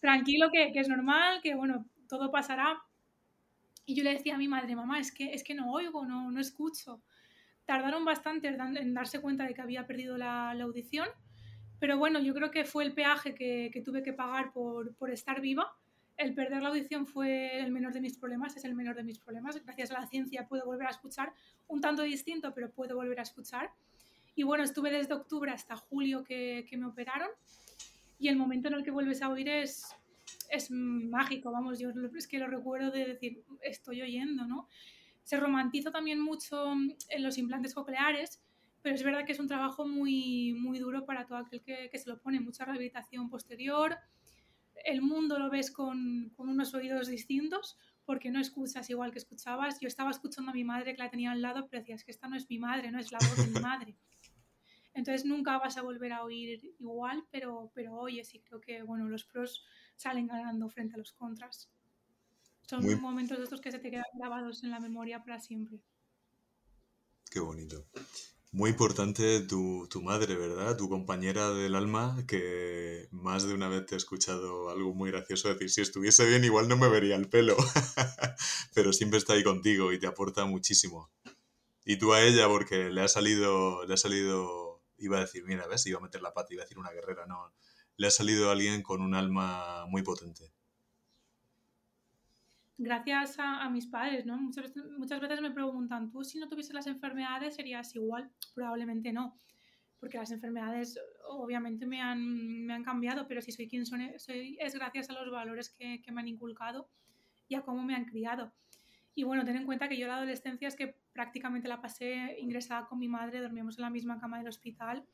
tranquilo, 0.00 0.50
que, 0.52 0.72
que, 0.72 0.80
es 0.80 0.88
normal, 0.88 1.40
que 1.42 1.54
bueno, 1.54 1.86
todo 2.08 2.30
pasará. 2.30 2.82
Y 3.86 3.94
yo 3.94 4.04
le 4.04 4.14
decía 4.14 4.34
a 4.34 4.38
mi 4.38 4.48
madre, 4.48 4.74
mamá, 4.74 4.98
es 4.98 5.12
que, 5.12 5.32
es 5.34 5.44
que 5.44 5.54
no 5.54 5.70
oigo, 5.72 6.06
no, 6.06 6.30
no 6.30 6.40
escucho. 6.40 7.02
Tardaron 7.64 8.04
bastante 8.04 8.48
en 8.48 8.94
darse 8.94 9.20
cuenta 9.20 9.44
de 9.44 9.54
que 9.54 9.62
había 9.62 9.86
perdido 9.86 10.16
la, 10.16 10.54
la 10.54 10.64
audición 10.64 11.08
pero 11.84 11.98
bueno, 11.98 12.18
yo 12.18 12.32
creo 12.32 12.50
que 12.50 12.64
fue 12.64 12.82
el 12.82 12.94
peaje 12.94 13.34
que, 13.34 13.70
que 13.70 13.82
tuve 13.82 14.02
que 14.02 14.14
pagar 14.14 14.52
por, 14.52 14.94
por, 14.94 15.10
estar 15.10 15.42
viva. 15.42 15.76
El 16.16 16.34
perder 16.34 16.62
la 16.62 16.68
audición 16.68 17.06
fue 17.06 17.60
el 17.60 17.72
menor 17.72 17.92
de 17.92 18.00
mis 18.00 18.16
problemas, 18.16 18.56
es 18.56 18.64
el 18.64 18.74
menor 18.74 18.94
de 18.96 19.02
mis 19.02 19.18
problemas. 19.18 19.62
Gracias 19.62 19.90
a 19.90 20.00
la 20.00 20.06
ciencia 20.06 20.48
puedo 20.48 20.64
volver 20.64 20.86
a 20.86 20.90
escuchar, 20.90 21.34
un 21.66 21.82
tanto 21.82 22.02
distinto, 22.02 22.54
pero 22.54 22.70
puedo 22.70 22.96
volver 22.96 23.18
a 23.18 23.22
escuchar. 23.22 23.70
Y 24.34 24.44
bueno, 24.44 24.64
estuve 24.64 24.90
desde 24.90 25.12
octubre 25.12 25.50
hasta 25.50 25.76
julio 25.76 26.24
que, 26.24 26.64
que 26.70 26.78
me 26.78 26.86
operaron 26.86 27.28
y 28.18 28.28
el 28.28 28.36
momento 28.36 28.68
en 28.68 28.74
el 28.74 28.82
que 28.82 28.90
vuelves 28.90 29.20
a 29.20 29.28
oír 29.28 29.50
es, 29.50 29.94
es 30.54 30.70
mágico, 30.70 31.50
vamos, 31.52 31.78
yo 31.78 31.90
es 32.16 32.28
que 32.28 32.38
lo 32.38 32.46
recuerdo 32.46 32.90
de 32.90 33.06
decir, 33.06 33.44
estoy 33.62 34.02
oyendo, 34.02 34.46
¿no? 34.46 34.68
Se 35.22 35.38
romantiza 35.38 35.90
también 35.90 36.20
mucho 36.20 36.72
en 36.72 37.22
los 37.22 37.38
implantes 37.38 37.74
cocleares, 37.74 38.42
pero 38.82 38.94
es 38.94 39.02
verdad 39.02 39.24
que 39.24 39.32
es 39.32 39.40
un 39.40 39.48
trabajo 39.48 39.86
muy, 39.86 40.52
muy 40.52 40.78
duro 40.78 41.06
para 41.06 41.26
todo 41.26 41.38
aquel 41.38 41.62
que, 41.62 41.90
se 41.98 42.08
lo 42.08 42.20
pone, 42.20 42.40
mucha 42.40 42.64
rehabilitación 42.64 43.30
posterior, 43.30 43.96
el 44.84 45.00
mundo 45.00 45.38
lo 45.38 45.48
ves 45.48 45.70
con, 45.70 46.30
con, 46.36 46.48
unos 46.48 46.74
oídos 46.74 47.08
distintos 47.08 47.78
porque 48.04 48.30
no 48.30 48.40
escuchas 48.40 48.90
igual 48.90 49.12
que 49.12 49.18
escuchabas. 49.18 49.80
Yo 49.80 49.88
estaba 49.88 50.10
escuchando 50.10 50.50
a 50.50 50.54
mi 50.54 50.64
madre 50.64 50.92
que 50.92 51.02
la 51.02 51.08
tenía 51.08 51.30
al 51.30 51.40
lado, 51.40 51.68
pero 51.70 51.80
decías 51.80 52.04
que 52.04 52.10
esta 52.10 52.28
no 52.28 52.36
es 52.36 52.50
mi 52.50 52.58
madre, 52.58 52.90
no 52.90 52.98
es 52.98 53.10
la 53.10 53.18
voz 53.18 53.36
de 53.36 53.46
mi 53.46 53.60
madre. 53.60 53.96
Entonces 54.94 55.24
nunca 55.24 55.58
vas 55.58 55.76
a 55.76 55.82
volver 55.82 56.12
a 56.12 56.22
oír 56.22 56.74
igual, 56.78 57.24
pero, 57.30 57.72
pero 57.74 57.94
oye, 57.96 58.22
sí 58.24 58.40
creo 58.40 58.60
que 58.60 58.82
bueno, 58.82 59.08
los 59.08 59.24
pros 59.24 59.64
salen 59.96 60.26
ganando 60.26 60.68
frente 60.68 60.94
a 60.94 60.98
los 60.98 61.12
contras. 61.12 61.68
Son 62.62 62.82
Muy... 62.82 62.96
momentos 62.96 63.38
de 63.38 63.44
estos 63.44 63.60
que 63.60 63.70
se 63.70 63.78
te 63.78 63.90
quedan 63.90 64.04
grabados 64.14 64.64
en 64.64 64.70
la 64.70 64.80
memoria 64.80 65.22
para 65.22 65.40
siempre. 65.40 65.80
Qué 67.30 67.40
bonito. 67.40 67.86
Muy 68.52 68.70
importante 68.70 69.40
tu, 69.40 69.88
tu, 69.90 70.00
madre, 70.00 70.36
¿verdad? 70.36 70.76
Tu 70.76 70.88
compañera 70.88 71.50
del 71.50 71.74
alma, 71.74 72.24
que 72.28 73.08
más 73.10 73.44
de 73.44 73.52
una 73.52 73.68
vez 73.68 73.84
te 73.84 73.96
he 73.96 73.98
escuchado 73.98 74.70
algo 74.70 74.94
muy 74.94 75.10
gracioso 75.10 75.48
decir, 75.48 75.68
si 75.68 75.80
estuviese 75.80 76.24
bien 76.24 76.44
igual 76.44 76.68
no 76.68 76.76
me 76.76 76.88
vería 76.88 77.16
el 77.16 77.28
pelo, 77.28 77.56
pero 78.74 78.92
siempre 78.92 79.18
está 79.18 79.32
ahí 79.32 79.42
contigo 79.42 79.92
y 79.92 79.98
te 79.98 80.06
aporta 80.06 80.44
muchísimo. 80.44 81.10
Y 81.84 81.98
tú 81.98 82.12
a 82.14 82.22
ella, 82.22 82.46
porque 82.46 82.90
le 82.90 83.00
ha 83.00 83.08
salido, 83.08 83.84
le 83.86 83.94
ha 83.94 83.96
salido, 83.96 84.84
iba 84.98 85.18
a 85.18 85.22
decir, 85.22 85.44
mira, 85.44 85.66
ves, 85.66 85.84
iba 85.86 85.98
a 85.98 86.02
meter 86.02 86.22
la 86.22 86.32
pata, 86.32 86.54
iba 86.54 86.62
a 86.62 86.66
decir 86.66 86.78
una 86.78 86.92
guerrera, 86.92 87.26
no, 87.26 87.52
le 87.96 88.06
ha 88.06 88.10
salido 88.10 88.50
alguien 88.50 88.82
con 88.82 89.00
un 89.00 89.14
alma 89.14 89.86
muy 89.86 90.02
potente 90.02 90.52
gracias 92.78 93.38
a, 93.38 93.62
a, 93.62 93.70
mis 93.70 93.86
padres, 93.86 94.26
¿no? 94.26 94.36
Muchas, 94.36 94.72
muchas 94.98 95.20
veces 95.20 95.40
me 95.40 95.50
preguntan, 95.50 96.10
¿tú 96.10 96.24
si 96.24 96.38
no 96.38 96.48
tuvieses 96.48 96.74
las 96.74 96.86
enfermedades 96.86 97.54
serías 97.54 97.94
igual? 97.94 98.30
Probablemente 98.54 99.12
no, 99.12 99.38
porque 100.00 100.18
las 100.18 100.30
enfermedades 100.30 100.98
obviamente 101.28 101.86
me 101.86 102.00
han, 102.00 102.66
me 102.66 102.74
han 102.74 102.84
cambiado, 102.84 103.26
pero 103.26 103.40
si 103.40 103.52
soy 103.52 103.68
quien 103.68 103.86
soy, 103.86 104.18
soy 104.18 104.58
es 104.60 104.74
gracias 104.74 105.08
a 105.10 105.12
los 105.14 105.30
valores 105.30 105.70
que, 105.70 106.02
que, 106.02 106.12
me 106.12 106.20
han 106.20 106.28
inculcado 106.28 106.88
y 107.48 107.54
a 107.54 107.62
cómo 107.62 107.82
me 107.82 107.94
han 107.94 108.04
criado. 108.04 108.52
Y 109.14 109.22
bueno, 109.22 109.44
ten 109.44 109.56
en 109.56 109.64
cuenta 109.64 109.88
que 109.88 109.96
yo 109.96 110.08
la 110.08 110.16
adolescencia 110.16 110.66
es 110.66 110.74
que 110.74 110.96
prácticamente 111.12 111.68
la 111.68 111.80
pasé 111.80 112.36
ingresada 112.40 112.86
con 112.86 112.98
mi 112.98 113.08
madre, 113.08 113.40
dormíamos 113.40 113.78
en 113.78 113.82
la 113.82 113.90
misma 113.90 114.18
cama 114.18 114.38
del 114.38 114.48
hospital, 114.48 115.06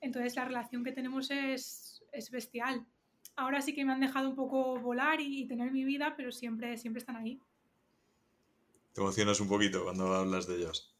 entonces 0.00 0.36
la 0.36 0.46
relación 0.46 0.84
que 0.84 0.92
tenemos 0.92 1.30
es, 1.30 1.97
es 2.12 2.30
bestial 2.30 2.86
ahora 3.38 3.62
sí 3.62 3.72
que 3.72 3.84
me 3.84 3.92
han 3.92 4.00
dejado 4.00 4.28
un 4.28 4.34
poco 4.34 4.78
volar 4.78 5.20
y, 5.20 5.42
y 5.42 5.46
tener 5.46 5.70
mi 5.70 5.84
vida, 5.84 6.14
pero 6.16 6.30
siempre, 6.32 6.76
siempre 6.76 6.98
están 6.98 7.16
ahí. 7.16 7.40
Te 8.92 9.00
emocionas 9.00 9.40
un 9.40 9.48
poquito 9.48 9.84
cuando 9.84 10.12
hablas 10.12 10.46
de 10.48 10.56
ellos. 10.56 10.94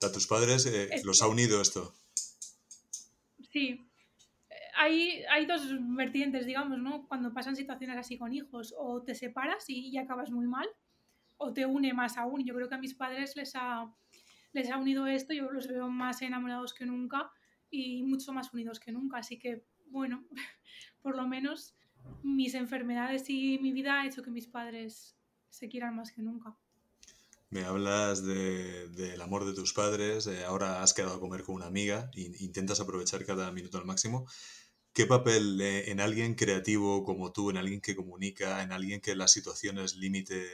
¿A 0.00 0.12
tus 0.12 0.28
padres 0.28 0.64
eh, 0.66 0.88
es... 0.92 1.04
los 1.04 1.20
ha 1.20 1.26
unido 1.26 1.60
esto? 1.60 1.92
Sí. 3.52 3.84
Hay, 4.76 5.24
hay 5.28 5.44
dos 5.46 5.62
vertientes, 5.96 6.46
digamos, 6.46 6.78
¿no? 6.78 7.08
Cuando 7.08 7.34
pasan 7.34 7.56
situaciones 7.56 7.96
así 7.96 8.16
con 8.16 8.32
hijos, 8.32 8.72
o 8.78 9.02
te 9.02 9.16
separas 9.16 9.68
y, 9.68 9.88
y 9.88 9.98
acabas 9.98 10.30
muy 10.30 10.46
mal, 10.46 10.68
o 11.36 11.52
te 11.52 11.66
une 11.66 11.92
más 11.94 12.16
aún. 12.16 12.44
Yo 12.44 12.54
creo 12.54 12.68
que 12.68 12.76
a 12.76 12.78
mis 12.78 12.94
padres 12.94 13.34
les 13.34 13.56
ha, 13.56 13.92
les 14.52 14.70
ha 14.70 14.78
unido 14.78 15.08
esto, 15.08 15.34
yo 15.34 15.50
los 15.50 15.66
veo 15.66 15.88
más 15.88 16.22
enamorados 16.22 16.74
que 16.74 16.86
nunca 16.86 17.32
y 17.70 18.04
mucho 18.04 18.32
más 18.32 18.54
unidos 18.54 18.78
que 18.78 18.92
nunca, 18.92 19.18
así 19.18 19.36
que 19.36 19.64
bueno, 19.90 20.24
por 21.02 21.16
lo 21.16 21.26
menos 21.26 21.74
mis 22.22 22.54
enfermedades 22.54 23.28
y 23.28 23.58
mi 23.58 23.72
vida 23.72 24.00
ha 24.00 24.06
hecho 24.06 24.22
que 24.22 24.30
mis 24.30 24.46
padres 24.46 25.16
se 25.50 25.68
quieran 25.68 25.96
más 25.96 26.12
que 26.12 26.22
nunca. 26.22 26.56
Me 27.50 27.64
hablas 27.64 28.24
del 28.24 28.94
de, 28.94 29.16
de 29.16 29.22
amor 29.22 29.46
de 29.46 29.54
tus 29.54 29.72
padres, 29.72 30.26
eh, 30.26 30.44
ahora 30.44 30.82
has 30.82 30.92
quedado 30.92 31.16
a 31.16 31.20
comer 31.20 31.42
con 31.44 31.54
una 31.54 31.66
amiga 31.66 32.10
e 32.14 32.30
intentas 32.40 32.80
aprovechar 32.80 33.24
cada 33.24 33.50
minuto 33.52 33.78
al 33.78 33.86
máximo. 33.86 34.26
¿Qué 34.92 35.06
papel 35.06 35.60
eh, 35.60 35.90
en 35.90 36.00
alguien 36.00 36.34
creativo 36.34 37.04
como 37.04 37.32
tú, 37.32 37.50
en 37.50 37.56
alguien 37.56 37.80
que 37.80 37.96
comunica, 37.96 38.62
en 38.62 38.72
alguien 38.72 39.00
que 39.00 39.14
las 39.14 39.32
situaciones 39.32 39.96
límite 39.96 40.46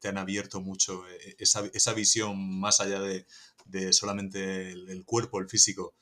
te 0.00 0.08
han 0.08 0.18
abierto 0.18 0.60
mucho 0.60 1.08
eh, 1.08 1.36
esa, 1.38 1.66
esa, 1.72 1.92
visión 1.92 2.58
más 2.58 2.80
allá 2.80 3.00
de, 3.00 3.92
solamente 3.92 4.72
el, 4.72 5.04
cuerpo, 5.04 5.38
el 5.38 5.48
físico, 5.48 5.94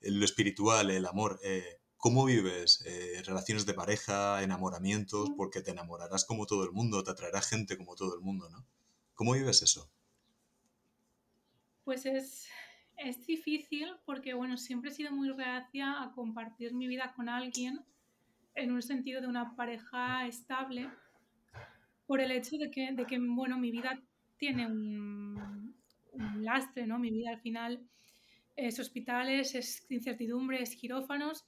lo 0.00 0.24
espiritual, 0.24 0.90
el 0.90 1.06
amor? 1.06 1.40
Eh, 1.42 1.77
¿Cómo 1.98 2.24
vives 2.24 2.84
eh, 2.86 3.22
relaciones 3.26 3.66
de 3.66 3.74
pareja, 3.74 4.40
enamoramientos? 4.44 5.30
Porque 5.36 5.62
te 5.62 5.72
enamorarás 5.72 6.24
como 6.24 6.46
todo 6.46 6.62
el 6.62 6.70
mundo, 6.70 7.02
te 7.02 7.10
atraerá 7.10 7.42
gente 7.42 7.76
como 7.76 7.96
todo 7.96 8.14
el 8.14 8.20
mundo, 8.20 8.48
¿no? 8.48 8.64
¿Cómo 9.14 9.32
vives 9.32 9.62
eso? 9.62 9.90
Pues 11.82 12.06
es, 12.06 12.46
es 12.96 13.26
difícil 13.26 13.88
porque, 14.06 14.32
bueno, 14.32 14.56
siempre 14.56 14.90
he 14.90 14.94
sido 14.94 15.10
muy 15.10 15.30
reacia 15.30 16.00
a 16.00 16.12
compartir 16.12 16.72
mi 16.72 16.86
vida 16.86 17.12
con 17.16 17.28
alguien 17.28 17.84
en 18.54 18.70
un 18.70 18.82
sentido 18.82 19.20
de 19.20 19.26
una 19.26 19.56
pareja 19.56 20.28
estable 20.28 20.88
por 22.06 22.20
el 22.20 22.30
hecho 22.30 22.58
de 22.58 22.70
que, 22.70 22.92
de 22.92 23.06
que 23.06 23.18
bueno, 23.18 23.58
mi 23.58 23.72
vida 23.72 24.00
tiene 24.36 24.68
un, 24.68 25.74
un 26.12 26.44
lastre, 26.44 26.86
¿no? 26.86 27.00
Mi 27.00 27.10
vida 27.10 27.30
al 27.30 27.40
final 27.40 27.84
es 28.54 28.78
hospitales, 28.78 29.56
es 29.56 29.84
incertidumbre, 29.90 30.62
es 30.62 30.76
quirófanos 30.76 31.44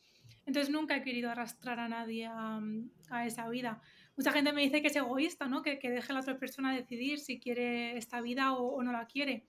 entonces 0.51 0.73
nunca 0.73 0.97
he 0.97 1.03
querido 1.05 1.31
arrastrar 1.31 1.79
a 1.79 1.89
nadie 1.89 2.27
a, 2.27 2.61
a 3.09 3.25
esa 3.25 3.49
vida. 3.49 3.81
Mucha 4.17 4.33
gente 4.33 4.53
me 4.53 4.63
dice 4.63 4.83
que 4.83 4.89
es 4.89 4.97
egoísta, 4.97 5.47
¿no? 5.47 5.63
que, 5.63 5.79
que 5.79 5.91
deje 5.91 6.11
a 6.11 6.15
la 6.15 6.21
otra 6.23 6.41
persona 6.41 6.75
decidir 6.75 7.21
si 7.21 7.39
quiere 7.39 7.97
esta 7.97 8.21
vida 8.21 8.55
o, 8.55 8.75
o 8.75 8.83
no 8.83 8.91
la 8.91 9.07
quiere. 9.07 9.47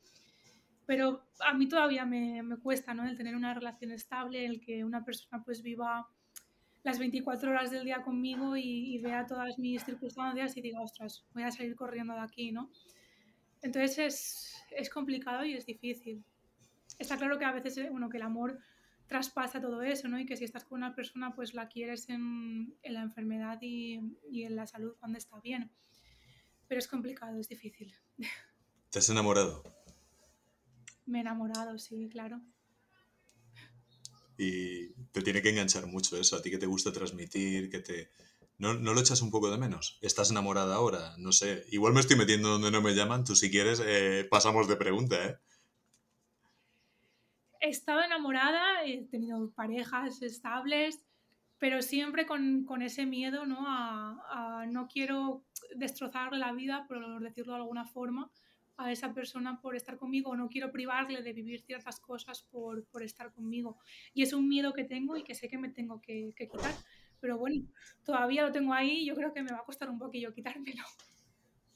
Pero 0.86 1.24
a 1.40 1.56
mí 1.56 1.68
todavía 1.68 2.06
me, 2.06 2.44
me, 2.44 2.58
cuesta 2.58 2.94
¿no? 2.94 3.08
el 3.08 3.18
tener 3.18 3.36
una 3.36 3.52
relación 3.56 3.92
estable, 3.92 4.46
el 4.46 4.62
que 4.62 4.86
una 4.86 5.04
persona 5.04 5.44
pues 5.44 5.64
viva 5.64 6.08
las 6.84 7.00
24 7.00 7.50
horas 7.50 7.72
del 7.72 7.84
día 7.84 8.04
conmigo 8.04 8.56
y, 8.56 8.94
y 8.94 9.00
vea 9.00 9.26
todas 9.26 9.58
mis 9.58 9.84
circunstancias 9.84 10.56
y 10.56 10.62
diga, 10.62 10.82
ostras, 10.82 11.26
voy 11.34 11.42
a 11.42 11.52
salir 11.52 11.76
corriendo 11.76 12.14
de 12.14 12.20
aquí, 12.20 12.52
¿no? 12.52 12.70
Entonces 13.64 13.98
es, 13.98 14.64
es 14.70 14.92
complicado 14.92 15.46
y 15.46 15.54
es 15.54 15.66
difícil. 15.66 16.24
Está 17.00 17.18
claro 17.18 17.40
que 17.40 17.46
a 17.46 17.52
veces, 17.52 17.76
eh, 17.80 17.90
bueno, 17.90 18.08
que 18.08 18.18
el 18.18 18.24
amor 18.24 18.60
traspasa 19.12 19.60
todo 19.60 19.82
eso, 19.82 20.08
¿no? 20.08 20.18
Y 20.18 20.26
que 20.26 20.38
si 20.38 20.46
estás 20.46 20.64
con 20.64 20.78
una 20.78 20.96
persona, 20.96 21.36
pues 21.36 21.54
la 21.54 21.68
quieres 21.68 22.08
en, 22.08 22.78
en 22.82 22.94
la 22.94 23.02
enfermedad 23.02 23.60
y, 23.62 24.00
y, 24.32 24.44
en 24.44 24.56
la 24.56 24.66
salud 24.66 24.96
cuando 24.98 25.18
está 25.18 25.38
bien. 25.42 25.70
Pero 26.70 26.80
es 26.80 26.88
complicado, 26.88 27.38
es 27.38 27.50
difícil. 27.50 27.94
¿Te 28.90 29.00
has 29.00 29.10
enamorado? 29.10 29.64
Me 31.06 31.18
he 31.18 31.22
enamorado, 31.22 31.78
sí, 31.78 32.08
claro. 32.10 32.40
Y 34.38 34.94
te 35.12 35.22
tiene 35.22 35.42
que 35.42 35.50
enganchar 35.50 35.88
mucho 35.88 36.16
eso, 36.16 36.38
a 36.38 36.42
ti 36.42 36.50
que 36.50 36.58
te 36.58 36.66
gusta 36.66 36.94
transmitir, 36.94 37.70
que 37.70 37.80
te... 37.80 38.12
¿No, 38.60 38.76
¿No, 38.76 38.94
lo 38.94 39.02
echas 39.02 39.22
un 39.22 39.30
poco 39.30 39.52
de 39.52 39.58
menos? 39.58 40.00
¿Estás 40.02 40.32
enamorada 40.32 40.76
ahora? 40.76 41.16
No 41.18 41.34
sé. 41.34 41.66
Igual 41.72 41.92
me 41.92 42.00
estoy 42.00 42.16
metiendo 42.16 42.48
donde 42.48 42.72
no 42.72 42.82
me 42.82 42.96
llaman. 42.96 43.26
Tú 43.26 43.36
si 43.36 43.52
quieres 43.52 43.82
eh, 43.84 44.26
pasamos 44.30 44.70
de 44.70 44.78
pregunta, 44.78 45.26
¿eh? 45.26 45.38
He 47.62 47.70
estado 47.70 48.02
enamorada, 48.02 48.84
he 48.86 49.04
tenido 49.06 49.52
parejas 49.52 50.22
estables, 50.22 51.04
pero 51.60 51.82
siempre 51.82 52.26
con, 52.26 52.66
con 52.66 52.82
ese 52.82 53.06
miedo, 53.06 53.46
¿no? 53.46 53.68
A, 53.68 54.62
a, 54.62 54.66
no 54.66 54.88
quiero 54.88 55.44
destrozarle 55.76 56.40
la 56.40 56.52
vida, 56.52 56.86
por 56.88 57.22
decirlo 57.22 57.54
de 57.54 57.60
alguna 57.60 57.86
forma, 57.86 58.32
a 58.78 58.92
esa 58.92 59.14
persona 59.14 59.62
por 59.62 59.76
estar 59.76 59.98
conmigo, 59.98 60.36
no 60.36 60.50
quiero 60.50 60.72
privarle 60.72 61.22
de 61.22 61.34
vivir 61.34 61.62
ciertas 61.62 62.00
cosas 62.00 62.42
por, 62.42 62.84
por 62.86 63.04
estar 63.04 63.32
conmigo. 63.32 63.78
Y 64.14 64.24
es 64.24 64.34
un 64.34 64.48
miedo 64.50 64.74
que 64.74 64.84
tengo 64.84 65.16
y 65.16 65.24
que 65.24 65.36
sé 65.36 65.48
que 65.48 65.60
me 65.60 65.70
tengo 65.70 66.02
que, 66.02 66.34
que 66.36 66.50
quitar. 66.50 66.74
Pero 67.20 67.38
bueno, 67.38 67.64
todavía 68.04 68.44
lo 68.44 68.52
tengo 68.52 68.74
ahí 68.74 69.02
y 69.02 69.06
yo 69.06 69.16
creo 69.16 69.34
que 69.34 69.44
me 69.44 69.52
va 69.52 69.60
a 69.60 69.66
costar 69.66 69.90
un 69.90 70.00
poquillo 70.00 70.34
quitármelo. 70.34 70.84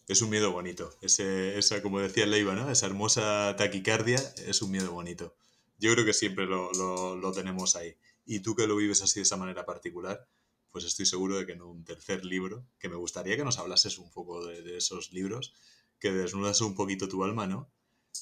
Es 0.08 0.22
un 0.22 0.32
miedo 0.32 0.52
bonito. 0.52 0.90
Ese, 1.02 1.58
esa, 1.58 1.82
como 1.82 2.00
decía 2.00 2.26
Leiva, 2.26 2.56
¿no? 2.56 2.70
Esa 2.70 2.88
hermosa 2.88 3.56
taquicardia 3.56 4.18
es 4.48 4.62
un 4.64 4.72
miedo 4.72 4.92
bonito. 4.92 5.36
Yo 5.78 5.92
creo 5.94 6.06
que 6.06 6.14
siempre 6.14 6.46
lo, 6.46 6.72
lo, 6.74 7.16
lo 7.16 7.32
tenemos 7.32 7.76
ahí 7.76 7.96
y 8.26 8.40
tú 8.40 8.56
que 8.56 8.68
lo 8.68 8.76
vives 8.76 9.02
así 9.02 9.20
de 9.20 9.24
esa 9.24 9.38
manera 9.38 9.66
particular, 9.66 10.28
pues 10.72 10.84
estoy 10.84 11.06
seguro 11.06 11.38
de 11.38 11.46
que 11.46 11.54
en 11.54 11.62
un 11.62 11.86
tercer 11.86 12.26
libro, 12.26 12.66
que 12.80 12.90
me 12.90 12.96
gustaría 12.96 13.38
que 13.38 13.46
nos 13.46 13.60
hablases 13.60 13.98
un 13.98 14.12
poco 14.12 14.46
de, 14.46 14.62
de 14.62 14.78
esos 14.78 15.14
libros, 15.14 15.54
que 16.00 16.12
desnudas 16.12 16.60
un 16.62 16.76
poquito 16.76 17.08
tu 17.08 17.24
alma, 17.24 17.48
¿no? 17.48 17.70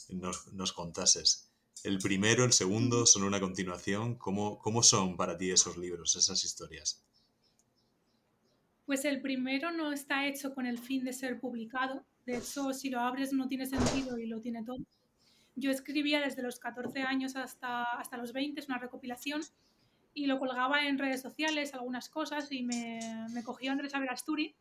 Nos, 0.09 0.53
nos, 0.53 0.73
contases. 0.73 1.49
El 1.83 1.97
primero, 1.99 2.43
el 2.43 2.53
segundo, 2.53 3.05
son 3.05 3.23
una 3.23 3.39
continuación. 3.39 4.15
¿Cómo, 4.15 4.59
¿Cómo 4.59 4.83
son 4.83 5.17
para 5.17 5.37
ti 5.37 5.51
esos 5.51 5.77
libros, 5.77 6.15
esas 6.15 6.43
historias? 6.43 7.03
Pues 8.85 9.05
el 9.05 9.21
primero 9.21 9.71
no 9.71 9.91
está 9.91 10.27
hecho 10.27 10.53
con 10.53 10.65
el 10.65 10.77
fin 10.77 11.03
de 11.05 11.13
ser 11.13 11.39
publicado. 11.39 12.05
De 12.25 12.37
hecho, 12.37 12.73
si 12.73 12.89
lo 12.89 12.99
abres 12.99 13.33
no 13.33 13.47
tiene 13.47 13.65
sentido 13.65 14.17
y 14.17 14.27
lo 14.27 14.41
tiene 14.41 14.63
todo. 14.63 14.77
Yo 15.55 15.71
escribía 15.71 16.19
desde 16.19 16.41
los 16.41 16.59
14 16.59 17.01
años 17.01 17.35
hasta, 17.35 17.83
hasta 17.83 18.17
los 18.17 18.33
20, 18.33 18.59
es 18.59 18.67
una 18.67 18.79
recopilación 18.79 19.41
y 20.13 20.27
lo 20.27 20.39
colgaba 20.39 20.85
en 20.85 20.97
redes 20.97 21.21
sociales, 21.21 21.73
algunas 21.73 22.09
cosas, 22.09 22.51
y 22.51 22.63
me, 22.63 22.99
me 23.33 23.43
cogió 23.43 23.71
Andrés 23.71 23.95
Averasturi, 23.95 24.55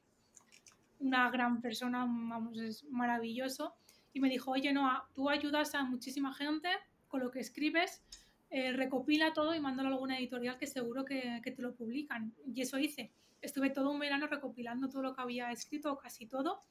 una 1.01 1.31
gran 1.31 1.61
persona, 1.61 2.01
vamos, 2.01 2.59
es 2.59 2.85
maravilloso, 2.85 3.75
y 4.13 4.21
me 4.21 4.29
dijo, 4.29 4.51
oye, 4.51 4.73
Noa, 4.73 5.09
tú 5.15 5.29
ayudas 5.29 5.75
a 5.75 5.85
muchísima 5.85 6.33
gente 6.35 6.69
con 7.09 7.21
lo 7.21 7.31
que 7.31 7.41
escribes, 7.41 8.03
eh, 8.51 8.73
recopila 8.73 9.33
todo 9.33 9.55
y 9.55 9.61
mándalo 9.61 9.89
a 9.89 9.93
alguna 9.93 10.19
editorial 10.19 10.59
que 10.59 10.67
seguro 10.67 11.05
que, 11.05 11.41
que, 11.43 11.51
te 11.51 11.63
lo 11.63 11.75
publican. 11.75 12.35
Y 12.47 12.61
eso 12.61 12.79
hice. 12.79 13.11
Estuve 13.41 13.71
todo 13.71 13.91
un 13.91 13.99
verano 13.99 14.27
recopilando 14.27 14.91
todo 14.91 15.03
lo 15.03 15.15
que 15.15 15.23
había 15.23 15.51
escrito, 15.51 15.97
casi 15.97 16.27
todo, 16.27 16.63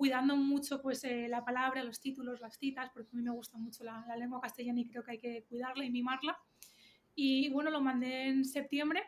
cuidando 0.00 0.34
mucho 0.34 0.80
pues 0.80 1.04
eh, 1.04 1.28
la 1.28 1.44
palabra, 1.44 1.84
los 1.84 2.00
títulos, 2.00 2.40
las 2.40 2.56
citas, 2.56 2.88
porque 2.94 3.10
a 3.12 3.16
mí 3.16 3.22
me 3.22 3.32
gusta 3.32 3.58
mucho 3.58 3.84
la, 3.84 4.02
la 4.08 4.16
lengua 4.16 4.40
castellana 4.40 4.80
y 4.80 4.86
creo 4.86 5.04
que 5.04 5.10
hay 5.10 5.18
que 5.18 5.44
cuidarla 5.46 5.84
y 5.84 5.90
mimarla. 5.90 6.38
Y 7.14 7.50
bueno, 7.50 7.68
lo 7.68 7.82
mandé 7.82 8.28
en 8.28 8.46
septiembre 8.46 9.02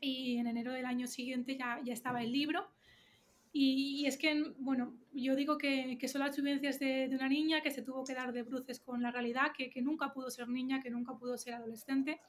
y 0.00 0.38
en 0.38 0.48
enero 0.48 0.72
del 0.72 0.86
año 0.86 1.06
siguiente 1.06 1.56
ya, 1.56 1.80
ya 1.84 1.92
estaba 1.92 2.24
el 2.24 2.32
libro. 2.32 2.72
Y, 3.52 4.00
y 4.00 4.06
es 4.06 4.18
que, 4.18 4.52
bueno, 4.58 4.96
yo 5.12 5.36
digo 5.36 5.58
que, 5.58 5.96
que 5.96 6.08
son 6.08 6.22
las 6.22 6.34
vivencias 6.34 6.80
de, 6.80 7.06
de, 7.06 7.14
una 7.14 7.28
niña 7.28 7.60
que 7.60 7.70
se 7.70 7.82
tuvo 7.82 8.02
que 8.02 8.14
dar 8.14 8.32
de 8.32 8.42
bruces 8.42 8.80
con 8.80 9.00
la 9.00 9.12
realidad, 9.12 9.52
que, 9.56 9.70
que 9.70 9.80
nunca 9.80 10.12
pudo 10.12 10.28
ser 10.28 10.48
niña, 10.48 10.82
que 10.82 10.90
nunca 10.90 11.16
pudo 11.16 11.38
ser 11.38 11.54
adolescente, 11.54 12.20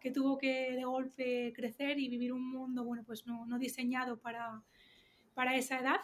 que 0.00 0.12
tuvo 0.12 0.38
que 0.38 0.76
de 0.76 0.84
golpe 0.84 1.52
crecer 1.56 1.98
y 1.98 2.08
vivir 2.08 2.32
un 2.32 2.48
mundo, 2.48 2.84
bueno, 2.84 3.02
pues 3.04 3.26
no, 3.26 3.46
no 3.46 3.58
diseñado 3.58 4.20
para, 4.20 4.62
para 5.34 5.56
esa 5.56 5.80
edad 5.80 5.98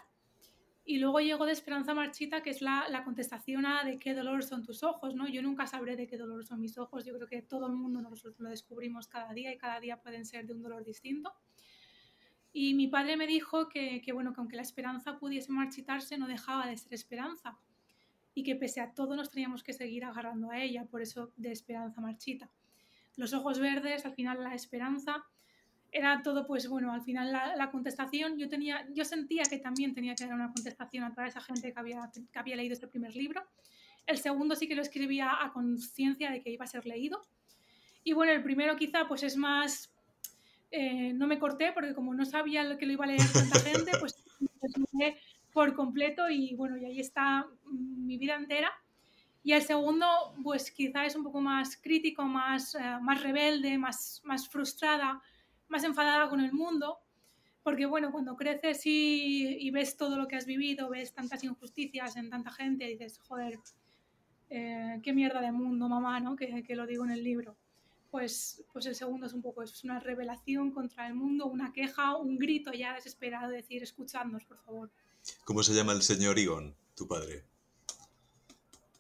y 0.88 0.98
luego 0.98 1.18
llegó 1.18 1.46
de 1.46 1.52
Esperanza 1.52 1.94
Marchita, 1.94 2.42
que 2.42 2.50
es 2.50 2.62
la, 2.62 2.86
la, 2.88 3.02
contestación 3.02 3.66
a 3.66 3.82
de 3.82 3.98
qué 3.98 4.14
dolor 4.14 4.44
son 4.44 4.62
tus 4.62 4.84
ojos, 4.84 5.16
¿no? 5.16 5.26
Yo 5.26 5.42
nunca 5.42 5.66
sabré 5.66 5.96
de 5.96 6.06
qué 6.06 6.16
dolor 6.16 6.46
son 6.46 6.60
mis 6.60 6.78
ojos, 6.78 7.04
yo 7.04 7.12
creo 7.14 7.26
que 7.26 7.42
todo 7.42 7.66
el 7.66 7.72
mundo 7.72 8.00
nos 8.00 8.24
lo 8.24 8.48
descubrimos 8.48 9.08
cada 9.08 9.32
día 9.34 9.52
y 9.52 9.58
cada 9.58 9.80
día 9.80 10.00
pueden 10.00 10.24
ser 10.24 10.46
de 10.46 10.54
un 10.54 10.62
dolor 10.62 10.84
distinto. 10.84 11.34
Y 12.52 12.74
mi 12.74 12.86
padre 12.86 13.16
me 13.16 13.26
dijo 13.26 13.68
que, 13.68 14.00
que, 14.00 14.12
bueno, 14.12 14.32
que 14.32 14.40
aunque 14.40 14.54
la 14.54 14.62
esperanza 14.62 15.18
pudiese 15.18 15.50
marchitarse, 15.50 16.18
no 16.18 16.28
dejaba 16.28 16.68
de 16.68 16.76
ser 16.76 16.94
esperanza 16.94 17.58
y 18.32 18.44
que 18.44 18.54
pese 18.54 18.80
a 18.80 18.94
todo 18.94 19.16
nos 19.16 19.30
teníamos 19.30 19.64
que 19.64 19.72
seguir 19.72 20.04
agarrando 20.04 20.52
a 20.52 20.62
ella, 20.62 20.84
por 20.84 21.02
eso 21.02 21.32
de 21.36 21.50
esperanza 21.50 22.00
marchita. 22.00 22.48
Los 23.16 23.32
ojos 23.32 23.58
verdes, 23.58 24.06
al 24.06 24.14
final 24.14 24.44
la 24.44 24.54
esperanza, 24.54 25.26
era 25.92 26.22
todo, 26.22 26.46
pues 26.46 26.68
bueno, 26.68 26.92
al 26.92 27.02
final 27.02 27.32
la, 27.32 27.56
la, 27.56 27.70
contestación, 27.70 28.38
yo, 28.38 28.48
tenía, 28.48 28.86
yo 28.92 29.04
sentía 29.04 29.44
que 29.44 29.58
también 29.58 29.94
tenía 29.94 30.14
que 30.14 30.26
dar 30.26 30.34
una 30.34 30.52
contestación 30.52 31.04
a 31.04 31.14
toda 31.14 31.26
esa 31.26 31.40
gente 31.40 31.72
que 31.72 31.78
había, 31.78 32.10
que 32.32 32.38
había 32.38 32.56
leído 32.56 32.74
este 32.74 32.88
primer 32.88 33.14
libro. 33.14 33.42
El 34.06 34.18
segundo 34.18 34.54
sí 34.54 34.68
que 34.68 34.74
lo 34.74 34.82
escribía 34.82 35.42
a 35.42 35.52
conciencia 35.52 36.30
de 36.30 36.42
que 36.42 36.50
iba 36.50 36.64
a 36.64 36.68
ser 36.68 36.86
leído. 36.86 37.22
Y 38.04 38.12
bueno, 38.12 38.32
el 38.32 38.42
primero 38.42 38.76
quizá 38.76 39.08
pues 39.08 39.22
es 39.22 39.36
más... 39.36 39.92
Eh, 40.70 41.12
no 41.12 41.26
me 41.28 41.38
corté 41.38 41.72
porque 41.72 41.94
como 41.94 42.12
no 42.12 42.24
sabía 42.24 42.76
que 42.76 42.86
lo 42.86 42.92
iba 42.92 43.04
a 43.04 43.08
leer 43.08 43.20
tanta 43.32 43.60
gente, 43.60 43.92
pues 44.00 44.16
me 44.92 45.16
por 45.56 45.74
completo 45.74 46.28
y 46.28 46.54
bueno, 46.54 46.76
y 46.76 46.84
ahí 46.84 47.00
está 47.00 47.46
mi 47.70 48.18
vida 48.18 48.34
entera. 48.34 48.70
Y 49.42 49.52
el 49.52 49.62
segundo, 49.62 50.06
pues 50.42 50.70
quizá 50.70 51.06
es 51.06 51.16
un 51.16 51.24
poco 51.24 51.40
más 51.40 51.78
crítico, 51.78 52.24
más, 52.24 52.74
uh, 52.74 53.00
más 53.00 53.22
rebelde, 53.22 53.78
más, 53.78 54.20
más 54.24 54.46
frustrada, 54.50 55.22
más 55.68 55.84
enfadada 55.84 56.28
con 56.28 56.40
el 56.40 56.52
mundo, 56.52 56.98
porque 57.62 57.86
bueno, 57.86 58.12
cuando 58.12 58.36
creces 58.36 58.86
y, 58.86 59.56
y, 59.58 59.70
ves 59.70 59.96
todo 59.96 60.16
lo 60.16 60.28
que 60.28 60.36
has 60.36 60.46
vivido, 60.46 60.88
ves 60.88 61.12
tantas 61.12 61.42
injusticias 61.42 62.16
en 62.16 62.30
tanta 62.30 62.52
gente, 62.52 62.86
dices, 62.86 63.18
joder, 63.18 63.58
eh, 64.50 65.00
qué 65.02 65.12
mierda 65.12 65.40
de 65.40 65.50
mundo, 65.50 65.88
mamá, 65.88 66.20
¿no? 66.20 66.36
Que, 66.36 66.62
que, 66.62 66.76
lo 66.76 66.86
digo 66.86 67.04
en 67.04 67.10
el 67.10 67.24
libro. 67.24 67.56
Pues, 68.10 68.62
pues 68.72 68.86
el 68.86 68.94
segundo 68.94 69.26
es 69.26 69.32
un 69.32 69.42
poco 69.42 69.62
eso, 69.62 69.74
es 69.74 69.82
una 69.82 69.98
revelación 69.98 70.70
contra 70.70 71.08
el 71.08 71.14
mundo, 71.14 71.46
una 71.46 71.72
queja, 71.72 72.16
un 72.16 72.38
grito 72.38 72.72
ya 72.72 72.94
desesperado 72.94 73.50
de 73.50 73.56
decir, 73.56 73.82
escuchadnos, 73.82 74.44
por 74.44 74.58
favor. 74.58 74.90
¿Cómo 75.44 75.62
se 75.62 75.74
llama 75.74 75.92
el 75.92 76.02
señor 76.02 76.38
Igón, 76.38 76.76
tu 76.94 77.08
padre? 77.08 77.44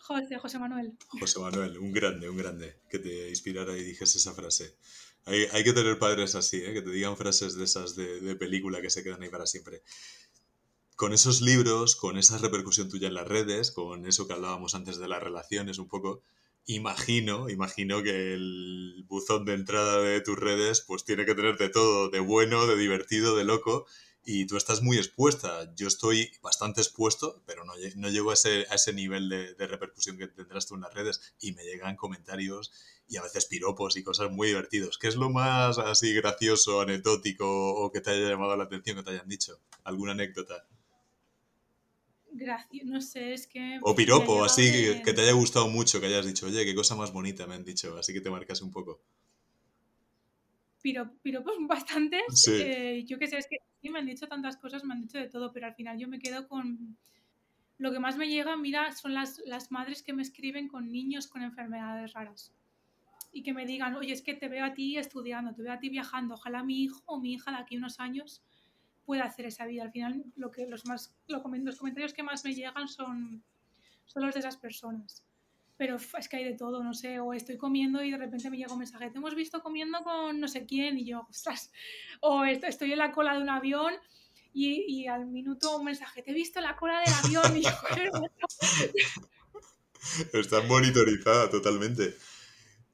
José, 0.06 0.38
José 0.38 0.58
Manuel. 0.58 0.96
José 1.08 1.40
Manuel, 1.40 1.78
un 1.78 1.92
grande, 1.92 2.28
un 2.28 2.36
grande, 2.36 2.80
que 2.88 2.98
te 2.98 3.28
inspirara 3.28 3.76
y 3.76 3.82
dijese 3.82 4.18
esa 4.18 4.34
frase. 4.34 4.76
Hay, 5.26 5.46
hay 5.52 5.64
que 5.64 5.72
tener 5.72 5.98
padres 5.98 6.34
así, 6.34 6.58
¿eh? 6.58 6.72
que 6.72 6.82
te 6.82 6.90
digan 6.90 7.16
frases 7.16 7.56
de 7.56 7.64
esas 7.64 7.96
de, 7.96 8.20
de, 8.20 8.36
película 8.36 8.80
que 8.80 8.90
se 8.90 9.02
quedan 9.02 9.22
ahí 9.22 9.28
para 9.28 9.46
siempre. 9.46 9.82
Con 10.94 11.12
esos 11.12 11.42
libros, 11.42 11.96
con 11.96 12.16
esa 12.16 12.38
repercusión 12.38 12.88
tuya 12.88 13.08
en 13.08 13.14
las 13.14 13.26
redes, 13.26 13.70
con 13.70 14.06
eso 14.06 14.26
que 14.26 14.32
hablábamos 14.32 14.74
antes 14.74 14.98
de 14.98 15.08
las 15.08 15.22
relaciones 15.22 15.78
un 15.78 15.88
poco, 15.88 16.22
imagino, 16.66 17.48
imagino 17.48 18.02
que 18.02 18.34
el 18.34 19.04
buzón 19.08 19.44
de 19.44 19.54
entrada 19.54 20.00
de 20.00 20.20
tus 20.20 20.38
redes 20.38 20.80
pues 20.86 21.04
tiene 21.04 21.24
que 21.24 21.34
tener 21.34 21.56
de 21.58 21.68
todo, 21.68 22.08
de 22.08 22.20
bueno, 22.20 22.66
de 22.66 22.76
divertido, 22.76 23.36
de 23.36 23.44
loco, 23.44 23.86
y 24.24 24.46
tú 24.46 24.56
estás 24.56 24.82
muy 24.82 24.96
expuesta. 24.96 25.72
Yo 25.76 25.86
estoy 25.86 26.32
bastante 26.42 26.80
expuesto, 26.80 27.42
pero 27.46 27.64
no, 27.64 27.74
no 27.94 28.10
llego 28.10 28.30
a 28.30 28.34
ese, 28.34 28.66
a 28.70 28.74
ese 28.74 28.92
nivel 28.92 29.28
de, 29.28 29.54
de, 29.54 29.66
repercusión 29.68 30.18
que 30.18 30.26
tendrás 30.26 30.66
tú 30.66 30.74
en 30.74 30.80
las 30.80 30.92
redes 30.92 31.34
y 31.40 31.52
me 31.52 31.62
llegan 31.62 31.94
comentarios 31.94 32.72
y 33.08 33.16
a 33.16 33.22
veces 33.22 33.46
piropos 33.46 33.96
y 33.96 34.02
cosas 34.02 34.30
muy 34.30 34.48
divertidos. 34.48 34.98
¿Qué 34.98 35.08
es 35.08 35.16
lo 35.16 35.30
más 35.30 35.78
así 35.78 36.12
gracioso, 36.12 36.80
anecdótico 36.80 37.46
o 37.74 37.90
que 37.92 38.00
te 38.00 38.10
haya 38.10 38.30
llamado 38.30 38.56
la 38.56 38.64
atención, 38.64 38.96
que 38.96 39.02
te 39.04 39.10
hayan 39.10 39.28
dicho? 39.28 39.60
¿Alguna 39.84 40.12
anécdota? 40.12 40.66
Gracias, 42.32 42.84
no 42.84 43.00
sé, 43.00 43.32
es 43.32 43.46
que... 43.46 43.78
O 43.82 43.94
piropo, 43.94 44.44
así 44.44 44.70
de... 44.70 45.02
que 45.02 45.12
te 45.12 45.22
haya 45.22 45.32
gustado 45.32 45.68
mucho, 45.68 46.00
que 46.00 46.06
hayas 46.06 46.26
dicho, 46.26 46.46
oye, 46.46 46.64
qué 46.64 46.74
cosa 46.74 46.96
más 46.96 47.12
bonita 47.12 47.46
me 47.46 47.54
han 47.54 47.64
dicho, 47.64 47.96
así 47.96 48.12
que 48.12 48.20
te 48.20 48.28
marcas 48.28 48.60
un 48.60 48.70
poco. 48.70 49.00
Piro, 50.82 51.10
piropos 51.22 51.54
bastantes, 51.60 52.22
sí. 52.34 52.52
eh, 52.52 53.04
yo 53.06 53.18
qué 53.18 53.28
sé, 53.28 53.38
es 53.38 53.46
que 53.46 53.58
sí 53.80 53.88
me 53.88 54.00
han 54.00 54.06
dicho 54.06 54.26
tantas 54.26 54.56
cosas, 54.56 54.84
me 54.84 54.94
han 54.94 55.02
dicho 55.02 55.18
de 55.18 55.28
todo, 55.28 55.52
pero 55.52 55.66
al 55.66 55.74
final 55.74 55.98
yo 55.98 56.08
me 56.08 56.18
quedo 56.18 56.46
con... 56.48 56.98
Lo 57.78 57.92
que 57.92 58.00
más 58.00 58.16
me 58.16 58.28
llega, 58.28 58.56
mira, 58.56 58.92
son 58.92 59.14
las, 59.14 59.38
las 59.44 59.70
madres 59.70 60.02
que 60.02 60.14
me 60.14 60.22
escriben 60.22 60.66
con 60.66 60.90
niños 60.90 61.28
con 61.28 61.42
enfermedades 61.42 62.14
raras 62.14 62.52
y 63.36 63.42
que 63.42 63.52
me 63.52 63.66
digan, 63.66 63.94
oye, 63.96 64.14
es 64.14 64.22
que 64.22 64.32
te 64.32 64.48
veo 64.48 64.64
a 64.64 64.72
ti 64.72 64.96
estudiando, 64.96 65.54
te 65.54 65.62
veo 65.62 65.74
a 65.74 65.78
ti 65.78 65.90
viajando, 65.90 66.36
ojalá 66.36 66.62
mi 66.62 66.84
hijo 66.84 67.02
o 67.04 67.20
mi 67.20 67.34
hija 67.34 67.50
de 67.50 67.58
aquí 67.58 67.76
unos 67.76 68.00
años 68.00 68.42
pueda 69.04 69.24
hacer 69.24 69.44
esa 69.44 69.66
vida. 69.66 69.82
Al 69.82 69.92
final, 69.92 70.24
lo 70.36 70.50
que 70.50 70.66
los, 70.66 70.86
más, 70.86 71.14
lo, 71.28 71.44
los 71.46 71.76
comentarios 71.76 72.14
que 72.14 72.22
más 72.22 72.46
me 72.46 72.54
llegan 72.54 72.88
son, 72.88 73.44
son 74.06 74.24
los 74.24 74.32
de 74.32 74.40
esas 74.40 74.56
personas. 74.56 75.22
Pero 75.76 75.96
es 75.96 76.28
que 76.30 76.38
hay 76.38 76.44
de 76.44 76.54
todo, 76.54 76.82
no 76.82 76.94
sé, 76.94 77.20
o 77.20 77.34
estoy 77.34 77.58
comiendo 77.58 78.02
y 78.02 78.10
de 78.10 78.16
repente 78.16 78.48
me 78.48 78.56
llega 78.56 78.72
un 78.72 78.78
mensaje, 78.78 79.10
te 79.10 79.18
hemos 79.18 79.34
visto 79.34 79.62
comiendo 79.62 79.98
con 80.02 80.40
no 80.40 80.48
sé 80.48 80.64
quién, 80.64 80.96
y 80.96 81.04
yo, 81.04 81.26
ostras, 81.28 81.70
o 82.22 82.42
estoy 82.46 82.92
en 82.92 82.98
la 82.98 83.12
cola 83.12 83.34
de 83.34 83.42
un 83.42 83.50
avión 83.50 83.92
y, 84.54 84.82
y 84.88 85.08
al 85.08 85.26
minuto 85.26 85.76
un 85.76 85.84
mensaje, 85.84 86.22
te 86.22 86.30
he 86.30 86.34
visto 86.34 86.60
en 86.60 86.64
la 86.64 86.76
cola 86.76 87.00
del 87.00 87.12
avión, 87.22 87.54
y 87.54 87.64
yo, 87.64 87.70
Está 90.32 90.62
monitorizada 90.62 91.50
totalmente. 91.50 92.16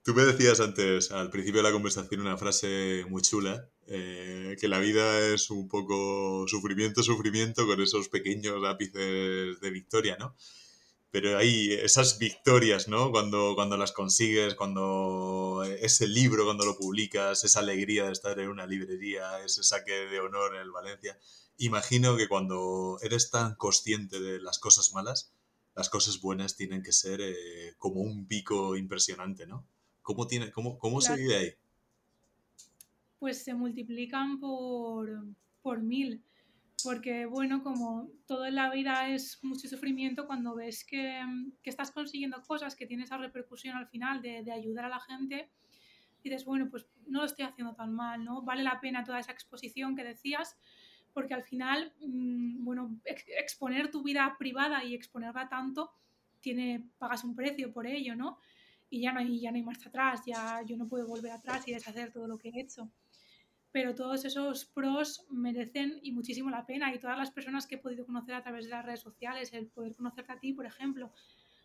Tú 0.05 0.15
me 0.15 0.25
decías 0.25 0.61
antes, 0.61 1.13
al 1.13 1.31
principio 1.31 1.63
de 1.63 1.69
la 1.69 1.73
conversación, 1.73 2.21
una 2.23 2.37
frase 2.37 3.05
muy 3.09 3.23
chula, 3.23 3.69
eh, 3.87 4.57
que 4.61 4.67
la 4.69 4.81
vida 4.81 5.21
es 5.29 5.51
un 5.51 5.69
poco 5.69 6.45
sufrimiento, 6.49 7.03
sufrimiento, 7.03 7.67
con 7.67 7.81
esos 7.81 8.09
pequeños 8.09 8.65
ápices 8.65 9.61
de 9.61 9.71
victoria, 9.71 10.17
¿no? 10.19 10.35
pero 11.13 11.37
ahí 11.37 11.75
esas 11.75 12.19
victorias, 12.19 12.89
¿no? 12.89 13.11
Cuando, 13.11 13.55
cuando 13.55 13.77
las 13.77 13.93
consigues, 13.93 14.55
cuando 14.55 15.63
ese 15.63 16.09
libro, 16.09 16.47
cuando 16.47 16.65
lo 16.65 16.79
publicas, 16.79 17.45
esa 17.45 17.61
alegría 17.61 18.07
de 18.07 18.13
estar 18.13 18.41
en 18.41 18.49
una 18.49 18.67
librería, 18.67 19.45
ese 19.45 19.63
saque 19.63 19.93
de 19.93 20.21
honor 20.21 20.55
en 20.57 20.63
el 20.63 20.71
Valencia. 20.73 21.19
Imagino 21.59 22.17
que 22.17 22.29
cuando 22.29 22.99
eres 23.03 23.31
tan 23.31 23.57
consciente 23.57 24.21
de 24.21 24.41
las 24.41 24.59
cosas 24.59 24.95
malas, 24.95 25.35
las 25.75 25.91
cosas 25.91 26.19
buenas 26.23 26.57
tienen 26.57 26.83
que 26.83 26.93
ser 26.93 27.21
eh, 27.21 27.75
como 27.77 28.01
un 28.01 28.27
pico 28.27 28.75
impresionante, 28.77 29.47
¿no? 29.47 29.67
¿Cómo, 30.03 30.27
tiene, 30.27 30.51
cómo, 30.51 30.79
cómo 30.79 31.01
se 31.01 31.17
vive 31.17 31.37
ahí? 31.37 31.51
Pues 33.19 33.43
se 33.43 33.55
multiplican 33.55 34.41
por, 34.41 35.25
por 35.63 35.81
mil 35.81 36.23
porque 36.83 37.27
bueno, 37.27 37.63
como 37.63 38.09
todo 38.27 38.47
en 38.47 38.57
la 38.57 38.71
vida 38.71 39.09
es 39.09 39.43
mucho 39.43 39.69
sufrimiento, 39.69 40.27
cuando 40.27 40.55
ves 40.55 40.85
que, 40.85 41.23
que 41.63 41.71
estás 41.71 41.91
consiguiendo 41.91 42.43
cosas, 42.43 42.75
que 42.75 42.87
tienes 42.87 43.07
esa 43.07 43.19
repercusión 43.19 43.77
al 43.77 43.87
final 43.87 44.21
de, 44.21 44.43
de, 44.43 44.53
ayudar 44.53 44.87
a 44.87 44.89
la 44.89 45.01
gente, 45.01 45.51
dices, 46.23 46.45
bueno, 46.45 46.69
pues 46.71 46.87
no 47.07 47.21
lo 47.21 47.27
estoy 47.27 47.45
haciendo 47.45 47.75
tan 47.75 47.93
mal, 47.95 48.25
¿no? 48.25 48.43
Vale 48.43 48.63
la 48.63 48.81
pena 48.81 49.05
toda 49.05 49.21
esa 49.21 49.33
exposición 49.33 49.97
que 49.97 50.05
decías, 50.05 50.57
porque 51.13 51.35
al 51.35 51.45
final, 51.45 51.93
mmm, 52.01 52.65
bueno, 52.65 52.99
ex 53.05 53.25
exponer 53.29 53.91
tu 53.91 54.03
vida 54.03 54.37
privada 54.39 54.85
y 54.85 54.95
exponerla 54.95 55.49
tanto, 55.49 55.93
tiene, 56.41 56.89
pagas 56.99 57.25
un 57.25 57.37
precio 57.37 57.73
por 57.73 57.87
ello, 57.87 58.17
¿no? 58.17 58.39
Y 58.93 59.01
ya 59.01 59.13
no 59.13 59.21
hay, 59.21 59.41
ya 59.41 59.51
no 59.51 59.57
hay 59.57 59.63
marcha 59.63 59.89
atrás, 59.89 60.21
ya 60.27 60.63
yo 60.67 60.77
no 60.77 60.87
puedo 60.87 61.07
volver 61.07 61.33
atrás 61.33 61.67
y 61.67 61.73
deshacer 61.73 62.13
todo 62.13 62.29
lo 62.29 62.37
que 62.39 62.51
he 62.51 62.61
hecho 62.61 62.91
pero 63.73 63.95
todos 63.95 64.25
esos 64.27 64.67
pros 64.67 65.25
merecen 65.31 65.99
y 66.03 66.13
muchísimo 66.13 66.51
la 66.51 66.67
pena 66.67 66.95
y 66.95 66.99
todas 66.99 67.19
las 67.19 67.31
personas 67.31 67.67
que 67.67 67.77
he 67.77 67.79
podido 67.79 68.05
conocer 68.05 68.35
a 68.35 68.43
través 68.43 68.67
de 68.67 68.71
las 68.71 68.85
redes 68.85 69.01
sociales, 69.01 69.53
el 69.55 69.67
poder 69.67 69.97
conocerte 69.97 70.31
a 70.31 70.39
ti, 70.39 70.53
por 70.53 70.67
ejemplo, 70.67 71.11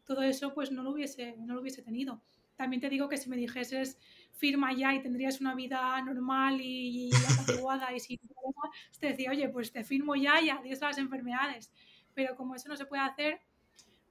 todo 0.06 0.22
eso 0.22 0.54
pues 0.54 0.72
no 0.72 0.84
lo 0.84 0.92
hubiese, 0.92 1.36
no 1.38 1.54
lo 1.54 1.62
hubiese 1.62 1.82
tenido. 1.82 2.24
También 2.56 2.82
te 2.82 2.90
digo 2.90 3.10
que 3.10 3.18
si 3.18 3.30
me 3.30 3.36
dijeses 3.36 4.00
firma 4.32 4.74
ya 4.74 4.94
y 4.96 5.02
tendrías 5.02 5.42
una 5.42 5.54
vida 5.54 6.02
normal 6.02 6.62
y, 6.62 7.10
y 7.10 7.12
apaciguada 7.14 7.94
y 7.94 8.00
sin 8.00 8.18
problema, 8.20 8.72
te 9.00 9.08
decía, 9.08 9.30
oye, 9.30 9.50
pues 9.50 9.72
te 9.74 9.84
firmo 9.84 10.16
ya 10.16 10.42
y 10.42 10.50
adiós 10.50 10.82
a 10.82 10.88
las 10.88 10.98
enfermedades. 10.98 11.72
Pero 12.14 12.36
como 12.36 12.56
eso 12.56 12.70
no 12.70 12.78
se 12.78 12.86
puede 12.86 13.04
hacer, 13.04 13.42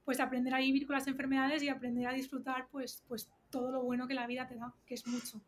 pues 0.07 0.21
aprender 0.21 0.53
a 0.53 0.59
vivir 0.59 0.87
con 0.87 0.95
las 0.95 1.05
enfermedades 1.07 1.61
y 1.63 1.67
aprender 1.67 2.07
a 2.07 2.13
disfrutar 2.13 2.69
pues, 2.71 3.03
pues 3.09 3.27
todo 3.49 3.73
lo 3.73 3.83
bueno 3.83 4.07
que 4.07 4.13
la 4.13 4.25
vida 4.25 4.47
te 4.47 4.55
da, 4.55 4.73
que 4.85 4.93
es 4.93 5.05
mucho. 5.05 5.41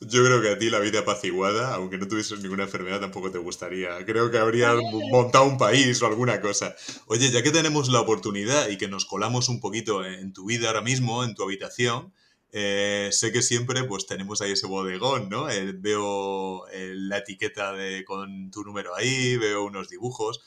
Yo 0.00 0.24
creo 0.24 0.40
que 0.40 0.48
a 0.48 0.58
ti 0.58 0.70
la 0.70 0.78
vida 0.78 1.00
apaciguada, 1.00 1.74
aunque 1.74 1.98
no 1.98 2.08
tuvieses 2.08 2.40
ninguna 2.40 2.62
enfermedad, 2.62 3.00
tampoco 3.00 3.30
te 3.30 3.36
gustaría. 3.36 4.02
Creo 4.06 4.30
que 4.30 4.38
habrías 4.38 4.76
montado 5.10 5.44
un 5.44 5.58
país 5.58 6.00
o 6.00 6.06
alguna 6.06 6.40
cosa. 6.40 6.74
Oye, 7.04 7.30
ya 7.30 7.42
que 7.42 7.50
tenemos 7.50 7.90
la 7.90 8.00
oportunidad 8.00 8.70
y 8.70 8.78
que 8.78 8.88
nos 8.88 9.04
colamos 9.04 9.50
un 9.50 9.60
poquito 9.60 10.02
en 10.02 10.32
tu 10.32 10.46
vida 10.46 10.68
ahora 10.68 10.80
mismo, 10.80 11.22
en 11.22 11.34
tu 11.34 11.42
habitación, 11.42 12.14
eh, 12.50 13.10
sé 13.12 13.30
que 13.30 13.42
siempre 13.42 13.84
pues 13.84 14.06
tenemos 14.06 14.40
ahí 14.40 14.52
ese 14.52 14.66
bodegón, 14.66 15.28
¿no? 15.28 15.50
Eh, 15.50 15.72
veo 15.76 16.66
eh, 16.68 16.94
la 16.96 17.18
etiqueta 17.18 17.74
de, 17.74 18.06
con 18.06 18.50
tu 18.50 18.64
número 18.64 18.96
ahí, 18.96 19.36
veo 19.36 19.64
unos 19.64 19.90
dibujos. 19.90 20.40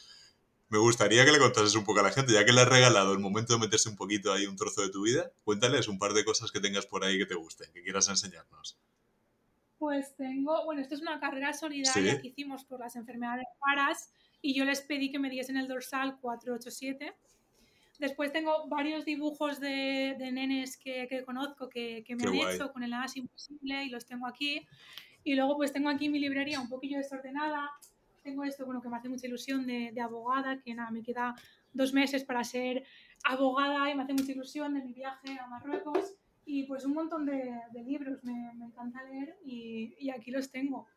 Me 0.71 0.77
gustaría 0.77 1.25
que 1.25 1.33
le 1.33 1.37
contases 1.37 1.75
un 1.75 1.83
poco 1.83 1.99
a 1.99 2.03
la 2.03 2.11
gente, 2.11 2.31
ya 2.31 2.45
que 2.45 2.53
le 2.53 2.61
has 2.61 2.67
regalado 2.69 3.11
el 3.11 3.19
momento 3.19 3.51
de 3.53 3.59
meterse 3.59 3.89
un 3.89 3.97
poquito 3.97 4.31
ahí 4.31 4.45
un 4.45 4.55
trozo 4.55 4.81
de 4.81 4.89
tu 4.89 5.03
vida, 5.03 5.29
cuéntales 5.43 5.89
un 5.89 5.99
par 5.99 6.13
de 6.13 6.23
cosas 6.23 6.49
que 6.49 6.61
tengas 6.61 6.85
por 6.85 7.03
ahí 7.03 7.17
que 7.17 7.25
te 7.25 7.35
gusten, 7.35 7.73
que 7.73 7.83
quieras 7.83 8.07
enseñarnos. 8.07 8.79
Pues 9.77 10.15
tengo, 10.15 10.63
bueno, 10.63 10.81
esto 10.81 10.95
es 10.95 11.01
una 11.01 11.19
carrera 11.19 11.51
solidaria 11.51 12.15
¿Sí? 12.15 12.21
que 12.21 12.27
hicimos 12.29 12.63
por 12.63 12.79
las 12.79 12.95
enfermedades 12.95 13.45
raras 13.67 14.13
y 14.41 14.53
yo 14.53 14.63
les 14.63 14.79
pedí 14.79 15.11
que 15.11 15.19
me 15.19 15.29
diesen 15.29 15.57
el 15.57 15.67
dorsal 15.67 16.17
487. 16.21 17.13
Después 17.99 18.31
tengo 18.31 18.69
varios 18.69 19.03
dibujos 19.03 19.59
de, 19.59 20.15
de 20.17 20.31
nenes 20.31 20.77
que, 20.77 21.05
que, 21.09 21.25
conozco 21.25 21.67
que, 21.67 22.01
que 22.07 22.15
me 22.15 22.23
Qué 22.23 22.29
han 22.29 22.35
guay. 22.37 22.55
hecho 22.55 22.71
con 22.71 22.83
el 22.83 22.93
as 22.93 23.17
imposible 23.17 23.83
y 23.83 23.89
los 23.89 24.05
tengo 24.05 24.25
aquí. 24.25 24.65
Y 25.25 25.35
luego 25.35 25.57
pues 25.57 25.73
tengo 25.73 25.89
aquí 25.89 26.07
mi 26.07 26.19
librería 26.19 26.61
un 26.61 26.69
poquillo 26.69 26.97
desordenada. 26.97 27.69
Tengo 28.23 28.43
esto, 28.43 28.65
bueno, 28.65 28.81
que 28.81 28.89
me 28.89 28.97
hace 28.97 29.09
mucha 29.09 29.27
ilusión 29.27 29.65
de, 29.65 29.91
de 29.93 30.01
abogada, 30.01 30.61
que 30.61 30.73
nada, 30.73 30.91
me 30.91 31.01
queda 31.01 31.35
dos 31.73 31.93
meses 31.93 32.23
para 32.23 32.43
ser 32.43 32.83
abogada 33.23 33.89
y 33.89 33.95
me 33.95 34.03
hace 34.03 34.13
mucha 34.13 34.31
ilusión 34.31 34.73
de 34.73 34.81
mi 34.83 34.93
viaje 34.93 35.39
a 35.39 35.47
Marruecos 35.47 36.15
y 36.45 36.63
pues 36.63 36.85
un 36.85 36.93
montón 36.93 37.25
de, 37.25 37.53
de 37.71 37.83
libros, 37.83 38.23
me, 38.23 38.53
me, 38.55 38.65
encanta 38.65 39.03
leer 39.03 39.37
y, 39.43 39.95
y, 39.99 40.09
aquí 40.09 40.31
los 40.31 40.51
tengo. 40.51 40.87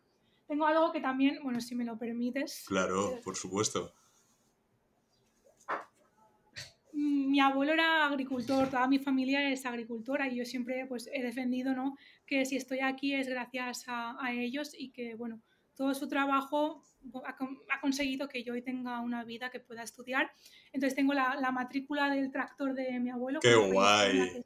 Tengo 0.47 0.67
algo 0.67 0.93
que 0.93 1.01
también, 1.01 1.39
bueno, 1.43 1.61
si 1.61 1.75
me 1.75 1.85
lo 1.85 1.99
permites. 1.99 2.65
Claro, 2.67 3.13
eh, 3.13 3.21
por 3.23 3.37
supuesto. 3.37 3.93
Mi 6.93 7.41
abuelo 7.41 7.73
era 7.73 8.07
agricultor, 8.07 8.69
toda 8.69 8.87
mi 8.87 8.99
familia 8.99 9.51
es 9.51 9.67
agricultora 9.67 10.29
y 10.29 10.37
yo 10.37 10.45
siempre 10.45 10.87
pues 10.87 11.11
he 11.13 11.23
defendido, 11.23 11.75
¿no? 11.75 11.97
Que 12.27 12.45
si 12.45 12.57
estoy 12.57 12.81
aquí 12.81 13.15
es 13.15 13.29
gracias 13.29 13.89
a, 13.89 14.17
a 14.25 14.33
ellos 14.33 14.73
y 14.79 14.91
que, 14.91 15.15
bueno, 15.15 15.41
todo 15.77 15.95
su 15.95 16.09
trabajo 16.09 16.83
ha, 17.25 17.37
ha, 17.71 17.81
conseguido 17.81 18.29
que 18.29 18.43
yo 18.43 18.55
hoy 18.55 18.63
tenga 18.63 19.01
una 19.01 19.25
vida 19.25 19.51
que 19.51 19.61
pueda 19.61 19.83
estudiar. 19.83 20.31
Entonces 20.73 20.95
tengo 20.95 21.15
la, 21.15 21.37
la 21.37 21.51
matrícula 21.51 22.09
del 22.11 22.31
tractor 22.31 22.75
de 22.75 22.99
mi 23.01 23.11
abuelo. 23.11 23.41
¡Qué 23.41 23.55
guay! 23.55 24.43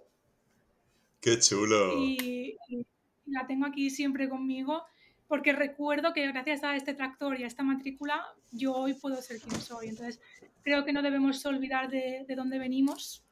Qué 1.21 1.39
chulo. 1.39 1.99
Y, 1.99 2.57
y, 2.69 2.87
la 3.27 3.47
tengo 3.47 3.67
aquí 3.67 3.91
siempre 3.91 4.29
conmigo 4.29 4.85
porque 5.27 5.53
recuerdo 5.53 6.15
que 6.15 6.27
gracias 6.29 6.65
a 6.65 6.75
este 6.75 6.95
tractor 6.95 7.39
y 7.39 7.45
a 7.45 7.47
esta 7.47 7.63
matrícula 7.63 8.25
yo 8.51 8.75
hoy 8.75 8.95
puedo 8.95 9.21
ser 9.21 9.39
quien 9.41 9.61
soy. 9.61 9.89
Entonces 9.89 10.21
creo 10.63 10.85
que 10.85 10.93
no 10.93 11.03
debemos 11.03 11.45
olvidar 11.45 11.91
de, 11.91 12.25
de 12.27 12.35
dónde 12.35 12.59
venimos 12.59 13.23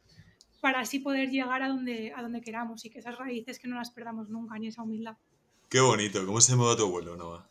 para 0.61 0.81
así 0.81 0.99
poder 0.99 1.31
llegar 1.31 1.63
a 1.63 1.69
donde, 1.69 2.13
a 2.15 2.23
donde 2.23 2.41
queramos 2.41 2.85
y 2.85 2.91
que 2.91 2.99
esas 2.99 3.17
raíces 3.17 3.59
que 3.59 3.69
no 3.69 3.77
las 3.77 3.91
perdamos 3.91 4.29
nunca, 4.29 4.59
ni 4.59 4.67
esa 4.67 4.83
humildad. 4.83 5.17
Qué 5.69 5.81
bonito. 5.81 6.25
¿Cómo 6.27 6.41
se 6.41 6.53
llama 6.53 6.77
tu 6.77 6.85
abuelo, 6.85 7.17
Noah? 7.17 7.49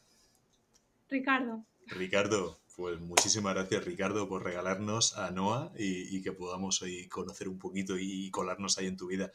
Ricardo. 1.09 1.65
Ricardo, 1.87 2.59
pues 2.75 2.99
muchísimas 2.99 3.53
gracias 3.53 3.85
Ricardo 3.85 4.27
por 4.27 4.43
regalarnos 4.43 5.17
a 5.17 5.31
Noah 5.31 5.71
y, 5.77 6.21
que 6.21 6.31
podamos 6.31 6.81
hoy 6.81 7.07
conocer 7.07 7.47
un 7.47 7.59
poquito 7.59 7.97
y 7.97 8.31
colarnos 8.31 8.77
ahí 8.77 8.87
en 8.87 8.97
tu 8.97 9.07
vida 9.07 9.31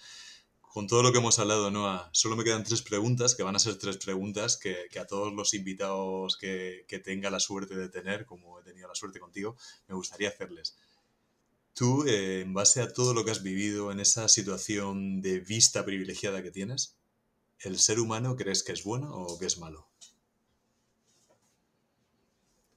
con 0.72 0.86
todo 0.86 1.02
lo 1.02 1.10
que 1.10 1.18
hemos 1.18 1.36
hablado, 1.40 1.68
Noah, 1.72 2.08
solo 2.12 2.36
me 2.36 2.44
quedan 2.44 2.62
tres 2.62 2.80
preguntas, 2.80 3.34
que 3.34 3.42
van 3.42 3.56
a 3.56 3.58
ser 3.58 3.76
tres 3.76 3.96
preguntas 3.96 4.56
que, 4.56 4.86
a 5.00 5.04
todos 5.04 5.32
los 5.32 5.52
invitados 5.52 6.36
que, 6.36 6.84
que, 6.86 7.00
tenga 7.00 7.28
la 7.28 7.40
suerte 7.40 7.74
de 7.74 7.88
tener, 7.88 8.24
como 8.24 8.60
he 8.60 8.62
tenido 8.62 8.86
la 8.86 8.94
suerte 8.94 9.18
contigo, 9.18 9.56
me 9.88 9.96
gustaría 9.96 10.28
hacerles. 10.28 10.78
Tú, 11.74 12.04
eh, 12.06 12.42
en 12.42 12.54
base 12.54 12.82
a 12.82 12.92
todo 12.92 13.14
lo 13.14 13.24
que 13.24 13.32
has 13.32 13.42
vivido 13.42 13.90
en 13.90 13.98
esa 13.98 14.28
situación 14.28 15.20
de 15.22 15.40
vista 15.40 15.84
privilegiada 15.84 16.40
que 16.40 16.52
tienes, 16.52 16.96
¿el 17.58 17.76
ser 17.80 17.98
humano 17.98 18.36
crees 18.36 18.62
que 18.62 18.70
es 18.70 18.84
bueno 18.84 19.12
o 19.12 19.40
que 19.40 19.46
es 19.46 19.58
malo? 19.58 19.89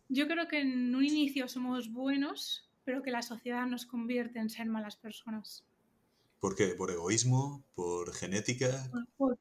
Yo 0.09 0.27
creo 0.27 0.47
que 0.47 0.61
en 0.61 0.93
un 0.95 1.03
inicio 1.03 1.47
somos 1.47 1.91
buenos, 1.91 2.69
pero 2.83 3.01
que 3.01 3.11
la 3.11 3.21
sociedad 3.21 3.65
nos 3.65 3.85
convierte 3.85 4.39
en 4.39 4.49
ser 4.49 4.67
malas 4.67 4.95
personas. 4.95 5.65
¿Por 6.39 6.55
qué? 6.55 6.75
¿Por 6.75 6.91
egoísmo? 6.91 7.63
¿Por 7.73 8.13
genética? 8.13 8.89
Por, 8.91 9.07
por, 9.17 9.39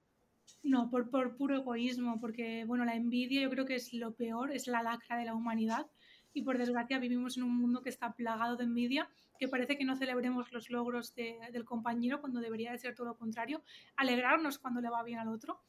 no, 0.62 0.88
por, 0.90 1.10
por, 1.10 1.36
puro 1.36 1.56
egoísmo, 1.56 2.20
porque 2.20 2.64
bueno, 2.64 2.84
la 2.84 2.94
envidia 2.94 3.42
yo 3.42 3.50
creo 3.50 3.66
que 3.66 3.74
es 3.74 3.92
lo 3.92 4.14
peor, 4.14 4.52
es 4.52 4.68
la 4.68 4.82
lacra 4.82 5.18
de 5.18 5.24
la 5.24 5.34
humanidad 5.34 5.90
y 6.34 6.42
por 6.42 6.58
desgracia 6.58 6.98
vivimos 6.98 7.36
en 7.36 7.42
un 7.42 7.56
mundo 7.56 7.82
que 7.82 7.90
está 7.90 8.14
plagado 8.14 8.56
de 8.56 8.64
envidia, 8.64 9.08
que 9.38 9.48
parece 9.48 9.76
que 9.76 9.84
no 9.84 9.96
celebremos 9.96 10.52
los 10.52 10.70
logros 10.70 11.14
de, 11.14 11.38
del 11.52 11.64
compañero 11.64 12.20
cuando 12.20 12.40
debería 12.40 12.72
de 12.72 12.78
ser 12.78 12.94
todo 12.94 13.08
lo 13.08 13.16
contrario, 13.16 13.62
alegrarnos 13.96 14.58
cuando 14.58 14.80
le 14.80 14.88
va 14.88 15.02
bien 15.02 15.18
al 15.18 15.28
otro. 15.28 15.60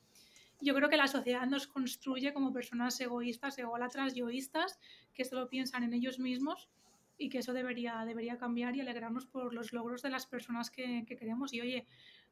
Yo 0.61 0.73
creo 0.73 0.89
que 0.89 0.97
la 0.97 1.07
sociedad 1.07 1.45
nos 1.45 1.67
construye 1.67 2.33
como 2.33 2.53
personas 2.53 2.99
egoístas, 3.01 3.57
ególatras, 3.57 4.13
yoístas, 4.13 4.79
que 5.13 5.25
solo 5.25 5.49
piensan 5.49 5.83
en 5.83 5.93
ellos 5.93 6.19
mismos 6.19 6.69
y 7.17 7.29
que 7.29 7.39
eso 7.39 7.53
debería, 7.53 8.03
debería 8.05 8.37
cambiar 8.37 8.75
y 8.75 8.81
alegrarnos 8.81 9.25
por 9.25 9.53
los 9.53 9.73
logros 9.73 10.01
de 10.01 10.09
las 10.09 10.25
personas 10.25 10.69
que, 10.69 11.05
que 11.05 11.15
queremos. 11.15 11.53
Y 11.53 11.61
oye, 11.61 11.87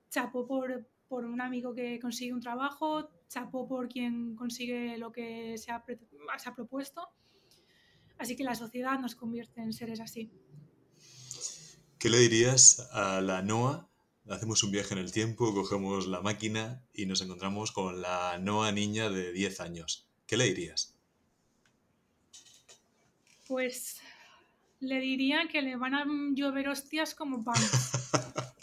chapó 0.09 0.47
por, 0.47 0.87
por, 1.07 1.25
un 1.25 1.41
amigo 1.41 1.73
que 1.73 1.99
consigue 1.99 2.33
un 2.33 2.41
trabajo, 2.41 3.09
chapó 3.27 3.67
por 3.67 3.87
quien 3.87 4.35
consigue 4.35 4.97
lo 4.97 5.11
que 5.11 5.57
se 5.57 5.71
ha, 5.71 5.83
se 6.37 6.49
ha 6.49 6.55
propuesto. 6.55 7.09
Así 8.17 8.35
que 8.35 8.43
la 8.43 8.55
sociedad 8.55 8.99
nos 8.99 9.15
convierte 9.15 9.61
en 9.61 9.73
seres 9.73 9.99
así. 9.99 10.31
¿Qué 11.97 12.09
le 12.09 12.19
dirías 12.19 12.89
a 12.91 13.21
la 13.21 13.41
Noa? 13.41 13.90
Hacemos 14.29 14.63
un 14.63 14.71
viaje 14.71 14.93
en 14.93 14.99
el 14.99 15.11
tiempo, 15.11 15.53
cogemos 15.53 16.07
la 16.07 16.21
máquina 16.21 16.83
y 16.93 17.05
nos 17.05 17.21
encontramos 17.21 17.71
con 17.71 18.01
la 18.01 18.37
Noa 18.37 18.71
niña 18.71 19.09
de 19.09 19.33
10 19.33 19.59
años. 19.61 20.07
¿Qué 20.27 20.37
le 20.37 20.45
dirías? 20.45 20.95
Pues 23.47 23.99
le 24.79 24.99
diría 24.99 25.47
que 25.51 25.61
le 25.61 25.75
van 25.75 25.95
a 25.95 26.05
llover 26.33 26.69
hostias 26.69 27.15
como 27.15 27.43
pan. 27.43 27.55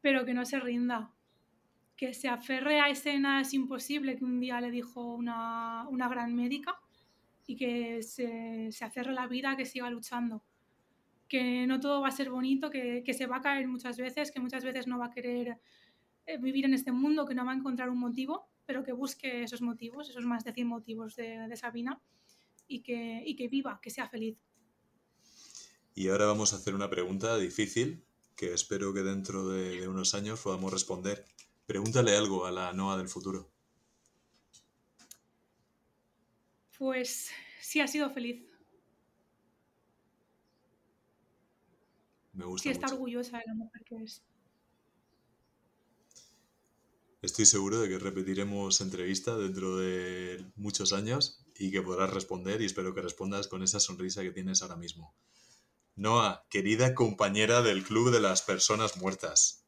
Pero 0.00 0.24
que 0.24 0.34
no 0.34 0.44
se 0.44 0.58
rinda. 0.58 1.12
Que 1.96 2.14
se 2.14 2.28
aferre 2.28 2.80
a 2.80 2.88
escenas 2.88 3.54
imposible 3.54 4.16
que 4.16 4.24
un 4.24 4.40
día 4.40 4.60
le 4.60 4.70
dijo 4.70 5.14
una, 5.14 5.86
una 5.88 6.08
gran 6.08 6.34
médica 6.34 6.80
y 7.46 7.56
que 7.56 8.02
se, 8.02 8.72
se, 8.72 8.84
aferre 8.84 9.10
a 9.10 9.14
la 9.14 9.26
vida, 9.26 9.56
que 9.56 9.66
siga 9.66 9.88
luchando. 9.90 10.42
Que 11.28 11.66
no 11.66 11.80
todo 11.80 12.00
va 12.00 12.08
a 12.08 12.12
ser 12.12 12.30
bonito, 12.30 12.70
que, 12.70 13.02
que, 13.04 13.14
se 13.14 13.26
va 13.26 13.36
a 13.36 13.42
caer 13.42 13.66
muchas 13.66 13.96
veces, 13.96 14.30
que 14.30 14.40
muchas 14.40 14.64
veces 14.64 14.86
no 14.86 14.98
va 14.98 15.06
a 15.06 15.10
querer 15.10 15.58
eh, 16.26 16.38
vivir 16.38 16.64
en 16.64 16.74
este 16.74 16.92
mundo, 16.92 17.26
que 17.26 17.34
no 17.34 17.44
va 17.44 17.52
a 17.52 17.56
encontrar 17.56 17.90
un 17.90 17.98
motivo, 17.98 18.48
pero 18.66 18.82
que 18.82 18.92
busque 18.92 19.42
esos 19.42 19.60
motivos, 19.60 20.08
esos 20.08 20.24
más 20.24 20.44
de 20.44 20.52
100 20.52 20.66
motivos 20.66 21.16
de, 21.16 21.48
de 21.48 21.56
Sabina 21.56 22.00
y 22.66 22.82
que, 22.82 23.22
y 23.24 23.36
que 23.36 23.48
viva, 23.48 23.80
que 23.82 23.90
sea 23.90 24.08
feliz. 24.08 24.38
Y 25.94 26.08
ahora 26.08 26.26
vamos 26.26 26.52
a 26.52 26.56
hacer 26.56 26.74
una 26.74 26.90
pregunta 26.90 27.36
difícil 27.36 28.04
que 28.36 28.52
espero 28.52 28.92
que 28.92 29.00
dentro 29.00 29.48
de, 29.48 29.80
de 29.80 29.88
unos 29.88 30.14
años 30.14 30.40
podamos 30.40 30.72
responder. 30.72 31.24
Pregúntale 31.66 32.16
algo 32.16 32.46
a 32.46 32.52
la 32.52 32.72
Noa 32.72 32.96
del 32.96 33.08
futuro. 33.08 33.50
Pues 36.76 37.30
sí 37.60 37.80
ha 37.80 37.86
sido 37.86 38.10
feliz. 38.10 38.53
Me 42.34 42.44
gusta 42.44 42.62
Sí 42.64 42.68
está 42.70 42.86
mucho. 42.86 42.94
orgullosa 42.96 43.38
de 43.38 43.44
la 43.46 43.54
mujer 43.54 43.82
que 43.84 43.96
es. 44.04 44.22
Estoy 47.22 47.46
seguro 47.46 47.80
de 47.80 47.88
que 47.88 47.98
repetiremos 47.98 48.80
entrevista 48.82 49.36
dentro 49.38 49.78
de 49.78 50.44
muchos 50.56 50.92
años 50.92 51.40
y 51.58 51.70
que 51.70 51.80
podrás 51.80 52.12
responder 52.12 52.60
y 52.60 52.66
espero 52.66 52.94
que 52.94 53.00
respondas 53.00 53.48
con 53.48 53.62
esa 53.62 53.80
sonrisa 53.80 54.22
que 54.22 54.30
tienes 54.32 54.60
ahora 54.62 54.76
mismo. 54.76 55.14
Noa, 55.96 56.44
querida 56.50 56.94
compañera 56.94 57.62
del 57.62 57.82
Club 57.84 58.10
de 58.10 58.20
las 58.20 58.42
Personas 58.42 58.98
Muertas. 58.98 59.64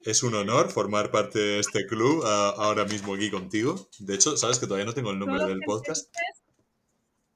Es 0.00 0.22
un 0.22 0.34
honor 0.34 0.70
formar 0.70 1.10
parte 1.12 1.38
de 1.38 1.58
este 1.60 1.86
club 1.86 2.24
a- 2.26 2.50
ahora 2.50 2.84
mismo 2.86 3.14
aquí 3.14 3.30
contigo. 3.30 3.88
De 3.98 4.14
hecho, 4.14 4.36
sabes 4.36 4.58
que 4.58 4.66
todavía 4.66 4.86
no 4.86 4.94
tengo 4.94 5.10
el 5.12 5.18
nombre 5.18 5.44
del 5.46 5.60
podcast. 5.60 6.12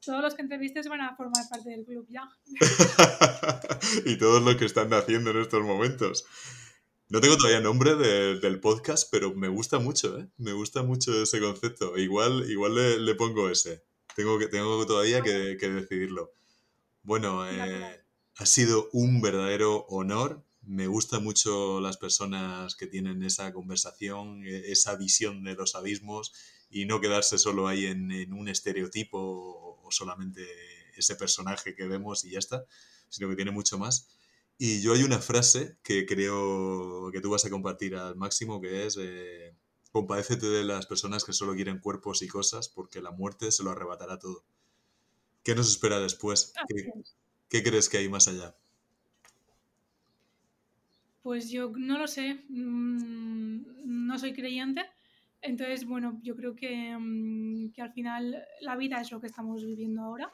Todos 0.04 0.22
los 0.22 0.34
que 0.34 0.42
entrevistes 0.42 0.88
van 0.88 1.00
a 1.00 1.16
formar 1.16 1.44
parte 1.50 1.70
del 1.70 1.84
club 1.84 2.06
ya. 2.08 2.28
y 4.06 4.16
todos 4.16 4.42
los 4.42 4.56
que 4.56 4.64
están 4.64 4.92
haciendo 4.94 5.30
en 5.30 5.38
estos 5.38 5.62
momentos. 5.62 6.24
No 7.08 7.20
tengo 7.20 7.36
todavía 7.36 7.60
nombre 7.60 7.94
de- 7.96 8.38
del 8.38 8.60
podcast, 8.60 9.08
pero 9.10 9.34
me 9.34 9.48
gusta 9.48 9.78
mucho, 9.78 10.18
¿eh? 10.18 10.28
Me 10.36 10.52
gusta 10.52 10.82
mucho 10.82 11.22
ese 11.22 11.40
concepto. 11.40 11.96
Igual, 11.98 12.50
igual 12.50 12.74
le, 12.74 12.98
le 13.00 13.14
pongo 13.14 13.48
ese. 13.48 13.82
Tengo, 14.14 14.38
que, 14.38 14.48
tengo 14.48 14.84
todavía 14.86 15.22
que, 15.22 15.56
que 15.58 15.68
decidirlo. 15.68 16.32
Bueno, 17.02 17.48
eh, 17.48 18.02
ha 18.36 18.46
sido 18.46 18.88
un 18.92 19.20
verdadero 19.20 19.86
honor. 19.88 20.44
Me 20.62 20.86
gustan 20.86 21.24
mucho 21.24 21.80
las 21.80 21.96
personas 21.96 22.76
que 22.76 22.86
tienen 22.86 23.22
esa 23.22 23.52
conversación, 23.52 24.44
eh, 24.46 24.64
esa 24.66 24.96
visión 24.96 25.42
de 25.44 25.54
los 25.54 25.74
abismos 25.74 26.32
y 26.70 26.84
no 26.84 27.00
quedarse 27.00 27.38
solo 27.38 27.68
ahí 27.68 27.86
en, 27.86 28.10
en 28.12 28.34
un 28.34 28.48
estereotipo 28.48 29.67
o, 29.88 29.90
solamente 29.90 30.46
ese 30.96 31.16
personaje 31.16 31.74
que 31.74 31.86
vemos 31.86 32.24
y 32.24 32.30
ya 32.30 32.38
está, 32.38 32.64
sino 33.08 33.28
que 33.28 33.36
tiene 33.36 33.50
mucho 33.50 33.78
más. 33.78 34.08
Y 34.58 34.82
yo 34.82 34.92
hay 34.92 35.02
una 35.04 35.20
frase 35.20 35.78
que 35.82 36.04
creo 36.04 37.10
que 37.12 37.20
tú 37.20 37.30
vas 37.30 37.44
a 37.44 37.50
compartir 37.50 37.94
al 37.94 38.16
máximo, 38.16 38.60
que 38.60 38.86
es, 38.86 38.96
eh, 39.00 39.54
compadécete 39.92 40.46
de 40.46 40.64
las 40.64 40.86
personas 40.86 41.24
que 41.24 41.32
solo 41.32 41.54
quieren 41.54 41.78
cuerpos 41.78 42.22
y 42.22 42.28
cosas, 42.28 42.68
porque 42.68 43.00
la 43.00 43.12
muerte 43.12 43.52
se 43.52 43.62
lo 43.62 43.70
arrebatará 43.70 44.18
todo. 44.18 44.44
¿Qué 45.44 45.54
nos 45.54 45.70
espera 45.70 46.00
después? 46.00 46.52
Así 46.56 46.74
¿Qué, 46.74 47.00
es. 47.00 47.16
qué 47.48 47.62
crees 47.62 47.88
que 47.88 47.98
hay 47.98 48.08
más 48.08 48.26
allá? 48.26 48.56
Pues 51.22 51.50
yo 51.50 51.72
no 51.76 51.98
lo 51.98 52.08
sé, 52.08 52.42
mm, 52.48 54.06
no 54.06 54.18
soy 54.18 54.32
creyente, 54.32 54.82
entonces 55.42 55.84
bueno, 55.86 56.18
yo 56.22 56.34
creo 56.36 56.54
que, 56.54 56.96
mm, 56.98 57.72
que 57.72 57.82
al 57.82 57.92
final 57.92 58.44
la 58.60 58.76
vida 58.76 59.00
es 59.00 59.10
lo 59.12 59.20
que 59.20 59.26
estamos 59.28 59.64
viviendo 59.64 60.02
ahora. 60.02 60.32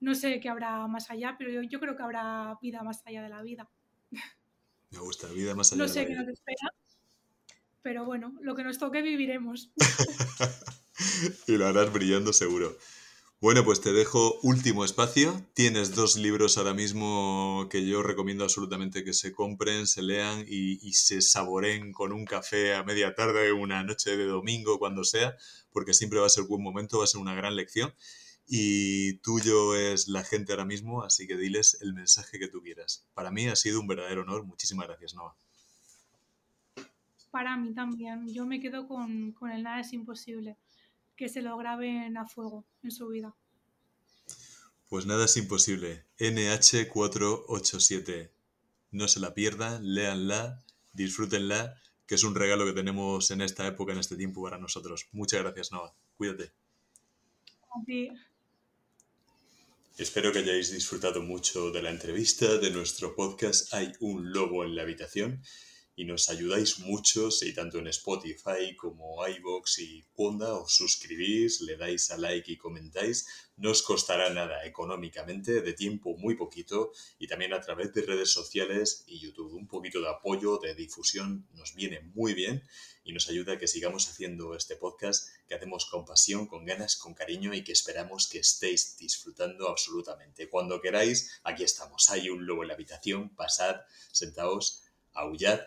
No 0.00 0.14
sé 0.14 0.40
qué 0.40 0.48
habrá 0.48 0.86
más 0.86 1.10
allá, 1.10 1.34
pero 1.38 1.50
yo, 1.50 1.62
yo 1.62 1.80
creo 1.80 1.96
que 1.96 2.02
habrá 2.02 2.56
vida 2.62 2.82
más 2.82 3.02
allá 3.06 3.22
de 3.22 3.28
la 3.28 3.42
vida. 3.42 3.68
Me 4.90 4.98
gusta, 5.00 5.26
vida 5.28 5.54
más 5.54 5.72
allá 5.72 5.78
No 5.78 5.84
de 5.84 5.88
la 5.88 5.94
sé 5.94 6.06
qué 6.06 6.12
vida. 6.12 6.22
nos 6.22 6.28
espera, 6.28 6.72
pero 7.82 8.04
bueno, 8.04 8.34
lo 8.40 8.54
que 8.54 8.64
nos 8.64 8.78
toque 8.78 9.02
viviremos. 9.02 9.72
y 11.46 11.56
lo 11.56 11.66
harás 11.66 11.92
brillando 11.92 12.32
seguro. 12.32 12.76
Bueno, 13.40 13.64
pues 13.64 13.80
te 13.80 13.92
dejo 13.92 14.40
último 14.42 14.84
espacio. 14.84 15.46
Tienes 15.54 15.94
dos 15.94 16.16
libros 16.16 16.58
ahora 16.58 16.74
mismo 16.74 17.68
que 17.70 17.86
yo 17.86 18.02
recomiendo 18.02 18.42
absolutamente 18.42 19.04
que 19.04 19.12
se 19.14 19.32
compren, 19.32 19.86
se 19.86 20.02
lean 20.02 20.44
y, 20.48 20.92
se 20.94 21.22
saboreen 21.22 21.92
con 21.92 22.12
un 22.12 22.24
café 22.24 22.74
a 22.74 22.82
media 22.82 23.14
tarde, 23.14 23.52
una 23.52 23.84
noche 23.84 24.16
de 24.16 24.24
domingo, 24.24 24.80
cuando 24.80 25.04
sea, 25.04 25.36
porque 25.70 25.94
siempre 25.94 26.18
va 26.18 26.26
a 26.26 26.30
ser 26.30 26.44
buen 26.48 26.64
momento, 26.64 26.98
va 26.98 27.04
a 27.04 27.06
ser 27.06 27.20
una 27.20 27.36
gran 27.36 27.54
lección. 27.54 27.94
Y 28.48 29.18
tuyo 29.18 29.76
es 29.76 30.08
la 30.08 30.24
gente 30.24 30.52
ahora 30.52 30.64
mismo, 30.64 31.04
así 31.04 31.28
que 31.28 31.36
diles 31.36 31.78
el 31.80 31.94
mensaje 31.94 32.40
que 32.40 32.48
tú 32.48 32.60
quieras. 32.60 33.06
Para 33.14 33.30
mí 33.30 33.46
ha 33.46 33.54
sido 33.54 33.78
un 33.78 33.86
verdadero 33.86 34.22
honor. 34.22 34.44
Muchísimas 34.46 34.88
gracias, 34.88 35.14
Noah. 35.14 35.36
Para 37.30 37.56
mí 37.56 37.72
también, 37.72 38.26
yo 38.34 38.46
me 38.46 38.58
quedo 38.58 38.88
con, 38.88 39.30
con 39.30 39.52
el 39.52 39.62
nada 39.62 39.80
es 39.80 39.92
imposible, 39.92 40.56
que 41.18 41.28
se 41.28 41.42
lo 41.42 41.58
graben 41.58 42.16
a 42.16 42.26
fuego 42.26 42.64
en 42.84 42.92
su 42.92 43.08
vida. 43.08 43.34
Pues 44.88 45.04
nada 45.04 45.24
es 45.24 45.36
imposible. 45.36 46.04
NH487. 46.18 48.30
No 48.92 49.08
se 49.08 49.18
la 49.20 49.34
pierdan, 49.34 49.94
léanla, 49.94 50.62
disfrútenla, 50.92 51.74
que 52.06 52.14
es 52.14 52.22
un 52.22 52.36
regalo 52.36 52.64
que 52.64 52.72
tenemos 52.72 53.32
en 53.32 53.42
esta 53.42 53.66
época, 53.66 53.92
en 53.92 53.98
este 53.98 54.16
tiempo 54.16 54.42
para 54.42 54.56
nosotros. 54.58 55.08
Muchas 55.12 55.42
gracias, 55.42 55.72
Noah. 55.72 55.92
Cuídate. 56.16 56.52
A 57.62 57.84
ti. 57.84 58.08
Espero 59.98 60.32
que 60.32 60.38
hayáis 60.38 60.72
disfrutado 60.72 61.20
mucho 61.20 61.70
de 61.72 61.82
la 61.82 61.90
entrevista, 61.90 62.58
de 62.58 62.70
nuestro 62.70 63.16
podcast 63.16 63.74
Hay 63.74 63.92
un 63.98 64.32
lobo 64.32 64.64
en 64.64 64.76
la 64.76 64.82
habitación 64.82 65.42
y 65.98 66.04
nos 66.04 66.28
ayudáis 66.28 66.78
mucho 66.78 67.28
si 67.32 67.52
tanto 67.52 67.80
en 67.80 67.88
Spotify 67.88 68.76
como 68.76 69.26
iVoox 69.26 69.80
y 69.80 70.04
Wanda 70.16 70.54
os 70.54 70.76
suscribís, 70.76 71.60
le 71.62 71.76
dais 71.76 72.12
a 72.12 72.16
like 72.16 72.52
y 72.52 72.56
comentáis. 72.56 73.26
No 73.56 73.72
os 73.72 73.82
costará 73.82 74.30
nada 74.30 74.64
económicamente, 74.64 75.60
de 75.60 75.72
tiempo 75.72 76.16
muy 76.16 76.36
poquito 76.36 76.92
y 77.18 77.26
también 77.26 77.52
a 77.52 77.60
través 77.60 77.92
de 77.94 78.02
redes 78.02 78.30
sociales 78.30 79.02
y 79.08 79.18
YouTube. 79.18 79.52
Un 79.54 79.66
poquito 79.66 80.00
de 80.00 80.08
apoyo, 80.08 80.58
de 80.58 80.76
difusión 80.76 81.48
nos 81.54 81.74
viene 81.74 81.98
muy 82.14 82.32
bien 82.32 82.62
y 83.02 83.12
nos 83.12 83.28
ayuda 83.28 83.54
a 83.54 83.58
que 83.58 83.66
sigamos 83.66 84.08
haciendo 84.08 84.54
este 84.54 84.76
podcast 84.76 85.30
que 85.48 85.56
hacemos 85.56 85.86
con 85.86 86.04
pasión, 86.04 86.46
con 86.46 86.64
ganas, 86.64 86.94
con 86.94 87.14
cariño 87.14 87.54
y 87.54 87.64
que 87.64 87.72
esperamos 87.72 88.28
que 88.28 88.38
estéis 88.38 88.96
disfrutando 88.98 89.68
absolutamente. 89.68 90.48
Cuando 90.48 90.80
queráis, 90.80 91.40
aquí 91.42 91.64
estamos. 91.64 92.08
Hay 92.10 92.30
un 92.30 92.46
lobo 92.46 92.62
en 92.62 92.68
la 92.68 92.74
habitación, 92.74 93.34
pasad, 93.34 93.80
sentaos, 94.12 94.84
aullad, 95.12 95.58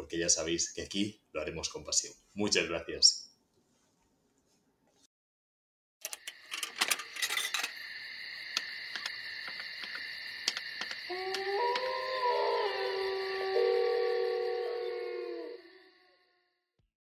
porque 0.00 0.16
ya 0.16 0.30
sabéis 0.30 0.72
que 0.72 0.80
aquí 0.80 1.20
lo 1.30 1.42
haremos 1.42 1.68
con 1.68 1.84
pasión. 1.84 2.14
Muchas 2.32 2.66
gracias. 2.66 3.29